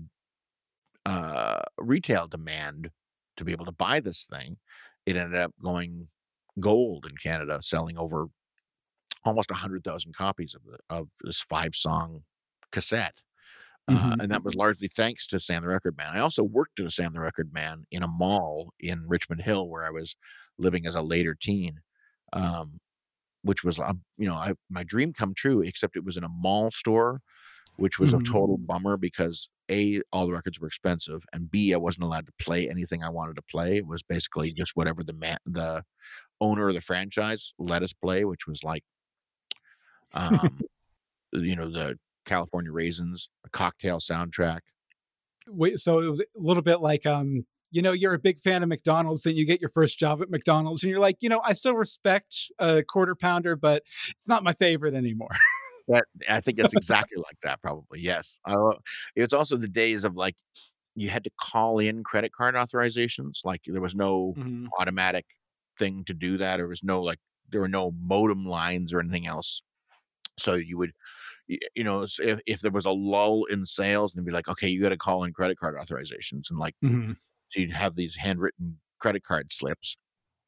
uh 1.07 1.61
retail 1.78 2.28
demand 2.28 2.91
to 3.37 3.45
be 3.45 3.53
able 3.53 3.64
to 3.66 3.72
buy 3.72 4.01
this 4.01 4.26
thing. 4.26 4.57
It 5.07 5.16
ended 5.16 5.41
up 5.41 5.53
going 5.62 6.09
gold 6.61 7.07
in 7.09 7.16
Canada, 7.16 7.61
selling 7.62 7.99
over 7.99 8.26
almost 9.24 9.51
a 9.51 9.55
hundred 9.55 9.85
thousand 9.85 10.14
copies 10.14 10.55
of 10.55 10.62
the 10.64 10.78
of 10.89 11.09
this 11.22 11.41
five 11.41 11.74
song 11.74 12.22
cassette. 12.72 13.20
Uh, 13.93 14.16
Mhm. 14.16 14.22
and 14.22 14.30
that 14.30 14.45
was 14.45 14.55
largely 14.55 14.88
thanks 14.88 15.26
to 15.28 15.41
Sam 15.41 15.62
the 15.62 15.68
Record 15.68 15.97
Man. 15.97 16.14
I 16.14 16.20
also 16.20 16.45
worked 16.45 16.78
at 16.78 16.86
a 16.86 16.91
Sam 16.91 17.12
the 17.12 17.20
Record 17.20 17.53
Man 17.53 17.86
in 17.91 18.03
a 18.03 18.09
mall 18.09 18.72
in 18.78 19.07
Richmond 19.09 19.43
Hill 19.43 19.68
where 19.68 19.84
I 19.84 19.91
was 19.91 20.16
living 20.59 20.86
as 20.86 20.95
a 20.95 21.03
later 21.03 21.34
teen, 21.34 21.80
um, 22.32 22.80
which 23.43 23.64
was, 23.64 23.78
uh, 23.78 23.95
you 24.18 24.26
know, 24.28 24.34
I, 24.34 24.55
my 24.68 24.84
dream 24.84 25.12
come 25.12 25.34
true, 25.34 25.62
except 25.62 25.97
it 25.97 26.05
was 26.05 26.16
in 26.16 26.24
a 26.24 26.28
mall 26.28 26.70
store, 26.70 27.22
which 27.78 27.99
was 27.99 28.12
Mhm. 28.12 28.20
a 28.20 28.24
total 28.24 28.59
bummer 28.59 28.97
because 28.97 29.49
A, 29.70 30.03
all 30.12 30.26
the 30.26 30.32
records 30.32 30.61
were 30.61 30.68
expensive, 30.68 31.24
and 31.32 31.51
B, 31.51 31.72
I 31.74 31.78
wasn't 31.78 32.05
allowed 32.05 32.26
to 32.26 32.32
play 32.38 32.68
anything 32.68 33.03
I 33.03 33.09
wanted 33.11 33.36
to 33.36 33.43
play. 33.43 33.78
It 33.78 33.86
was 33.86 34.03
basically 34.03 34.53
just 34.53 34.76
whatever 34.76 35.03
the 35.03 35.14
man, 35.14 35.38
the 35.47 35.84
owner 36.41 36.68
of 36.68 36.74
the 36.74 36.80
franchise 36.80 37.53
let 37.59 37.82
us 37.82 37.93
play, 37.93 38.24
which 38.24 38.47
was 38.47 38.62
like, 38.64 38.84
um, 40.12 40.59
you 41.32 41.57
know, 41.57 41.70
the 41.70 41.99
California 42.25 42.73
Raisins, 42.73 43.29
a 43.45 43.51
cocktail 43.51 43.99
soundtrack. 43.99 44.61
Wait, 45.49 45.79
so 45.81 46.01
it 46.01 46.09
was 46.09 46.21
a 46.21 46.25
little 46.37 46.62
bit 46.62 46.81
like 46.81 47.07
um 47.07 47.45
you 47.73 47.83
know 47.83 47.93
you're 47.93 48.14
a 48.14 48.18
big 48.18 48.39
fan 48.41 48.62
of 48.64 48.68
mcdonald's 48.68 49.23
then 49.23 49.37
you 49.37 49.47
get 49.47 49.61
your 49.61 49.71
first 49.71 49.97
job 49.99 50.21
at 50.21 50.29
mcdonald's 50.29 50.83
and 50.83 50.91
you're 50.91 50.99
like 51.01 51.16
you 51.21 51.29
know 51.29 51.41
i 51.45 51.53
still 51.53 51.75
respect 51.77 52.51
a 52.59 52.83
quarter 52.83 53.14
pounder 53.14 53.55
but 53.55 53.83
it's 54.16 54.29
not 54.29 54.43
my 54.43 54.53
favorite 54.53 54.93
anymore 54.95 55.31
That 55.89 56.05
I 56.29 56.41
think 56.41 56.61
it's 56.61 56.75
exactly 56.77 57.16
like 57.16 57.39
that, 57.43 57.61
probably. 57.61 57.99
Yes. 57.99 58.39
Uh, 58.45 58.75
it's 59.16 59.33
also 59.33 59.57
the 59.57 59.66
days 59.66 60.05
of 60.05 60.14
like 60.14 60.37
you 60.95 61.09
had 61.09 61.25
to 61.25 61.31
call 61.41 61.81
in 61.81 62.05
credit 62.05 62.31
card 62.33 62.55
authorizations. 62.55 63.45
Like 63.45 63.62
there 63.66 63.81
was 63.81 63.95
no 63.97 64.35
Mhm. 64.37 64.68
automatic 64.79 65.27
thing 65.81 66.05
to 66.05 66.14
do 66.14 66.37
that. 66.37 66.59
There 66.59 66.68
was 66.68 66.85
no 66.85 67.03
like 67.03 67.18
there 67.49 67.61
were 67.61 67.66
no 67.66 67.91
modem 68.01 68.45
lines 68.47 68.93
or 68.93 69.01
anything 69.01 69.27
else. 69.27 69.62
So 70.39 70.55
you 70.55 70.79
would, 70.79 70.93
you 71.74 71.84
know, 71.84 72.03
if, 72.05 72.40
if 72.46 72.61
there 72.61 72.70
was 72.72 72.84
a 72.86 72.90
lull 72.92 73.44
in 73.46 73.66
sales, 73.66 74.14
and 74.14 74.24
be 74.24 74.32
like, 74.32 74.48
okay, 74.48 74.68
you 74.68 74.80
got 74.82 74.90
to 74.90 74.96
call 74.98 75.24
in 75.24 75.32
credit 75.32 75.59
card 75.59 75.76
authorizations, 75.76 76.51
and 76.51 76.59
like 76.59 76.74
Mhm. 76.82 77.14
so 77.51 77.61
you'd 77.61 77.72
have 77.72 77.96
these 77.96 78.16
handwritten 78.16 78.80
credit 79.01 79.22
card 79.24 79.53
slips, 79.53 79.96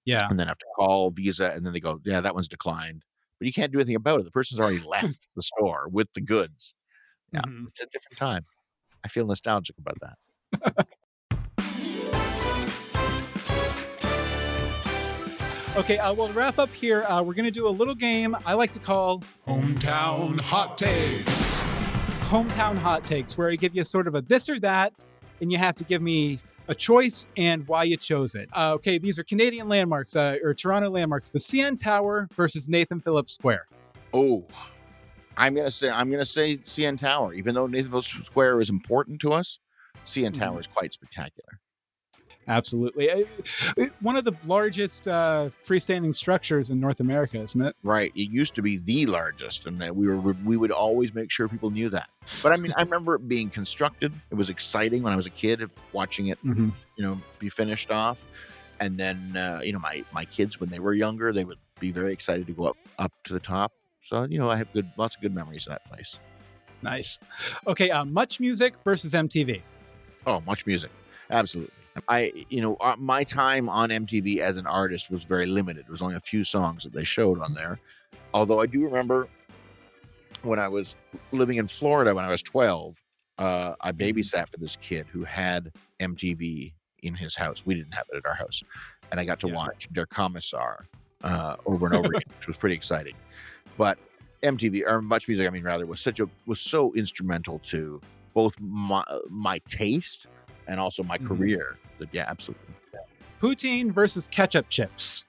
yeah 0.05 0.31
and 0.31 0.39
then 0.41 0.49
have 0.49 0.59
to 0.59 0.67
call 0.77 1.11
Visa, 1.11 1.53
and 1.53 1.67
then 1.67 1.73
they 1.73 1.81
go, 1.81 2.01
yeah, 2.05 2.21
that 2.21 2.35
one's 2.35 2.49
declined, 2.49 3.05
but 3.39 3.47
you 3.47 3.53
can't 3.53 3.73
do 3.73 3.79
anything 3.79 3.97
about 3.97 4.21
it. 4.21 4.25
The 4.25 4.31
person's 4.33 4.61
already 4.61 4.81
left 4.81 5.29
the 5.37 5.43
store 5.43 5.89
with 5.91 6.13
the 6.15 6.21
goods. 6.23 6.75
Yeah, 7.35 7.43
Mhm. 7.43 7.67
it's 7.67 7.81
a 7.83 7.87
different 7.87 8.19
time. 8.19 8.47
I 9.05 9.09
feel 9.09 9.27
nostalgic 9.27 9.79
about 9.79 9.99
that. 10.03 10.19
okay 15.77 15.99
uh, 15.99 16.13
well 16.13 16.29
to 16.29 16.35
wrap 16.35 16.59
up 16.59 16.73
here 16.73 17.03
uh, 17.05 17.23
we're 17.23 17.35
going 17.35 17.45
to 17.45 17.51
do 17.51 17.67
a 17.67 17.71
little 17.71 17.95
game 17.95 18.37
i 18.47 18.53
like 18.55 18.73
to 18.73 18.79
call 18.79 19.23
Hometown 19.49 20.41
Hot 20.41 20.77
Takes. 20.77 21.61
hometown 22.29 22.77
hot 22.77 23.05
takes 23.05 23.37
where 23.39 23.51
i 23.51 23.57
give 23.57 23.75
you 23.75 23.85
sort 23.85 24.07
of 24.07 24.15
a 24.15 24.23
this 24.23 24.49
or 24.49 24.59
that 24.61 24.93
and 25.41 25.51
you 25.51 25.59
have 25.59 25.75
to 25.77 25.85
give 25.85 26.03
me 26.03 26.39
a 26.69 26.75
choice 26.75 27.27
and 27.37 27.67
why 27.69 27.85
you 27.85 27.97
chose 27.97 28.35
it 28.35 28.49
uh, 28.57 28.73
okay 28.73 28.99
these 28.99 29.19
are 29.19 29.25
canadian 29.25 29.69
landmarks 29.69 30.15
uh, 30.17 30.37
or 30.45 30.53
toronto 30.55 30.91
landmarks 30.91 31.31
the 31.31 31.39
cn 31.39 31.81
tower 31.81 32.29
versus 32.35 32.69
nathan 32.69 33.01
phillips 33.01 33.33
square 33.33 33.65
Oh, 34.15 34.45
I'm 35.39 35.55
gonna 35.55 35.71
say 35.71 35.89
I'm 35.89 36.11
gonna 36.11 36.27
say 36.27 36.59
CN 36.59 36.99
Tower. 36.99 37.33
Even 37.33 37.55
though 37.55 37.67
Nathan 37.67 37.91
Phillips 37.93 38.09
Square 38.27 38.61
is 38.61 38.69
important 38.69 39.23
to 39.23 39.33
us, 39.33 39.59
CN 40.05 40.33
Mhm. 40.33 40.39
Tower 40.39 40.61
is 40.61 40.67
quite 40.67 40.93
spectacular. 40.93 41.62
Absolutely. 42.49 43.11
Uh, 43.11 43.25
uh, 43.79 43.87
One 44.01 44.17
of 44.17 44.25
the 44.25 44.33
largest 44.45 45.07
uh, 45.07 45.49
freestanding 45.65 46.15
structures 46.15 46.71
in 46.71 46.81
North 46.81 47.01
America, 47.01 47.41
isn't 47.41 47.61
it? 47.63 47.77
Right. 47.83 48.11
It 48.17 48.31
used 48.31 48.55
to 48.57 48.63
be 48.63 48.79
the 48.79 49.07
largest, 49.07 49.67
and 49.67 49.79
we 49.97 50.09
were 50.09 50.35
we 50.45 50.57
would 50.57 50.71
always 50.73 51.15
make 51.15 51.31
sure 51.31 51.49
people 51.49 51.71
knew 51.71 51.89
that. 51.91 52.09
But 52.43 52.53
I 52.53 52.57
mean, 52.57 52.73
I 52.77 52.83
remember 52.83 53.15
it 53.15 53.29
being 53.29 53.49
constructed. 53.49 54.13
It 54.31 54.35
was 54.35 54.51
exciting 54.51 55.03
when 55.03 55.13
I 55.13 55.17
was 55.17 55.27
a 55.27 55.31
kid, 55.31 55.69
watching 55.93 56.29
it, 56.29 56.39
Mm-hmm. 56.45 56.71
you 56.97 57.05
know, 57.05 57.21
be 57.39 57.49
finished 57.49 57.91
off. 57.91 58.27
And 58.81 58.99
then, 58.99 59.37
uh, 59.37 59.61
you 59.63 59.73
know, 59.73 59.79
my 59.79 60.05
my 60.13 60.25
kids 60.25 60.59
when 60.59 60.69
they 60.69 60.81
were 60.81 60.95
younger, 60.95 61.33
they 61.33 61.45
would 61.45 61.59
be 61.79 61.93
very 61.93 62.13
excited 62.13 62.47
to 62.49 62.53
go 62.53 62.65
up 62.65 62.77
up 62.99 63.13
to 63.25 63.33
the 63.33 63.41
top. 63.41 63.73
So 64.03 64.25
you 64.25 64.39
know, 64.41 64.51
I 64.51 64.57
have 64.57 64.73
good 64.73 64.91
lots 64.97 65.15
of 65.15 65.23
good 65.23 65.35
memories 65.35 65.67
of 65.69 65.75
that 65.75 65.85
place. 65.89 66.19
Nice. 66.83 67.21
Okay, 67.69 67.91
uh, 67.91 68.05
Much 68.05 68.41
Music 68.41 68.75
versus 68.83 69.13
MTV. 69.15 69.63
Oh, 70.27 70.41
much 70.41 70.67
music. 70.67 70.91
Absolutely. 71.31 71.73
I, 72.09 72.33
you 72.49 72.61
know, 72.61 72.77
uh, 72.81 72.97
my 72.99 73.25
time 73.25 73.69
on 73.69 73.91
MTV 73.91 74.39
as 74.39 74.57
an 74.57 74.67
artist 74.67 75.11
was 75.11 75.25
very 75.25 75.47
limited. 75.47 75.85
It 75.87 75.91
was 75.91 76.03
only 76.03 76.15
a 76.17 76.21
few 76.21 76.45
songs 76.45 76.85
that 76.85 76.93
they 76.93 77.05
showed 77.05 77.41
on 77.41 77.55
there. 77.55 77.79
Although 78.35 78.61
I 78.61 78.67
do 78.67 78.85
remember 78.85 79.29
when 80.43 80.59
I 80.59 80.69
was 80.69 80.97
living 81.33 81.59
in 81.59 81.67
Florida 81.67 82.15
when 82.15 82.25
I 82.25 82.31
was 82.31 82.43
12, 82.43 83.01
uh, 83.39 83.75
I 83.81 83.93
babysat 83.93 84.49
for 84.49 84.57
this 84.59 84.77
kid 84.77 85.07
who 85.13 85.25
had 85.25 85.73
MTV 86.01 86.73
in 87.03 87.15
his 87.15 87.35
house. 87.37 87.65
We 87.67 87.75
didn't 87.75 87.95
have 87.95 88.05
it 88.13 88.17
at 88.17 88.27
our 88.27 88.35
house. 88.35 88.63
And 89.11 89.21
I 89.21 89.25
got 89.25 89.41
to 89.41 89.49
Yeah. 89.49 89.55
watch 89.55 89.89
Der 89.93 90.07
Kommissar 90.07 90.87
uh, 91.23 91.57
over 91.67 91.87
and 91.87 91.95
over 91.97 92.09
again, 92.09 92.23
which 92.39 92.47
was 92.47 92.57
pretty 92.57 92.75
exciting. 92.75 93.15
But 93.77 93.99
MTV 94.43 94.83
or 94.87 95.03
Much 95.03 95.29
Music, 95.29 95.47
I 95.47 95.51
mean, 95.51 95.63
rather, 95.63 95.87
was 95.87 96.01
such 96.01 96.21
a 96.21 96.29
was 96.47 96.61
so 96.61 96.93
instrumental 96.95 97.59
to 97.61 98.01
both 98.35 98.59
my 98.61 99.05
my 99.29 99.61
taste 99.67 100.27
and 100.67 100.79
also 100.81 101.03
my 101.03 101.19
Mhm. 101.19 101.27
career. 101.27 101.79
Yeah, 102.13 102.25
absolutely. 102.29 102.75
Poutine 103.41 103.91
versus 103.93 104.29
ketchup 104.29 104.69
chips. 104.69 105.25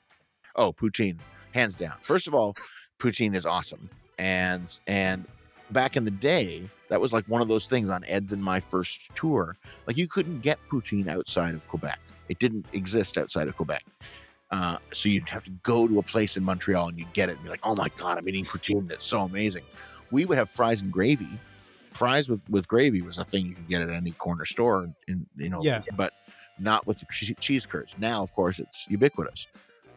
Oh, 0.56 0.72
poutine, 0.74 1.18
hands 1.54 1.76
down. 1.76 1.96
First 2.02 2.28
of 2.28 2.34
all, 2.34 2.56
poutine 3.00 3.36
is 3.36 3.46
awesome, 3.46 3.90
and 4.18 4.80
and 4.88 5.26
back 5.72 5.96
in 5.98 6.04
the 6.06 6.12
day, 6.12 6.70
that 6.90 7.02
was 7.02 7.12
like 7.14 7.26
one 7.28 7.42
of 7.42 7.48
those 7.48 7.68
things 7.68 7.90
on 7.90 8.04
Ed's 8.06 8.32
and 8.32 8.44
my 8.44 8.60
first 8.60 9.10
tour. 9.16 9.58
Like 9.88 9.98
you 9.98 10.08
couldn't 10.08 10.42
get 10.42 10.60
poutine 10.70 11.08
outside 11.08 11.56
of 11.56 11.68
Quebec. 11.68 12.00
It 12.30 12.38
didn't 12.40 12.66
exist 12.74 13.18
outside 13.18 13.48
of 13.48 13.56
Quebec. 13.56 13.84
Uh, 14.52 14.78
so 14.92 15.10
you'd 15.10 15.28
have 15.30 15.44
to 15.44 15.52
go 15.64 15.88
to 15.88 15.98
a 15.98 16.04
place 16.04 16.38
in 16.38 16.44
Montreal 16.44 16.90
and 16.90 17.00
you'd 17.00 17.12
get 17.14 17.28
it 17.30 17.34
and 17.34 17.44
be 17.44 17.50
like, 17.50 17.60
oh 17.64 17.76
my 17.76 17.90
God, 17.96 18.20
I'm 18.20 18.30
eating 18.30 18.46
poutine. 18.46 18.88
That's 18.88 19.06
so 19.06 19.22
amazing. 19.22 19.64
We 20.12 20.26
would 20.26 20.38
have 20.38 20.48
fries 20.48 20.84
and 20.84 20.92
gravy. 20.92 21.40
Fries 21.96 22.30
with, 22.30 22.42
with 22.50 22.68
gravy 22.68 23.02
was 23.02 23.18
a 23.18 23.26
thing 23.26 23.46
you 23.46 23.54
could 23.56 23.68
get 23.68 23.82
at 23.82 23.90
any 23.90 24.12
corner 24.12 24.46
store, 24.46 24.90
in 25.08 25.26
you 25.38 25.50
know, 25.50 25.62
Yeah. 25.64 25.82
but 25.96 26.14
not 26.60 26.86
with 26.88 27.00
the 27.00 27.06
cheese 27.40 27.66
curds. 27.66 27.96
Now, 28.00 28.22
of 28.24 28.34
course, 28.34 28.60
it's 28.60 28.86
ubiquitous. 28.90 29.48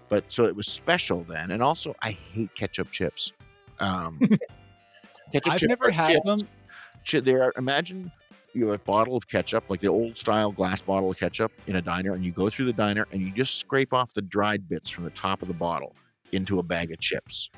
But 0.09 0.31
so 0.31 0.45
it 0.45 0.55
was 0.55 0.67
special 0.69 1.23
then. 1.25 1.51
And 1.51 1.63
also, 1.63 1.95
I 2.03 2.13
hate 2.13 2.55
ketchup 2.55 2.91
chips. 2.91 3.33
Um, 3.81 4.19
ketchup 5.33 5.53
I've 5.53 5.59
chips 5.61 5.69
never 5.69 5.91
had 5.91 6.13
chips. 6.25 6.43
them. 6.43 7.25
There, 7.25 7.53
imagine 7.57 8.11
you 8.55 8.67
have 8.69 8.75
a 8.81 8.85
bottle 8.85 9.17
of 9.17 9.29
ketchup, 9.29 9.65
like 9.69 9.81
the 9.81 9.89
old 9.89 10.17
style 10.17 10.51
glass 10.53 10.81
bottle 10.81 11.11
of 11.11 11.19
ketchup 11.19 11.53
in 11.67 11.77
a 11.77 11.83
diner, 11.83 12.15
and 12.15 12.25
you 12.25 12.33
go 12.33 12.49
through 12.49 12.67
the 12.67 12.73
diner 12.73 13.07
and 13.13 13.21
you 13.21 13.31
just 13.33 13.59
scrape 13.59 13.93
off 13.93 14.13
the 14.15 14.23
dried 14.23 14.69
bits 14.69 14.89
from 14.89 15.05
the 15.05 15.11
top 15.11 15.43
of 15.43 15.49
the 15.49 15.55
bottle 15.55 15.95
into 16.33 16.59
a 16.59 16.63
bag 16.63 16.91
of 16.93 16.99
chips. 16.99 17.51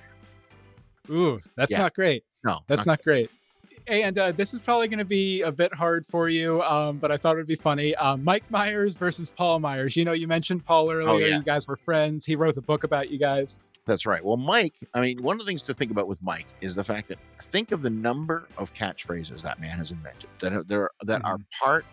Ooh, 1.11 1.39
that's 1.57 1.71
Yeah. 1.71 1.83
not 1.83 1.95
great. 1.95 2.25
No, 2.45 2.61
That's 2.67 2.85
not 2.87 3.03
great. 3.03 3.31
And 3.89 4.19
uh, 4.19 4.33
this 4.33 4.53
is 4.53 4.61
probably 4.61 4.89
going 4.89 4.99
to 4.99 5.05
be 5.05 5.43
a 5.43 5.51
bit 5.51 5.73
hard 5.73 6.05
for 6.07 6.29
you, 6.29 6.63
um, 6.63 6.99
but 6.99 7.11
I 7.11 7.17
thought 7.17 7.37
it 7.37 7.39
would 7.39 7.47
be 7.47 7.55
funny. 7.55 7.95
Uh, 7.97 8.17
Mike 8.19 8.51
Myers 8.51 8.97
versus 8.97 9.31
Paul 9.31 9.61
Myers. 9.61 9.97
You 9.97 10.05
know, 10.05 10.13
you 10.13 10.29
mentioned 10.29 10.65
Paul 10.65 10.91
earlier. 10.91 11.09
Oh, 11.09 11.17
yeah. 11.17 11.37
You 11.37 11.43
guys 11.43 11.67
were 11.67 11.77
friends. 11.77 12.27
He 12.27 12.37
wrote 12.37 12.55
the 12.55 12.63
book 12.63 12.85
about 12.85 13.11
you 13.11 13.19
guys. 13.19 13.59
That's 13.87 14.05
right. 14.05 14.23
Well, 14.23 14.37
Mike, 14.37 14.75
I 14.93 15.01
mean, 15.01 15.23
one 15.23 15.37
of 15.37 15.39
the 15.39 15.47
things 15.47 15.63
to 15.63 15.75
think 15.75 15.91
about 15.91 16.07
with 16.07 16.23
Mike 16.23 16.47
is 16.61 16.75
the 16.75 16.85
fact 16.85 17.09
that 17.09 17.19
think 17.41 17.73
of 17.73 17.81
the 17.81 17.89
number 17.89 18.47
of 18.59 18.75
catchphrases 18.75 19.41
that 19.41 19.59
man 19.59 19.79
has 19.79 19.91
invented 19.91 20.29
that 20.41 20.53
are, 20.53 20.63
that 20.65 20.77
are, 20.77 20.93
that 21.05 21.25
are 21.25 21.39
part 21.63 21.87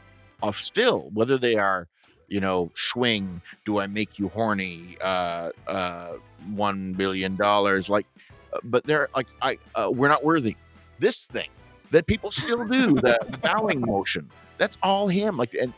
of 0.43 0.60
still, 0.60 1.10
whether 1.14 1.38
they 1.38 1.56
are, 1.56 1.88
you 2.28 2.41
know, 2.41 2.70
swing, 2.76 3.41
do 3.64 3.80
I 3.80 3.88
make 3.88 4.20
you 4.20 4.28
horny, 4.28 4.98
uh, 5.00 5.52
uh, 5.68 6.14
one 6.54 6.91
billion 6.93 7.38
dollars, 7.38 7.88
like, 7.88 8.06
uh, 8.52 8.58
but 8.66 8.84
they're 8.84 9.08
like, 9.16 9.30
I, 9.41 9.58
uh, 9.76 9.89
we're 9.89 10.10
not 10.10 10.26
worthy. 10.26 10.58
This 11.00 11.28
thing 11.28 11.50
that 11.91 12.07
people 12.07 12.31
still 12.31 12.65
do, 12.67 12.95
the 12.95 13.39
bowing 13.43 13.81
motion, 13.81 14.29
that's 14.57 14.77
all 14.83 15.07
him. 15.07 15.38
Like, 15.38 15.53
and 15.53 15.73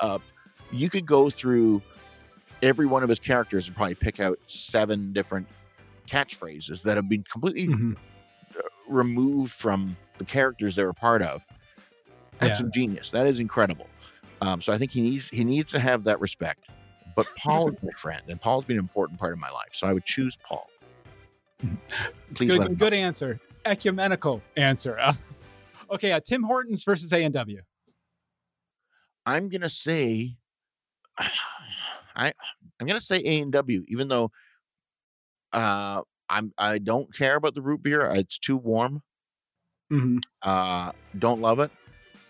uh, 0.00 0.18
you 0.70 0.88
could 0.88 1.06
go 1.06 1.30
through 1.30 1.82
every 2.62 2.86
one 2.86 3.02
of 3.02 3.08
his 3.08 3.18
characters 3.18 3.66
and 3.66 3.76
probably 3.76 3.94
pick 3.94 4.20
out 4.20 4.38
seven 4.46 5.12
different 5.12 5.46
catchphrases 6.08 6.82
that 6.84 6.96
have 6.96 7.08
been 7.08 7.22
completely 7.24 7.66
Mhm. 7.68 7.96
removed 8.88 9.52
from 9.52 9.96
the 10.18 10.24
characters 10.24 10.74
they 10.76 10.84
were 10.84 10.92
part 10.92 11.22
of. 11.22 11.44
That's 12.38 12.60
Yeah. 12.60 12.66
ingenious. 12.66 13.10
That 13.10 13.26
is 13.26 13.40
incredible. 13.40 13.88
Um, 14.40 14.60
so 14.60 14.72
I 14.72 14.78
think 14.78 14.90
he 14.90 15.00
needs 15.00 15.28
he 15.28 15.44
needs 15.44 15.70
to 15.72 15.78
have 15.78 16.04
that 16.04 16.20
respect. 16.20 16.66
But 17.14 17.26
Paul 17.36 17.68
is 17.70 17.76
my 17.82 17.90
friend, 17.96 18.22
and 18.28 18.40
Paul's 18.40 18.64
been 18.64 18.78
an 18.78 18.82
important 18.84 19.18
part 19.20 19.32
of 19.32 19.38
my 19.40 19.50
life. 19.50 19.70
So 19.72 19.86
I 19.86 19.92
would 19.92 20.04
choose 20.04 20.36
Paul. 20.36 20.68
Please 22.34 22.56
Good, 22.56 22.78
good 22.78 22.92
answer. 22.92 23.38
Ecumenical 23.64 24.42
answer. 24.56 24.98
okay, 25.92 26.12
uh, 26.12 26.20
Tim 26.20 26.42
Hortons 26.42 26.84
versus 26.84 27.12
A 27.12 27.22
and 27.22 27.34
W. 27.34 27.60
I'm 29.26 29.48
gonna 29.48 29.70
say 29.70 30.36
I 31.18 32.32
I'm 32.80 32.86
gonna 32.86 33.00
say 33.00 33.22
A 33.24 33.40
and 33.40 33.52
W, 33.52 33.84
even 33.88 34.08
though 34.08 34.30
uh 35.52 36.02
I'm 36.28 36.52
I 36.58 36.78
don't 36.78 37.14
care 37.14 37.36
about 37.36 37.54
the 37.54 37.62
root 37.62 37.82
beer. 37.82 38.10
It's 38.14 38.38
too 38.38 38.56
warm. 38.56 39.02
Mm-hmm. 39.92 40.18
Uh, 40.40 40.92
don't 41.18 41.40
love 41.42 41.58
it. 41.60 41.70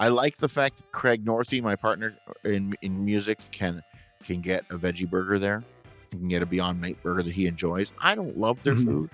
I 0.01 0.09
like 0.09 0.37
the 0.39 0.49
fact 0.49 0.79
that 0.79 0.91
Craig 0.91 1.25
Northey, 1.25 1.63
my 1.63 1.77
partner 1.77 2.17
in 2.45 2.75
in 2.83 3.05
music, 3.05 3.39
can 3.53 3.83
can 4.25 4.41
get 4.41 4.65
a 4.71 4.75
veggie 4.77 5.09
burger 5.09 5.39
there. 5.39 5.63
He 6.11 6.19
can 6.19 6.29
get 6.29 6.43
a 6.43 6.47
Beyond 6.47 6.81
Meat 6.81 7.01
burger 7.03 7.23
that 7.23 7.33
he 7.33 7.47
enjoys. 7.47 7.93
I 8.01 8.15
don't 8.15 8.37
love 8.37 8.63
their 8.65 8.75
Mhm. 8.75 8.85
food, 8.85 9.11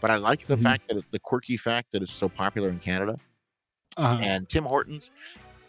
but 0.00 0.10
I 0.10 0.16
like 0.16 0.40
the 0.46 0.56
Mhm. 0.56 0.62
fact 0.62 0.88
that 0.88 0.96
it, 0.98 1.04
the 1.12 1.20
quirky 1.20 1.56
fact 1.56 1.92
that 1.92 2.02
it's 2.02 2.12
so 2.12 2.28
popular 2.28 2.68
in 2.68 2.80
Canada. 2.80 3.18
Uh-huh. 3.96 4.18
And 4.22 4.48
Tim 4.48 4.64
Hortons, 4.64 5.10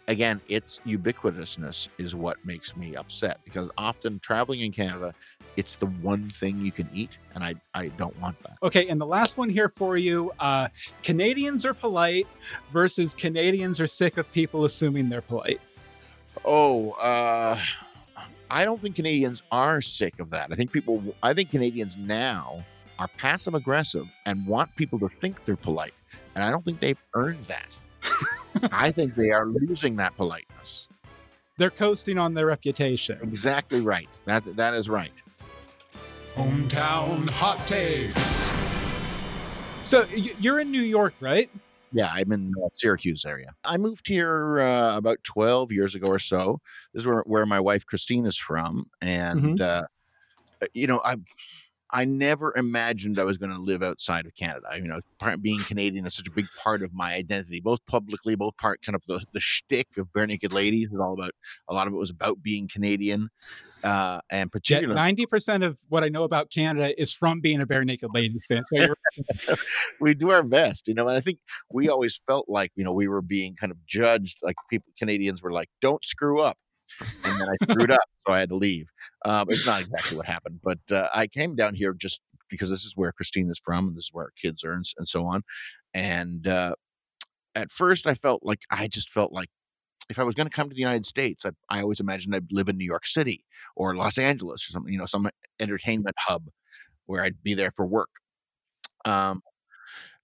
again, 0.06 0.40
its 0.48 0.80
ubiquitousness 0.86 1.88
is 1.98 2.14
what 2.14 2.44
makes 2.44 2.76
me 2.76 2.96
upset 2.96 3.40
because 3.44 3.70
often 3.78 4.18
traveling 4.20 4.60
in 4.60 4.72
Canada, 4.72 5.12
it's 5.56 5.76
the 5.76 5.86
one 5.86 6.28
thing 6.28 6.60
you 6.60 6.70
can 6.70 6.88
eat, 6.92 7.10
and 7.34 7.42
I 7.42 7.54
I 7.74 7.88
don't 7.88 8.18
want 8.20 8.40
that. 8.42 8.58
Okay, 8.62 8.88
and 8.88 9.00
the 9.00 9.06
last 9.06 9.38
one 9.38 9.48
here 9.48 9.68
for 9.68 9.96
you 9.96 10.30
uh, 10.38 10.68
Canadians 11.02 11.66
are 11.66 11.74
polite 11.74 12.26
versus 12.72 13.14
Canadians 13.14 13.80
are 13.80 13.86
sick 13.86 14.18
of 14.18 14.30
people 14.30 14.64
assuming 14.64 15.08
they're 15.08 15.20
polite. 15.22 15.60
Oh, 16.44 16.92
uh, 16.92 17.60
I 18.50 18.64
don't 18.64 18.80
think 18.80 18.94
Canadians 18.94 19.42
are 19.52 19.80
sick 19.80 20.20
of 20.20 20.30
that. 20.30 20.48
I 20.50 20.54
think 20.54 20.72
people, 20.72 21.02
I 21.22 21.34
think 21.34 21.50
Canadians 21.50 21.96
now 21.96 22.64
are 22.98 23.08
passive 23.16 23.54
aggressive 23.54 24.06
and 24.26 24.46
want 24.46 24.74
people 24.76 24.98
to 25.00 25.08
think 25.08 25.44
they're 25.44 25.56
polite. 25.56 25.92
And 26.34 26.44
I 26.44 26.50
don't 26.50 26.64
think 26.64 26.80
they've 26.80 27.02
earned 27.14 27.44
that. 27.46 27.76
I 28.72 28.90
think 28.90 29.14
they 29.14 29.30
are 29.30 29.46
losing 29.46 29.96
that 29.96 30.16
politeness. 30.16 30.88
They're 31.56 31.70
coasting 31.70 32.18
on 32.18 32.34
their 32.34 32.46
reputation. 32.46 33.18
Exactly 33.22 33.80
right. 33.80 34.08
That 34.24 34.44
That 34.56 34.74
is 34.74 34.88
right. 34.88 35.12
Hometown 36.34 37.28
hot 37.28 37.66
takes. 37.66 38.50
So 39.82 40.04
you're 40.14 40.60
in 40.60 40.70
New 40.70 40.82
York, 40.82 41.14
right? 41.20 41.50
Yeah, 41.92 42.10
I'm 42.12 42.30
in 42.32 42.52
uh, 42.62 42.68
Syracuse 42.74 43.24
area. 43.24 43.54
I 43.64 43.78
moved 43.78 44.06
here 44.06 44.60
uh, 44.60 44.96
about 44.96 45.18
12 45.24 45.72
years 45.72 45.94
ago 45.94 46.08
or 46.08 46.18
so. 46.18 46.60
This 46.92 47.02
is 47.02 47.06
where, 47.06 47.22
where 47.26 47.46
my 47.46 47.58
wife 47.58 47.86
Christine 47.86 48.26
is 48.26 48.36
from, 48.36 48.90
and 49.00 49.60
uh, 49.62 49.84
you 50.74 50.86
know, 50.86 51.00
I 51.04 51.16
I 51.90 52.04
never 52.04 52.52
imagined 52.56 53.18
I 53.18 53.24
was 53.24 53.38
going 53.38 53.50
to 53.50 53.58
live 53.58 53.82
outside 53.82 54.26
of 54.26 54.34
Canada. 54.34 54.66
You 54.76 54.88
know, 54.88 55.00
part, 55.18 55.40
being 55.40 55.58
Canadian 55.60 56.06
is 56.06 56.14
such 56.14 56.28
a 56.28 56.30
big 56.30 56.46
part 56.62 56.82
of 56.82 56.92
my 56.92 57.14
identity, 57.14 57.60
both 57.60 57.84
publicly, 57.86 58.34
both 58.34 58.56
part 58.58 58.82
kind 58.82 58.94
of 58.94 59.04
the 59.06 59.24
the 59.32 59.40
shtick 59.40 59.96
of 59.96 60.08
Barenaked 60.08 60.52
Ladies. 60.52 60.90
is 60.92 61.00
all 61.00 61.14
about 61.14 61.32
a 61.68 61.74
lot 61.74 61.86
of 61.86 61.94
it 61.94 61.96
was 61.96 62.10
about 62.10 62.42
being 62.42 62.68
Canadian, 62.68 63.30
uh, 63.82 64.20
and 64.30 64.48
Yeah, 64.48 64.52
particularly 64.52 64.94
ninety 64.94 65.24
percent 65.24 65.64
of 65.64 65.78
what 65.88 66.04
I 66.04 66.08
know 66.08 66.24
about 66.24 66.50
Canada 66.50 67.00
is 67.00 67.12
from 67.12 67.40
being 67.40 67.60
a 67.60 67.66
Barenaked 67.66 68.12
Ladies 68.14 68.44
fan. 68.46 68.64
So 68.66 68.94
we 70.00 70.14
do 70.14 70.30
our 70.30 70.42
best, 70.42 70.88
you 70.88 70.94
know. 70.94 71.08
And 71.08 71.16
I 71.16 71.20
think 71.20 71.38
we 71.72 71.88
always 71.88 72.20
felt 72.26 72.48
like 72.48 72.70
you 72.76 72.84
know 72.84 72.92
we 72.92 73.08
were 73.08 73.22
being 73.22 73.54
kind 73.54 73.72
of 73.72 73.78
judged, 73.86 74.38
like 74.42 74.56
people 74.68 74.92
Canadians 74.98 75.42
were 75.42 75.52
like, 75.52 75.68
"Don't 75.80 76.04
screw 76.04 76.40
up," 76.40 76.58
and 77.24 77.40
then 77.40 77.48
I 77.48 77.72
screwed 77.72 77.90
up, 77.90 78.00
so 78.26 78.32
I 78.32 78.40
had 78.40 78.48
to 78.50 78.56
leave. 78.56 78.90
Um, 79.24 79.46
it's 79.50 79.66
not 79.66 79.80
exactly 79.82 80.16
what 80.16 80.26
happened, 80.26 80.60
but 80.62 80.78
uh, 80.90 81.08
I 81.14 81.26
came 81.26 81.54
down 81.54 81.74
here 81.74 81.92
just 81.94 82.20
because 82.50 82.70
this 82.70 82.84
is 82.84 82.94
where 82.96 83.12
Christine 83.12 83.50
is 83.50 83.60
from, 83.62 83.88
and 83.88 83.96
this 83.96 84.04
is 84.04 84.10
where 84.12 84.26
our 84.26 84.32
kids 84.40 84.64
are, 84.64 84.72
and, 84.72 84.84
and 84.96 85.08
so 85.08 85.26
on. 85.26 85.42
And 85.94 86.46
uh, 86.46 86.74
at 87.54 87.70
first, 87.70 88.06
I 88.06 88.14
felt 88.14 88.42
like 88.42 88.62
I 88.70 88.88
just 88.88 89.10
felt 89.10 89.32
like 89.32 89.48
if 90.08 90.18
I 90.18 90.24
was 90.24 90.34
going 90.34 90.48
to 90.48 90.54
come 90.54 90.68
to 90.68 90.74
the 90.74 90.80
United 90.80 91.06
States, 91.06 91.44
I, 91.44 91.50
I 91.68 91.82
always 91.82 92.00
imagined 92.00 92.34
I'd 92.34 92.50
live 92.50 92.68
in 92.68 92.78
New 92.78 92.86
York 92.86 93.06
City 93.06 93.44
or 93.76 93.94
Los 93.94 94.18
Angeles 94.18 94.66
or 94.66 94.72
something, 94.72 94.92
you 94.92 94.98
know, 94.98 95.06
some 95.06 95.28
entertainment 95.60 96.16
hub 96.18 96.48
where 97.06 97.22
I'd 97.22 97.42
be 97.42 97.54
there 97.54 97.70
for 97.70 97.86
work. 97.86 98.10
Um, 99.04 99.42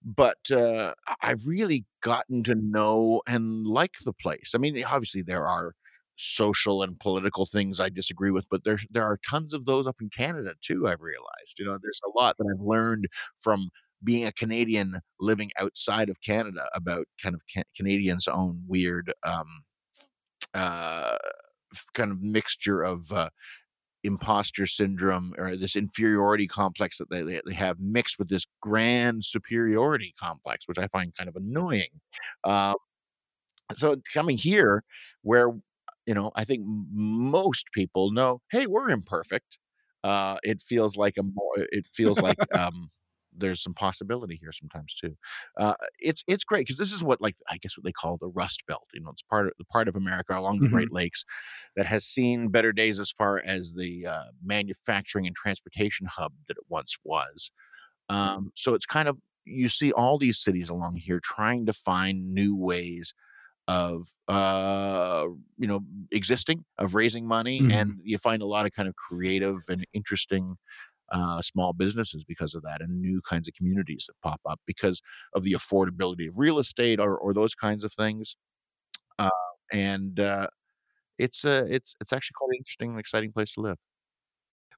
but 0.05 0.51
uh, 0.51 0.93
I've 1.23 1.47
really 1.47 1.87
gotten 2.03 2.43
to 2.45 2.55
know 2.55 3.23
and 3.27 3.67
like 3.67 3.95
the 4.05 4.13
place. 4.13 4.53
I 4.55 4.59
mean, 4.59 4.83
obviously 4.85 5.23
there 5.23 5.47
are 5.47 5.75
social 6.17 6.83
and 6.83 6.99
political 6.99 7.47
things 7.47 7.81
I 7.81 7.89
disagree 7.89 8.31
with, 8.31 8.47
but 8.51 8.65
there 8.65 8.79
there 8.91 9.05
are 9.05 9.19
tons 9.29 9.53
of 9.53 9.67
those 9.67 9.87
up 9.87 9.97
in 10.01 10.11
Canada 10.11 10.55
too. 10.63 10.87
I've 10.87 11.01
realized, 11.01 11.59
you 11.59 11.65
know, 11.65 11.79
there's 11.81 12.01
a 12.05 12.19
lot 12.19 12.37
that 12.39 12.47
I've 12.53 12.65
learned 12.65 13.07
from 13.39 13.71
being 14.03 14.27
a 14.27 14.33
Canadian 14.33 15.01
living 15.19 15.51
outside 15.59 16.09
of 16.11 16.21
Canada 16.21 16.69
about 16.75 17.07
kind 17.23 17.35
of 17.35 17.43
ca- 17.53 17.63
Canadians' 17.77 18.29
own 18.29 18.63
weird 18.67 19.13
um, 19.27 19.47
uh, 20.53 21.17
kind 21.95 22.13
of 22.13 22.23
mixture 22.23 22.83
of 22.83 23.11
uh, 23.13 23.31
imposter 24.05 24.67
syndrome 24.67 25.33
or 25.39 25.57
this 25.57 25.77
inferiority 25.77 26.47
complex 26.47 26.99
that 26.99 27.11
they, 27.11 27.23
they 27.23 27.41
they 27.47 27.55
have 27.55 27.81
mixed 27.81 28.19
with 28.19 28.29
this 28.29 28.47
grand 28.61 29.25
superiority 29.25 30.13
complex, 30.21 30.69
which 30.69 30.79
I 30.79 30.87
find 30.89 31.17
kind 31.17 31.29
of 31.29 31.37
annoying. 31.37 31.89
Um, 32.45 32.75
so 33.75 33.97
coming 34.13 34.37
here, 34.37 34.85
where 35.23 35.51
you 36.07 36.15
know 36.15 36.31
I 36.37 36.45
think 36.45 36.63
most 36.67 37.67
people 37.73 38.11
know, 38.13 38.43
hey, 38.51 38.67
we're 38.67 38.91
imperfect. 38.91 39.59
Uh, 40.03 40.37
it 40.43 40.61
feels 40.61 40.97
like 40.97 41.17
a 41.19 41.23
more. 41.23 41.53
It 41.57 41.87
feels 41.93 42.21
like 42.21 42.41
um, 42.55 42.89
there's 43.37 43.63
some 43.63 43.75
possibility 43.75 44.37
here 44.37 44.53
sometimes 44.53 44.95
too. 44.95 45.17
Uh, 45.59 45.75
it's 45.99 46.23
it's 46.29 46.45
great 46.45 46.61
because 46.67 46.79
this 46.79 46.93
is 46.93 47.03
what 47.03 47.21
like 47.21 47.37
I 47.49 47.57
guess 47.57 47.77
what 47.77 47.85
they 47.85 47.93
call 47.93 48.19
the 48.19 48.29
Rust 48.29 48.65
Belt. 48.67 48.89
You 48.93 49.01
know, 49.01 49.11
it's 49.11 49.23
part 49.23 49.47
of 49.47 49.53
the 49.59 49.65
part 49.65 49.89
of 49.89 49.97
America 49.97 50.39
along 50.39 50.61
the 50.61 50.67
Mhm. 50.67 50.69
Great 50.69 50.93
Lakes 50.93 51.25
that 51.77 51.87
has 51.87 52.05
seen 52.05 52.49
better 52.49 52.73
days 52.73 53.01
as 53.01 53.11
far 53.11 53.39
as 53.45 53.73
the 53.75 54.07
uh, 54.07 54.25
manufacturing 54.43 55.27
and 55.27 55.35
transportation 55.35 56.07
hub 56.07 56.35
that 56.49 56.57
it 56.59 56.65
once 56.69 56.97
was. 57.05 57.51
Um, 58.09 58.53
so 58.57 58.75
it's 58.75 58.87
kind 58.87 59.09
of 59.09 59.19
you 59.45 59.69
see 59.69 59.93
all 59.93 60.19
these 60.19 60.39
cities 60.39 60.71
along 60.71 60.97
here 60.97 61.21
trying 61.23 61.67
to 61.67 61.73
find 61.73 62.33
new 62.33 62.57
ways 62.57 63.15
of 63.69 64.07
uh 64.29 65.27
you 65.59 65.67
know 65.67 65.81
existing 66.13 66.65
of 66.79 66.95
raising 66.95 67.27
money 67.27 67.65
Mhm. 67.65 67.69
and 67.71 68.01
you 68.05 68.19
find 68.19 68.43
a 68.43 68.47
lot 68.47 68.67
of 68.67 68.73
kind 68.73 68.89
of 68.89 68.95
creative 68.97 69.57
and 69.69 69.85
interesting 69.95 70.57
uh, 71.13 71.41
small 71.43 71.73
businesses 71.73 72.25
because 72.25 72.55
of 72.55 72.63
that 72.65 72.83
and 72.83 73.01
new 73.01 73.21
kinds 73.31 73.49
of 73.49 73.55
communities 73.55 74.07
that 74.09 74.15
pop 74.23 74.41
up 74.49 74.61
because 74.67 75.03
of 75.35 75.45
the 75.45 75.53
affordability 75.53 76.29
of 76.29 76.37
real 76.39 76.59
estate 76.59 77.01
or, 77.01 77.17
or 77.17 77.33
those 77.33 77.55
kinds 77.55 77.85
of 77.85 77.93
things 77.95 78.37
uh, 79.19 79.31
and 79.73 80.21
uh, 80.21 80.49
it's 81.19 81.45
uh, 81.45 81.67
it's 81.69 81.95
it's 82.01 82.13
actually 82.13 82.35
quite 82.37 82.49
an 82.51 82.57
interesting 82.59 82.91
and 82.91 83.01
exciting 83.01 83.33
place 83.33 83.55
to 83.55 83.61
live 83.63 83.79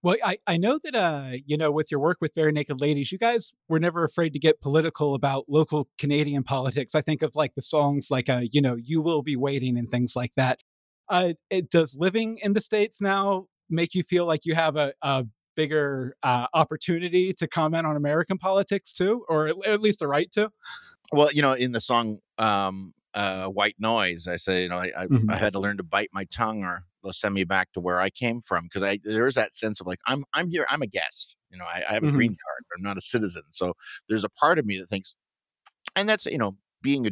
Well, 0.07 0.14
I, 0.24 0.38
I 0.46 0.57
know 0.57 0.78
that 0.84 0.94
uh, 0.94 1.30
you 1.46 1.57
know, 1.57 1.72
with 1.72 1.90
your 1.90 1.98
work 1.98 2.18
with 2.20 2.32
Barenaked 2.32 2.80
Ladies, 2.80 3.11
you 3.11 3.18
guys 3.18 3.52
were 3.68 3.80
never 3.80 4.04
afraid 4.04 4.34
to 4.34 4.38
get 4.38 4.61
political 4.61 5.16
about 5.16 5.46
local 5.48 5.88
Canadian 5.98 6.44
politics. 6.44 6.94
I 6.94 7.02
think 7.02 7.22
of 7.22 7.34
like 7.34 7.54
the 7.54 7.61
songs 7.61 8.07
like 8.09 8.28
uh, 8.28 8.42
you 8.52 8.61
know, 8.61 8.76
You 8.76 9.02
Will 9.02 9.22
Be 9.22 9.34
Waiting 9.34 9.76
and 9.76 9.88
things 9.88 10.14
like 10.14 10.30
that. 10.36 10.61
Uh, 11.09 11.32
it 11.50 11.70
does 11.70 11.96
living 11.98 12.38
in 12.40 12.52
the 12.52 12.61
States 12.61 13.00
now 13.00 13.46
make 13.68 13.96
you 13.96 14.04
feel 14.04 14.26
like 14.26 14.46
you 14.46 14.54
have 14.54 14.76
a, 14.76 14.92
a 15.02 15.24
bigger 15.57 16.14
uh, 16.22 16.46
opportunity 16.54 17.32
to 17.32 17.48
comment 17.48 17.84
on 17.84 17.96
American 17.96 18.38
politics 18.38 18.92
too, 18.92 19.24
or 19.28 19.48
at, 19.48 19.80
least 19.80 20.02
a 20.02 20.07
right 20.07 20.30
to? 20.30 20.48
Well, 21.11 21.30
you 21.32 21.42
know, 21.42 21.54
in 21.54 21.72
the 21.72 21.80
song 21.80 22.18
um, 22.38 22.94
uh, 23.12 23.48
"White 23.48 23.74
Noise," 23.80 24.28
I 24.28 24.36
say, 24.36 24.62
you 24.62 24.68
know, 24.68 24.78
I, 24.78 24.92
I, 24.96 25.07
Mhm. 25.09 25.32
I 25.32 25.34
had 25.34 25.54
to 25.54 25.59
learn 25.59 25.78
to 25.78 25.82
bite 25.82 26.11
my 26.12 26.26
tongue, 26.26 26.62
or 26.62 26.84
send 27.12 27.34
me 27.34 27.44
back 27.44 27.72
to 27.72 27.80
where 27.80 28.00
I 28.00 28.11
came 28.11 28.40
from 28.40 28.64
because 28.64 28.82
I 28.82 28.98
there 29.04 29.26
is 29.26 29.34
that 29.36 29.54
sense 29.54 29.80
of 29.80 29.86
like 29.86 30.00
I'm 30.07 30.24
I'm 30.34 30.50
here, 30.50 30.66
I'm 30.70 30.82
a 30.82 30.86
guest. 30.86 31.36
You 31.50 31.59
know, 31.59 31.64
I, 31.66 31.84
I 31.88 31.94
have 31.94 32.04
a 32.04 32.09
Mhm. 32.09 32.09
green 32.09 32.36
card, 32.46 32.64
but 32.68 32.78
I'm 32.78 32.84
not 32.84 32.96
a 32.98 33.00
citizen. 33.02 33.42
So 33.50 33.74
there's 34.09 34.24
a 34.24 34.28
part 34.30 34.59
of 34.59 34.66
me 34.66 34.78
that 34.78 34.86
thinks, 34.88 35.16
and 35.96 36.09
that's 36.09 36.26
you 36.26 36.38
know, 36.38 36.57
being 36.82 37.07
a 37.07 37.11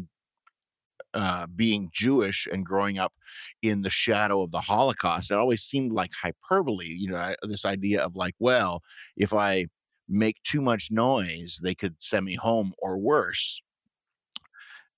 uh, 1.13 1.47
being 1.55 1.91
Jewish 1.93 2.47
and 2.51 2.67
growing 2.67 2.99
up 2.99 3.15
in 3.63 3.83
the 3.83 3.91
shadow 3.91 4.43
of 4.43 4.51
the 4.51 4.61
Holocaust, 4.61 5.31
it 5.31 5.37
always 5.39 5.63
seemed 5.63 5.93
like 5.93 6.11
hyperbole. 6.13 6.87
You 6.89 7.11
know, 7.11 7.17
I- 7.17 7.37
this 7.43 7.65
idea 7.65 8.03
of 8.05 8.17
like, 8.17 8.35
well, 8.39 8.83
if 9.17 9.33
I 9.33 9.67
make 10.09 10.43
too 10.43 10.61
much 10.61 10.91
noise, 10.91 11.61
they 11.63 11.75
could 11.75 12.01
send 12.03 12.25
me 12.27 12.35
home, 12.35 12.75
or 12.79 12.99
worse. 12.99 13.61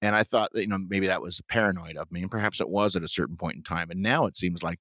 And 0.07 0.14
I 0.14 0.22
thought 0.22 0.50
that, 0.52 0.62
you 0.62 0.68
know, 0.68 0.78
maybe 0.78 1.09
that 1.09 1.20
was 1.20 1.40
paranoid 1.48 1.96
of 1.96 2.12
me, 2.12 2.22
and 2.22 2.30
perhaps 2.30 2.61
it 2.61 2.68
was 2.68 2.94
at 2.94 3.02
a 3.02 3.09
certain 3.09 3.36
point 3.36 3.57
in 3.57 3.64
time. 3.64 3.90
And 3.90 4.00
now 4.02 4.26
it 4.26 4.36
seems 4.36 4.62
like, 4.62 4.78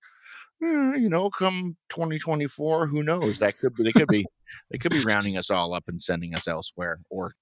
eh, 0.61 0.97
you 0.97 1.09
know, 1.09 1.31
come 1.31 1.77
2024, 1.89 2.85
who 2.85 3.01
knows? 3.01 3.39
That 3.39 3.57
could 3.57 3.73
be, 3.73 3.81
they 3.81 3.91
could 3.91 4.07
be, 4.07 4.27
they 4.69 4.77
could 4.77 4.91
be 4.91 5.03
rounding 5.03 5.35
us 5.35 5.49
all 5.49 5.73
up 5.73 5.85
and 5.87 5.99
sending 5.99 6.35
us 6.35 6.47
elsewhere, 6.47 6.99
or 7.09 7.33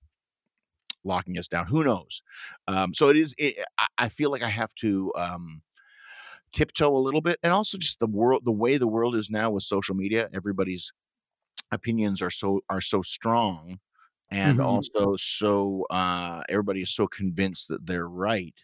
locking 1.03 1.37
us 1.37 1.49
down. 1.49 1.67
Who 1.67 1.83
knows? 1.83 2.23
Um, 2.69 2.93
so 2.93 3.09
it 3.09 3.17
is. 3.17 3.35
It, 3.37 3.57
I, 3.77 3.87
I 3.97 4.07
feel 4.07 4.31
like 4.31 4.43
I 4.43 4.49
have 4.49 4.73
to 4.75 5.11
um, 5.17 5.61
tiptoe 6.53 6.95
a 6.95 6.97
little 6.97 7.19
bit, 7.19 7.37
and 7.43 7.51
also 7.51 7.77
just 7.77 7.99
the 7.99 8.07
world, 8.07 8.43
the 8.45 8.53
way 8.53 8.77
the 8.77 8.87
world 8.87 9.13
is 9.13 9.29
now 9.29 9.51
with 9.51 9.63
social 9.63 9.93
media. 9.93 10.29
Everybody's 10.33 10.93
opinions 11.69 12.21
are 12.21 12.29
so 12.29 12.61
are 12.69 12.79
so 12.79 13.01
strong, 13.01 13.79
and 14.33 14.59
Mhm. 14.59 14.65
also 14.65 15.15
so 15.17 15.85
uh, 15.91 16.43
everybody 16.49 16.81
is 16.81 16.93
so 16.93 17.07
convinced 17.07 17.69
that 17.69 17.85
they're 17.85 18.09
right 18.09 18.55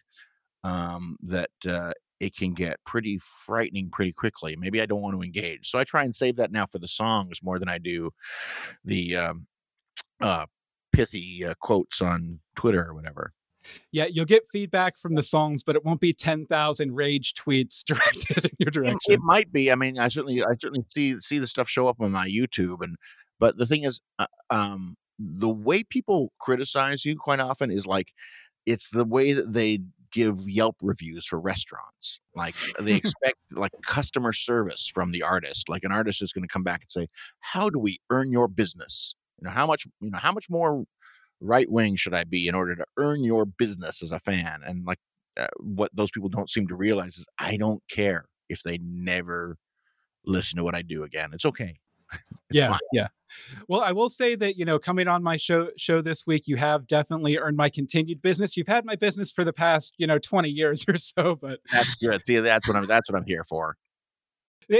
um, 0.64 1.16
that. 1.22 1.50
Uh, 1.66 1.92
it 2.20 2.36
can 2.36 2.52
get 2.52 2.76
pretty 2.84 3.16
frightening 3.18 3.88
pretty 3.88 4.12
quickly. 4.12 4.54
Maybe 4.54 4.82
I 4.82 4.84
don't 4.84 5.00
want 5.00 5.16
to 5.16 5.22
engage, 5.22 5.70
so 5.70 5.78
I 5.78 5.84
try 5.84 6.04
and 6.04 6.14
save 6.14 6.36
that 6.36 6.52
now 6.52 6.66
for 6.66 6.78
the 6.78 6.86
songs 6.86 7.42
more 7.42 7.58
than 7.58 7.70
I 7.70 7.78
do 7.78 8.10
the 8.84 9.16
um, 9.16 9.46
uh, 10.20 10.44
pithy 10.92 11.46
uh, 11.46 11.54
quotes 11.60 12.02
on 12.02 12.40
Twitter 12.56 12.84
or 12.88 12.94
whatever. 12.94 13.32
Yeah, 13.92 14.04
you'll 14.04 14.26
get 14.26 14.42
feedback 14.52 14.98
from 14.98 15.14
the 15.14 15.22
songs, 15.22 15.62
but 15.62 15.76
it 15.76 15.84
won't 15.86 16.00
be 16.02 16.12
ten 16.12 16.44
thousand 16.46 16.94
rage 16.94 17.32
tweets 17.34 17.82
directed 17.86 18.44
in 18.44 18.50
your 18.58 18.68
It, 18.68 18.72
direction. 18.72 19.14
it 19.14 19.20
might 19.22 19.50
be. 19.50 19.72
I 19.72 19.74
mean, 19.74 19.98
I 19.98 20.08
certainly, 20.08 20.42
I 20.42 20.52
certainly 20.58 20.84
see 20.88 21.18
see 21.20 21.38
the 21.38 21.46
stuff 21.46 21.70
show 21.70 21.88
up 21.88 22.02
on 22.02 22.12
my 22.12 22.28
YouTube, 22.28 22.82
and 22.82 22.96
but 23.38 23.56
the 23.56 23.64
thing 23.66 23.84
is, 23.84 24.02
uh, 24.18 24.26
um, 24.50 24.96
the 25.20 25.50
way 25.50 25.84
people 25.84 26.32
criticize 26.40 27.04
you 27.04 27.16
quite 27.16 27.40
often 27.40 27.70
is 27.70 27.86
like 27.86 28.12
it's 28.66 28.90
the 28.90 29.04
way 29.04 29.32
that 29.32 29.52
they 29.52 29.80
give 30.12 30.38
Yelp 30.46 30.76
reviews 30.82 31.26
for 31.26 31.38
restaurants. 31.40 32.20
Like 32.34 32.54
they 32.78 32.94
expect 32.96 33.36
like 33.52 33.72
customer 33.82 34.32
service 34.32 34.90
from 34.92 35.12
the 35.12 35.22
artist. 35.22 35.68
Like 35.68 35.84
an 35.84 35.92
artist 35.92 36.22
is 36.22 36.32
going 36.32 36.42
to 36.42 36.52
come 36.52 36.64
back 36.64 36.82
and 36.82 36.90
say, 36.90 37.08
"How 37.40 37.70
do 37.70 37.78
we 37.78 37.98
earn 38.10 38.30
your 38.32 38.48
business? 38.48 39.14
You 39.40 39.46
know, 39.46 39.50
how 39.52 39.66
much, 39.66 39.86
you 40.00 40.10
know, 40.10 40.18
how 40.18 40.32
much 40.32 40.46
more 40.50 40.84
right 41.40 41.70
wing 41.70 41.96
should 41.96 42.14
I 42.14 42.24
be 42.24 42.48
in 42.48 42.54
order 42.54 42.76
to 42.76 42.84
earn 42.98 43.24
your 43.24 43.44
business 43.44 44.02
as 44.02 44.12
a 44.12 44.18
fan?" 44.18 44.60
And 44.64 44.84
like 44.86 44.98
uh, 45.36 45.48
what 45.58 45.90
those 45.94 46.10
people 46.10 46.28
don't 46.28 46.50
seem 46.50 46.66
to 46.68 46.74
realize 46.76 47.16
is 47.18 47.26
I 47.38 47.56
don't 47.56 47.82
care 47.90 48.26
if 48.48 48.62
they 48.62 48.78
never 48.82 49.56
listen 50.24 50.58
to 50.58 50.64
what 50.64 50.74
I 50.74 50.82
do 50.82 51.04
again. 51.04 51.30
It's 51.32 51.46
okay. 51.46 51.79
Yeah, 52.52 52.70
fine. 52.70 52.78
yeah. 52.92 53.06
Well, 53.68 53.80
I 53.80 53.92
will 53.92 54.10
say 54.10 54.34
that 54.34 54.56
you 54.56 54.64
know, 54.64 54.78
coming 54.80 55.06
on 55.06 55.22
my 55.22 55.36
show 55.36 55.68
show 55.78 56.02
this 56.02 56.26
week, 56.26 56.48
you 56.48 56.56
have 56.56 56.88
definitely 56.88 57.38
earned 57.38 57.56
my 57.56 57.68
continued 57.68 58.20
business. 58.22 58.56
You've 58.56 58.66
had 58.66 58.84
my 58.84 58.96
business 58.96 59.30
for 59.30 59.44
the 59.44 59.52
past 59.52 59.94
you 59.98 60.06
know 60.08 60.18
twenty 60.18 60.48
years 60.50 60.84
or 60.88 60.98
so, 60.98 61.36
but 61.40 61.60
That's 61.72 61.94
good. 61.94 62.26
See, 62.26 62.38
that's 62.40 62.66
what 62.66 62.76
I'm. 62.76 62.86
That's 62.86 63.08
what 63.08 63.16
I'm 63.16 63.24
here 63.26 63.44
for. 63.44 63.76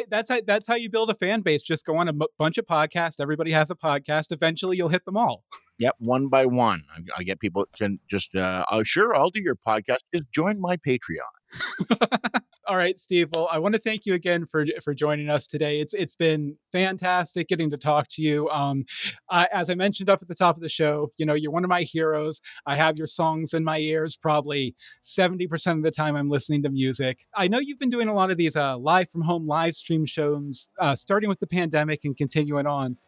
that's 0.09 0.29
how 0.31 0.41
that's 0.45 0.67
how 0.67 0.75
you 0.75 0.91
build 0.91 1.11
a 1.11 1.15
fan 1.15 1.43
base. 1.43 1.63
Just 1.63 1.87
go 1.87 1.97
on 1.97 2.09
a 2.09 2.13
m- 2.13 2.23
bunch 2.39 2.59
of 2.59 2.67
podcasts. 2.67 3.21
Everybody 3.21 3.53
has 3.53 3.71
a 3.71 3.77
podcast. 3.77 4.33
Eventually, 4.33 4.77
you'll 4.77 4.89
hit 4.89 5.05
them 5.05 5.17
all. 5.17 5.45
Yep, 5.79 5.95
one 5.99 6.29
by 6.29 6.45
one. 6.45 6.83
I, 6.95 7.01
I 7.21 7.23
get 7.23 7.41
people 7.41 7.65
can 7.75 8.01
just. 8.07 8.35
Uh, 8.35 8.67
oh, 8.71 8.83
sure, 8.83 9.17
I'll 9.17 9.31
do 9.31 9.41
your 9.41 9.57
podcast. 9.57 10.01
Just 10.13 10.31
join 10.31 10.61
my 10.61 10.77
Patreon. 10.77 12.41
All 12.67 12.77
right, 12.77 12.99
Steve. 12.99 13.31
Well, 13.33 13.49
I 13.51 13.59
want 13.59 13.75
to 13.75 13.81
thank 13.81 14.05
you 14.05 14.15
again 14.15 14.45
for 14.45 14.67
for 14.85 14.95
joining 14.95 15.31
us 15.31 15.47
today. 15.47 15.81
It's 15.81 15.95
it's 15.95 16.15
been 16.15 16.57
fantastic 16.73 17.49
getting 17.49 17.71
to 17.71 17.77
talk 17.77 18.07
to 18.09 18.23
you. 18.23 18.49
Um, 18.51 18.85
I, 19.31 19.49
as 19.53 19.71
I 19.71 19.75
mentioned 19.75 20.11
up 20.11 20.21
at 20.21 20.29
the 20.29 20.35
top 20.35 20.57
of 20.57 20.63
the 20.63 20.69
show, 20.69 21.11
you 21.17 21.25
know, 21.25 21.35
you're 21.35 21.51
one 21.51 21.65
of 21.65 21.71
my 21.71 21.83
heroes. 21.83 22.41
I 22.67 22.77
have 22.77 22.99
your 22.99 23.07
songs 23.07 23.55
in 23.55 23.65
my 23.65 23.79
ears 23.79 24.17
probably 24.17 24.75
seventy 25.01 25.47
percent 25.47 25.79
of 25.79 25.85
the 25.85 25.91
time 25.91 26.17
I'm 26.17 26.29
listening 26.29 26.63
to 26.65 26.69
music. 26.69 27.27
I 27.35 27.49
know 27.49 27.59
you've 27.59 27.79
been 27.79 27.91
doing 27.91 28.09
a 28.09 28.15
lot 28.15 28.31
of 28.31 28.37
these 28.37 28.57
uh, 28.57 28.77
live 28.77 29.09
from 29.09 29.23
home 29.23 29.47
live 29.47 29.75
stream 29.75 30.05
shows, 30.05 30.69
uh, 30.79 30.95
starting 30.95 31.31
with 31.31 31.41
the 31.41 31.47
pandemic 31.47 32.05
and 32.05 32.17
continuing 32.17 32.67
on. 32.67 32.99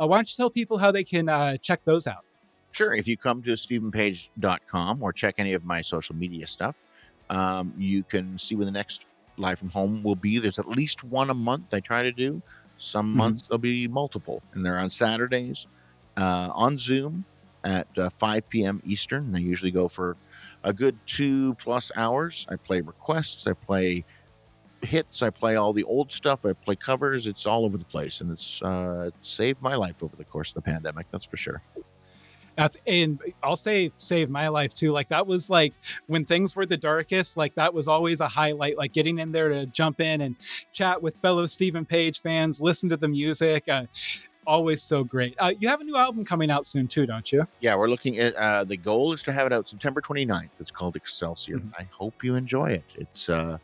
Uh, 0.00 0.06
why 0.06 0.18
don't 0.18 0.30
you 0.30 0.36
tell 0.36 0.50
people 0.50 0.78
how 0.78 0.90
they 0.92 1.04
can 1.04 1.28
uh, 1.28 1.56
check 1.56 1.84
those 1.84 2.06
out? 2.06 2.24
Sure, 2.72 2.94
if 2.94 3.08
you 3.08 3.16
come 3.16 3.42
to 3.42 3.50
stevenpage.com 3.50 5.02
or 5.02 5.12
check 5.12 5.34
any 5.38 5.52
of 5.52 5.64
my 5.64 5.82
social 5.82 6.14
media 6.14 6.46
stuff, 6.46 6.76
um, 7.30 7.72
you 7.78 8.02
can 8.04 8.38
see 8.38 8.54
when 8.56 8.66
the 8.66 8.72
next 8.72 9.06
live 9.38 9.58
from 9.58 9.70
home 9.70 10.02
will 10.02 10.16
be. 10.16 10.38
There's 10.38 10.58
at 10.58 10.68
least 10.68 11.02
one 11.04 11.30
a 11.30 11.34
month 11.34 11.72
I 11.72 11.80
try 11.80 12.02
to 12.02 12.12
do. 12.12 12.42
Some 12.76 13.12
Mhm. 13.14 13.16
months 13.16 13.46
there'll 13.48 13.58
be 13.58 13.88
multiple, 13.88 14.42
and 14.52 14.64
they're 14.64 14.78
on 14.78 14.90
Saturdays 14.90 15.66
uh, 16.16 16.50
on 16.54 16.76
Zoom 16.76 17.24
at 17.64 17.86
uh, 17.96 18.10
5 18.10 18.48
p.m. 18.50 18.80
Eastern. 18.84 19.26
And 19.26 19.36
I 19.36 19.40
usually 19.40 19.70
go 19.70 19.88
for 19.88 20.16
a 20.64 20.72
good 20.72 20.98
two 21.06 21.54
plus 21.54 21.90
hours. 21.96 22.46
I 22.50 22.56
play 22.56 22.80
requests, 22.80 23.46
I 23.46 23.52
play 23.54 24.04
hits, 24.82 25.22
I 25.22 25.30
play 25.30 25.56
all 25.56 25.72
the 25.72 25.84
old 25.84 26.12
stuff, 26.12 26.44
I 26.44 26.52
play 26.54 26.76
covers. 26.76 27.26
It's 27.26 27.46
all 27.46 27.64
over 27.64 27.78
the 27.78 27.84
place, 27.84 28.20
and 28.20 28.30
it's 28.32 28.60
uh, 28.62 29.10
saved 29.20 29.60
my 29.62 29.74
life 29.74 30.02
over 30.02 30.16
the 30.16 30.24
course 30.24 30.50
of 30.50 30.54
the 30.54 30.62
pandemic. 30.62 31.06
That's 31.12 31.26
for 31.26 31.36
sure. 31.36 31.62
And 32.86 33.20
I'll 33.42 33.56
say 33.56 33.92
save 33.96 34.30
my 34.30 34.48
life 34.48 34.74
too. 34.74 34.92
Like 34.92 35.08
that 35.08 35.26
was 35.26 35.50
like 35.50 35.74
when 36.06 36.24
things 36.24 36.56
were 36.56 36.66
the 36.66 36.76
darkest, 36.76 37.36
like 37.36 37.54
that 37.54 37.72
was 37.72 37.88
always 37.88 38.20
a 38.20 38.28
highlight, 38.28 38.76
like 38.76 38.92
getting 38.92 39.18
in 39.18 39.32
there 39.32 39.48
to 39.48 39.66
jump 39.66 40.00
in 40.00 40.20
and 40.20 40.36
chat 40.72 41.02
with 41.02 41.18
fellow 41.18 41.46
Steven 41.46 41.84
Page 41.84 42.20
fans, 42.20 42.60
listen 42.60 42.88
to 42.90 42.96
the 42.96 43.08
music. 43.08 43.68
Uh, 43.68 43.84
always 44.46 44.82
so 44.82 45.04
great. 45.04 45.34
Uh, 45.38 45.52
you 45.60 45.68
have 45.68 45.80
a 45.80 45.84
new 45.84 45.96
album 45.96 46.24
coming 46.24 46.50
out 46.50 46.66
soon 46.66 46.88
too, 46.88 47.06
don't 47.06 47.30
you? 47.30 47.46
Yeah, 47.60 47.74
we're 47.76 47.88
looking 47.88 48.18
at 48.18 48.34
uh, 48.34 48.64
the 48.64 48.76
goal 48.76 49.12
is 49.12 49.22
to 49.24 49.32
have 49.32 49.46
it 49.46 49.52
out 49.52 49.68
September 49.68 50.00
29th. 50.00 50.60
It's 50.60 50.70
called 50.70 50.96
Excelsior. 50.96 51.58
Mhm. 51.58 51.72
I 51.78 51.86
hope 51.92 52.24
you 52.24 52.36
enjoy 52.36 52.70
it. 52.70 52.84
It's 52.96 53.28
uh, 53.28 53.58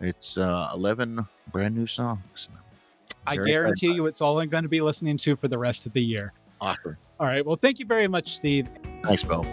it's 0.00 0.36
uh, 0.36 0.70
11 0.74 1.26
brand 1.52 1.76
new 1.76 1.86
songs. 1.86 2.48
I 3.24 3.36
guarantee 3.36 3.92
you, 3.92 4.06
it's 4.06 4.20
all 4.20 4.40
I'm 4.40 4.48
going 4.48 4.64
to 4.64 4.68
be 4.68 4.80
listening 4.80 5.16
to 5.18 5.36
for 5.36 5.46
the 5.46 5.58
rest 5.58 5.86
of 5.86 5.92
the 5.92 6.02
year. 6.02 6.32
Awesome. 6.62 6.96
All 7.18 7.26
right. 7.26 7.44
Well, 7.44 7.56
thank 7.56 7.80
you 7.80 7.86
very 7.86 8.06
much, 8.06 8.36
Steve. 8.36 8.68
Thanks, 9.02 9.24
Bill. 9.24 9.44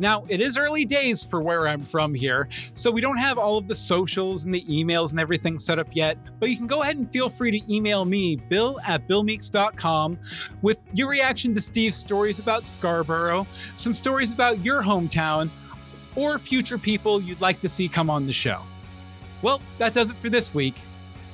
Now, 0.00 0.24
it 0.28 0.40
is 0.40 0.56
early 0.56 0.84
days 0.84 1.24
for 1.24 1.42
where 1.42 1.68
I'm 1.68 1.82
from 1.82 2.14
here, 2.14 2.48
so 2.72 2.90
we 2.90 3.00
don't 3.00 3.18
have 3.18 3.36
all 3.38 3.58
of 3.58 3.68
the 3.68 3.74
socials 3.74 4.46
and 4.46 4.54
the 4.54 4.62
emails 4.62 5.10
and 5.10 5.20
everything 5.20 5.58
set 5.58 5.78
up 5.78 5.88
yet, 5.92 6.16
but 6.40 6.48
you 6.48 6.56
can 6.56 6.66
go 6.66 6.82
ahead 6.82 6.96
and 6.96 7.10
feel 7.10 7.28
free 7.28 7.50
to 7.50 7.72
email 7.74 8.04
me, 8.04 8.36
bill 8.36 8.80
at 8.86 9.06
billmeeks.com, 9.06 10.18
with 10.62 10.84
your 10.94 11.08
reaction 11.08 11.54
to 11.54 11.60
Steve's 11.60 11.96
stories 11.96 12.38
about 12.38 12.64
Scarborough, 12.64 13.46
some 13.74 13.94
stories 13.94 14.32
about 14.32 14.64
your 14.64 14.82
hometown, 14.82 15.50
or 16.16 16.38
future 16.38 16.78
people 16.78 17.20
you'd 17.20 17.40
like 17.40 17.60
to 17.60 17.68
see 17.68 17.88
come 17.88 18.08
on 18.08 18.26
the 18.26 18.32
show. 18.32 18.62
Well, 19.42 19.60
that 19.78 19.92
does 19.92 20.10
it 20.10 20.16
for 20.16 20.30
this 20.30 20.54
week. 20.54 20.76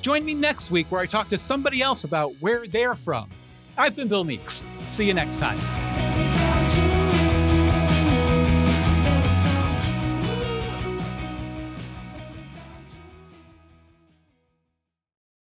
Join 0.01 0.23
me 0.23 0.33
next 0.33 0.71
week 0.71 0.91
where 0.91 1.01
I 1.01 1.05
talk 1.05 1.27
to 1.29 1.37
somebody 1.37 1.81
else 1.81 2.03
about 2.03 2.33
where 2.39 2.67
they're 2.67 2.95
from. 2.95 3.29
I've 3.77 3.95
been 3.95 4.07
Bill 4.07 4.23
Meeks. 4.23 4.63
See 4.89 5.05
you 5.05 5.13
next 5.13 5.37
time. 5.37 6.06